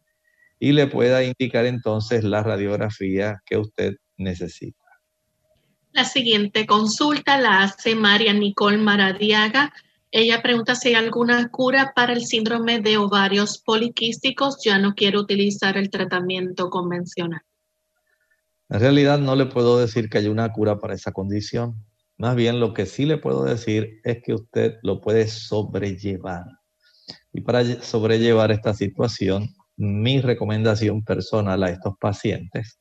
y 0.59 0.73
le 0.73 0.87
pueda 0.87 1.23
indicar 1.23 1.67
entonces 1.67 2.25
la 2.25 2.43
radiografía 2.43 3.43
que 3.45 3.59
usted 3.59 3.97
necesita. 4.17 4.87
La 5.93 6.05
siguiente 6.05 6.67
consulta 6.67 7.39
la 7.39 7.63
hace 7.63 7.95
María 7.95 8.33
Nicole 8.33 8.79
Maradiaga. 8.79 9.73
Ella 10.11 10.43
pregunta 10.43 10.75
si 10.75 10.89
hay 10.89 10.95
alguna 10.95 11.49
cura 11.51 11.93
para 11.95 12.13
el 12.13 12.25
síndrome 12.25 12.81
de 12.81 12.97
ovarios 12.97 13.59
poliquísticos. 13.59 14.63
Ya 14.65 14.79
no 14.79 14.95
quiere 14.95 15.19
utilizar 15.19 15.77
el 15.77 15.91
tratamiento 15.91 16.71
convencional. 16.71 17.41
En 18.69 18.81
realidad 18.81 19.19
no 19.19 19.37
le 19.37 19.47
puedo 19.47 19.79
decir 19.79 20.09
que 20.09 20.19
hay 20.19 20.29
una 20.29 20.53
cura 20.53 20.79
para 20.79 20.95
esa 20.95 21.13
condición. 21.13 21.86
Más 22.19 22.35
bien 22.35 22.61
lo 22.61 22.73
que 22.73 22.87
sí 22.87 23.05
le 23.05 23.19
puedo 23.19 23.45
decir 23.45 24.01
es 24.05 24.23
que 24.23 24.35
usted 24.35 24.77
lo 24.83 25.01
puede 25.01 25.29
sobrellevar. 25.29 26.45
Y 27.33 27.43
para 27.43 27.65
sobrellevar 27.83 28.51
esta 28.51 28.73
situación, 28.73 29.49
mi 29.77 30.21
recomendación 30.21 31.05
personal 31.05 31.63
a 31.63 31.71
estos 31.71 31.95
pacientes 32.01 32.79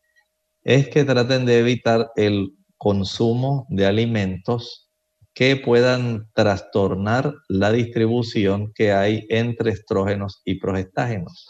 es 0.63 0.89
que 0.89 1.03
traten 1.03 1.45
de 1.45 1.59
evitar 1.59 2.09
el 2.15 2.53
consumo 2.77 3.67
de 3.69 3.85
alimentos 3.85 4.89
que 5.33 5.57
puedan 5.57 6.29
trastornar 6.33 7.33
la 7.49 7.71
distribución 7.71 8.71
que 8.73 8.93
hay 8.93 9.25
entre 9.29 9.71
estrógenos 9.71 10.41
y 10.45 10.59
progestágenos. 10.59 11.49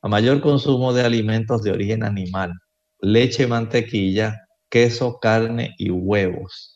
A 0.00 0.08
mayor 0.08 0.40
consumo 0.40 0.94
de 0.94 1.02
alimentos 1.02 1.62
de 1.62 1.72
origen 1.72 2.02
animal, 2.02 2.52
leche, 3.00 3.46
mantequilla, 3.46 4.38
queso, 4.70 5.18
carne 5.20 5.74
y 5.76 5.90
huevos, 5.90 6.69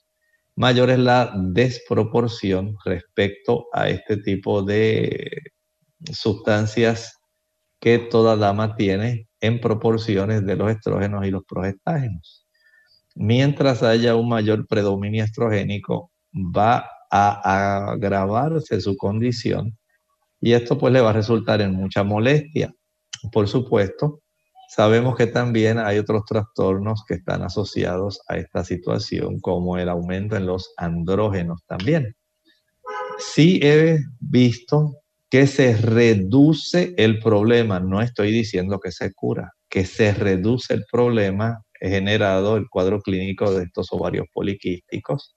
mayor 0.56 0.90
es 0.90 0.98
la 0.98 1.32
desproporción 1.36 2.76
respecto 2.84 3.66
a 3.72 3.88
este 3.88 4.18
tipo 4.18 4.62
de 4.62 5.42
sustancias 6.12 7.18
que 7.80 7.98
toda 7.98 8.36
dama 8.36 8.76
tiene 8.76 9.28
en 9.40 9.60
proporciones 9.60 10.46
de 10.46 10.56
los 10.56 10.70
estrógenos 10.70 11.26
y 11.26 11.30
los 11.30 11.44
progestágenos. 11.44 12.46
mientras 13.16 13.82
haya 13.84 14.16
un 14.16 14.28
mayor 14.28 14.66
predominio 14.66 15.24
estrogénico, 15.24 16.10
va 16.34 16.88
a 17.10 17.92
agravarse 17.92 18.80
su 18.80 18.96
condición 18.96 19.78
y 20.40 20.52
esto 20.52 20.76
pues 20.78 20.92
le 20.92 21.00
va 21.00 21.10
a 21.10 21.12
resultar 21.14 21.60
en 21.60 21.74
mucha 21.74 22.02
molestia. 22.04 22.74
Por 23.32 23.48
supuesto, 23.48 24.20
sabemos 24.68 25.16
que 25.16 25.26
también 25.26 25.78
hay 25.78 25.98
otros 25.98 26.24
trastornos 26.24 27.04
que 27.06 27.14
están 27.14 27.42
asociados 27.42 28.20
a 28.28 28.36
esta 28.36 28.64
situación, 28.64 29.40
como 29.40 29.78
el 29.78 29.88
aumento 29.88 30.36
en 30.36 30.46
los 30.46 30.72
andrógenos 30.76 31.62
también. 31.66 32.16
Sí 33.18 33.60
he 33.62 33.98
visto 34.20 34.96
que 35.30 35.46
se 35.46 35.76
reduce 35.76 36.94
el 36.96 37.18
problema, 37.18 37.80
no 37.80 38.00
estoy 38.00 38.30
diciendo 38.30 38.78
que 38.78 38.92
se 38.92 39.12
cura, 39.12 39.52
que 39.68 39.84
se 39.84 40.12
reduce 40.12 40.74
el 40.74 40.84
problema 40.90 41.62
generado 41.80 42.56
el 42.56 42.68
cuadro 42.68 43.00
clínico 43.00 43.52
de 43.52 43.64
estos 43.64 43.92
ovarios 43.92 44.26
poliquísticos 44.32 45.36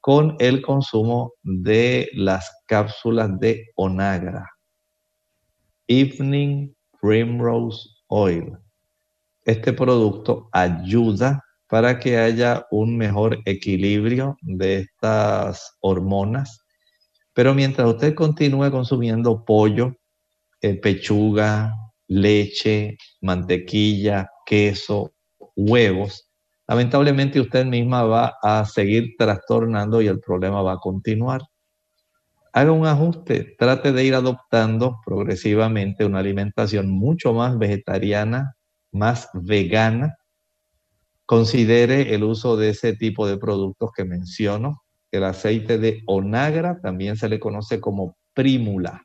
con 0.00 0.36
el 0.40 0.62
consumo 0.62 1.34
de 1.42 2.10
las 2.14 2.50
cápsulas 2.66 3.38
de 3.38 3.68
Onagra, 3.76 4.48
Evening 5.86 6.74
Primrose 7.00 7.88
Oil. 8.14 8.58
Este 9.46 9.72
producto 9.72 10.50
ayuda 10.52 11.42
para 11.66 11.98
que 11.98 12.18
haya 12.18 12.66
un 12.70 12.98
mejor 12.98 13.38
equilibrio 13.46 14.36
de 14.42 14.80
estas 14.80 15.78
hormonas, 15.80 16.60
pero 17.32 17.54
mientras 17.54 17.88
usted 17.88 18.14
continúe 18.14 18.70
consumiendo 18.70 19.42
pollo, 19.46 19.96
eh, 20.60 20.74
pechuga, 20.74 21.74
leche, 22.06 22.98
mantequilla, 23.22 24.28
queso, 24.44 25.14
huevos, 25.56 26.28
lamentablemente 26.68 27.40
usted 27.40 27.64
misma 27.64 28.02
va 28.02 28.34
a 28.42 28.66
seguir 28.66 29.14
trastornando 29.16 30.02
y 30.02 30.08
el 30.08 30.20
problema 30.20 30.60
va 30.60 30.74
a 30.74 30.80
continuar. 30.80 31.40
Haga 32.54 32.72
un 32.72 32.86
ajuste, 32.86 33.56
trate 33.58 33.92
de 33.92 34.04
ir 34.04 34.14
adoptando 34.14 35.00
progresivamente 35.06 36.04
una 36.04 36.18
alimentación 36.18 36.90
mucho 36.90 37.32
más 37.32 37.58
vegetariana, 37.58 38.56
más 38.90 39.30
vegana. 39.32 40.18
Considere 41.24 42.14
el 42.14 42.24
uso 42.24 42.58
de 42.58 42.68
ese 42.68 42.94
tipo 42.94 43.26
de 43.26 43.38
productos 43.38 43.90
que 43.96 44.04
menciono. 44.04 44.82
El 45.10 45.24
aceite 45.24 45.78
de 45.78 46.02
onagra 46.06 46.78
también 46.82 47.16
se 47.16 47.30
le 47.30 47.40
conoce 47.40 47.80
como 47.80 48.18
prímula. 48.34 49.02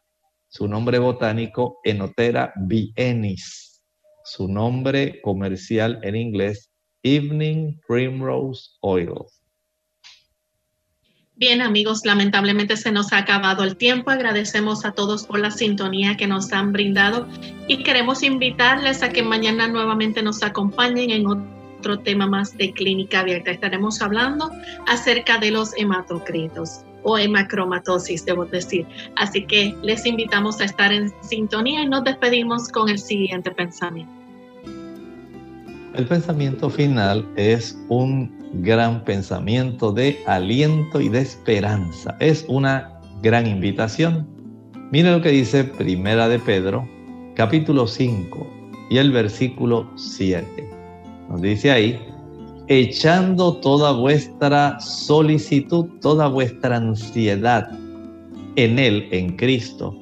Su 0.49 0.67
nombre 0.67 0.99
botánico, 0.99 1.79
Enotera 1.85 2.51
bienis. 2.57 3.81
Su 4.25 4.49
nombre 4.49 5.21
comercial 5.21 6.01
en 6.03 6.17
inglés, 6.17 6.69
Evening 7.01 7.79
Primrose 7.87 8.71
Oil. 8.81 9.13
Bien 11.39 11.61
amigos, 11.61 12.03
lamentablemente 12.03 12.75
se 12.77 12.91
nos 12.91 13.13
ha 13.13 13.19
acabado 13.19 13.63
el 13.63 13.77
tiempo. 13.77 14.09
Agradecemos 14.09 14.85
a 14.85 14.93
todos 14.93 15.27
por 15.27 15.39
la 15.39 15.51
sintonía 15.51 16.17
que 16.17 16.25
nos 16.25 16.51
han 16.51 16.73
brindado 16.73 17.27
y 17.67 17.83
queremos 17.83 18.23
invitarles 18.23 19.03
a 19.03 19.09
que 19.09 19.21
mañana 19.21 19.67
nuevamente 19.67 20.23
nos 20.23 20.41
acompañen 20.41 21.11
en 21.11 21.27
otro 21.27 21.99
tema 21.99 22.25
más 22.25 22.57
de 22.57 22.73
clínica 22.73 23.19
abierta. 23.19 23.51
Estaremos 23.51 24.01
hablando 24.01 24.49
acerca 24.87 25.37
de 25.37 25.51
los 25.51 25.77
hematocritos 25.77 26.81
o 27.03 27.19
hemacromatosis, 27.19 28.25
debo 28.25 28.45
decir. 28.45 28.87
Así 29.15 29.45
que 29.45 29.75
les 29.83 30.07
invitamos 30.07 30.59
a 30.59 30.65
estar 30.65 30.91
en 30.91 31.13
sintonía 31.21 31.83
y 31.83 31.87
nos 31.87 32.03
despedimos 32.03 32.67
con 32.69 32.89
el 32.89 32.97
siguiente 32.97 33.51
pensamiento. 33.51 34.11
El 35.93 36.07
pensamiento 36.07 36.67
final 36.71 37.27
es 37.35 37.77
un 37.89 38.36
gran 38.53 39.03
pensamiento 39.03 39.91
de 39.91 40.19
aliento 40.25 41.01
y 41.01 41.09
de 41.09 41.19
esperanza. 41.19 42.15
Es 42.19 42.45
una 42.47 42.99
gran 43.21 43.47
invitación. 43.47 44.27
Mire 44.91 45.11
lo 45.11 45.21
que 45.21 45.29
dice 45.29 45.63
Primera 45.63 46.27
de 46.29 46.39
Pedro, 46.39 46.87
capítulo 47.35 47.87
5 47.87 48.47
y 48.89 48.97
el 48.97 49.11
versículo 49.11 49.89
7. 49.95 50.69
Nos 51.29 51.41
dice 51.41 51.71
ahí, 51.71 51.99
echando 52.67 53.57
toda 53.57 53.91
vuestra 53.91 54.79
solicitud, 54.79 55.85
toda 56.01 56.27
vuestra 56.27 56.77
ansiedad 56.77 57.69
en 58.55 58.79
Él, 58.79 59.07
en 59.11 59.35
Cristo, 59.35 59.95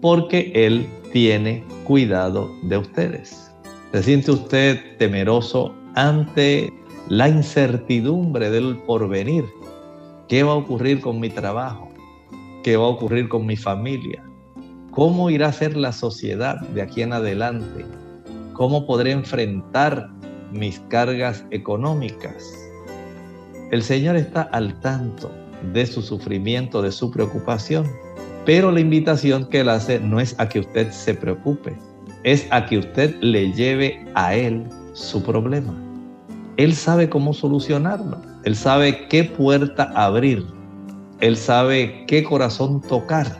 porque 0.00 0.50
Él 0.54 0.86
tiene 1.12 1.64
cuidado 1.84 2.50
de 2.62 2.78
ustedes. 2.78 3.52
¿Se 3.92 4.02
siente 4.02 4.30
usted 4.30 4.96
temeroso 4.98 5.74
ante 5.94 6.72
la 7.12 7.28
incertidumbre 7.28 8.48
del 8.48 8.78
porvenir? 8.86 9.44
¿Qué 10.28 10.44
va 10.44 10.52
a 10.52 10.56
ocurrir 10.56 11.02
con 11.02 11.20
mi 11.20 11.28
trabajo? 11.28 11.90
¿Qué 12.64 12.78
va 12.78 12.84
a 12.84 12.88
ocurrir 12.88 13.28
con 13.28 13.44
mi 13.44 13.54
familia? 13.54 14.24
¿Cómo 14.92 15.28
irá 15.28 15.48
a 15.48 15.52
ser 15.52 15.76
la 15.76 15.92
sociedad 15.92 16.58
de 16.68 16.80
aquí 16.80 17.02
en 17.02 17.12
adelante? 17.12 17.84
¿Cómo 18.54 18.86
podré 18.86 19.10
enfrentar 19.10 20.08
mis 20.52 20.80
cargas 20.88 21.44
económicas? 21.50 22.50
El 23.72 23.82
Señor 23.82 24.16
está 24.16 24.44
al 24.44 24.80
tanto 24.80 25.30
de 25.74 25.84
su 25.84 26.00
sufrimiento, 26.00 26.80
de 26.80 26.92
su 26.92 27.10
preocupación, 27.10 27.92
pero 28.46 28.72
la 28.72 28.80
invitación 28.80 29.44
que 29.50 29.60
Él 29.60 29.68
hace 29.68 30.00
no 30.00 30.18
es 30.18 30.34
a 30.38 30.48
que 30.48 30.60
usted 30.60 30.90
se 30.90 31.12
preocupe, 31.12 31.76
es 32.24 32.46
a 32.50 32.64
que 32.64 32.78
usted 32.78 33.14
le 33.20 33.52
lleve 33.52 34.02
a 34.14 34.34
Él 34.34 34.66
su 34.94 35.22
problema. 35.22 35.91
Él 36.56 36.74
sabe 36.74 37.08
cómo 37.08 37.32
solucionarlo. 37.32 38.20
Él 38.44 38.56
sabe 38.56 39.08
qué 39.08 39.24
puerta 39.24 39.92
abrir. 39.94 40.44
Él 41.20 41.36
sabe 41.36 42.04
qué 42.06 42.24
corazón 42.24 42.80
tocar. 42.82 43.38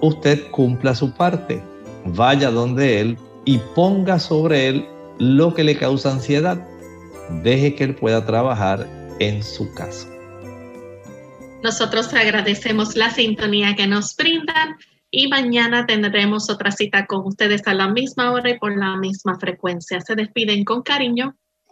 Usted 0.00 0.50
cumpla 0.50 0.94
su 0.94 1.12
parte. 1.12 1.62
Vaya 2.06 2.50
donde 2.50 3.00
Él 3.00 3.18
y 3.44 3.58
ponga 3.74 4.18
sobre 4.18 4.68
Él 4.68 4.86
lo 5.18 5.52
que 5.52 5.64
le 5.64 5.76
causa 5.76 6.12
ansiedad. 6.12 6.66
Deje 7.42 7.74
que 7.74 7.84
Él 7.84 7.94
pueda 7.94 8.24
trabajar 8.24 8.88
en 9.18 9.42
su 9.42 9.72
caso. 9.74 10.08
Nosotros 11.62 12.14
agradecemos 12.14 12.96
la 12.96 13.10
sintonía 13.10 13.76
que 13.76 13.86
nos 13.86 14.16
brindan 14.16 14.76
y 15.10 15.28
mañana 15.28 15.86
tendremos 15.86 16.48
otra 16.48 16.70
cita 16.70 17.06
con 17.06 17.26
ustedes 17.26 17.66
a 17.66 17.74
la 17.74 17.88
misma 17.88 18.32
hora 18.32 18.50
y 18.50 18.58
por 18.58 18.76
la 18.76 18.96
misma 18.96 19.38
frecuencia. 19.38 20.00
Se 20.00 20.14
despiden 20.14 20.64
con 20.64 20.82
cariño. 20.82 21.36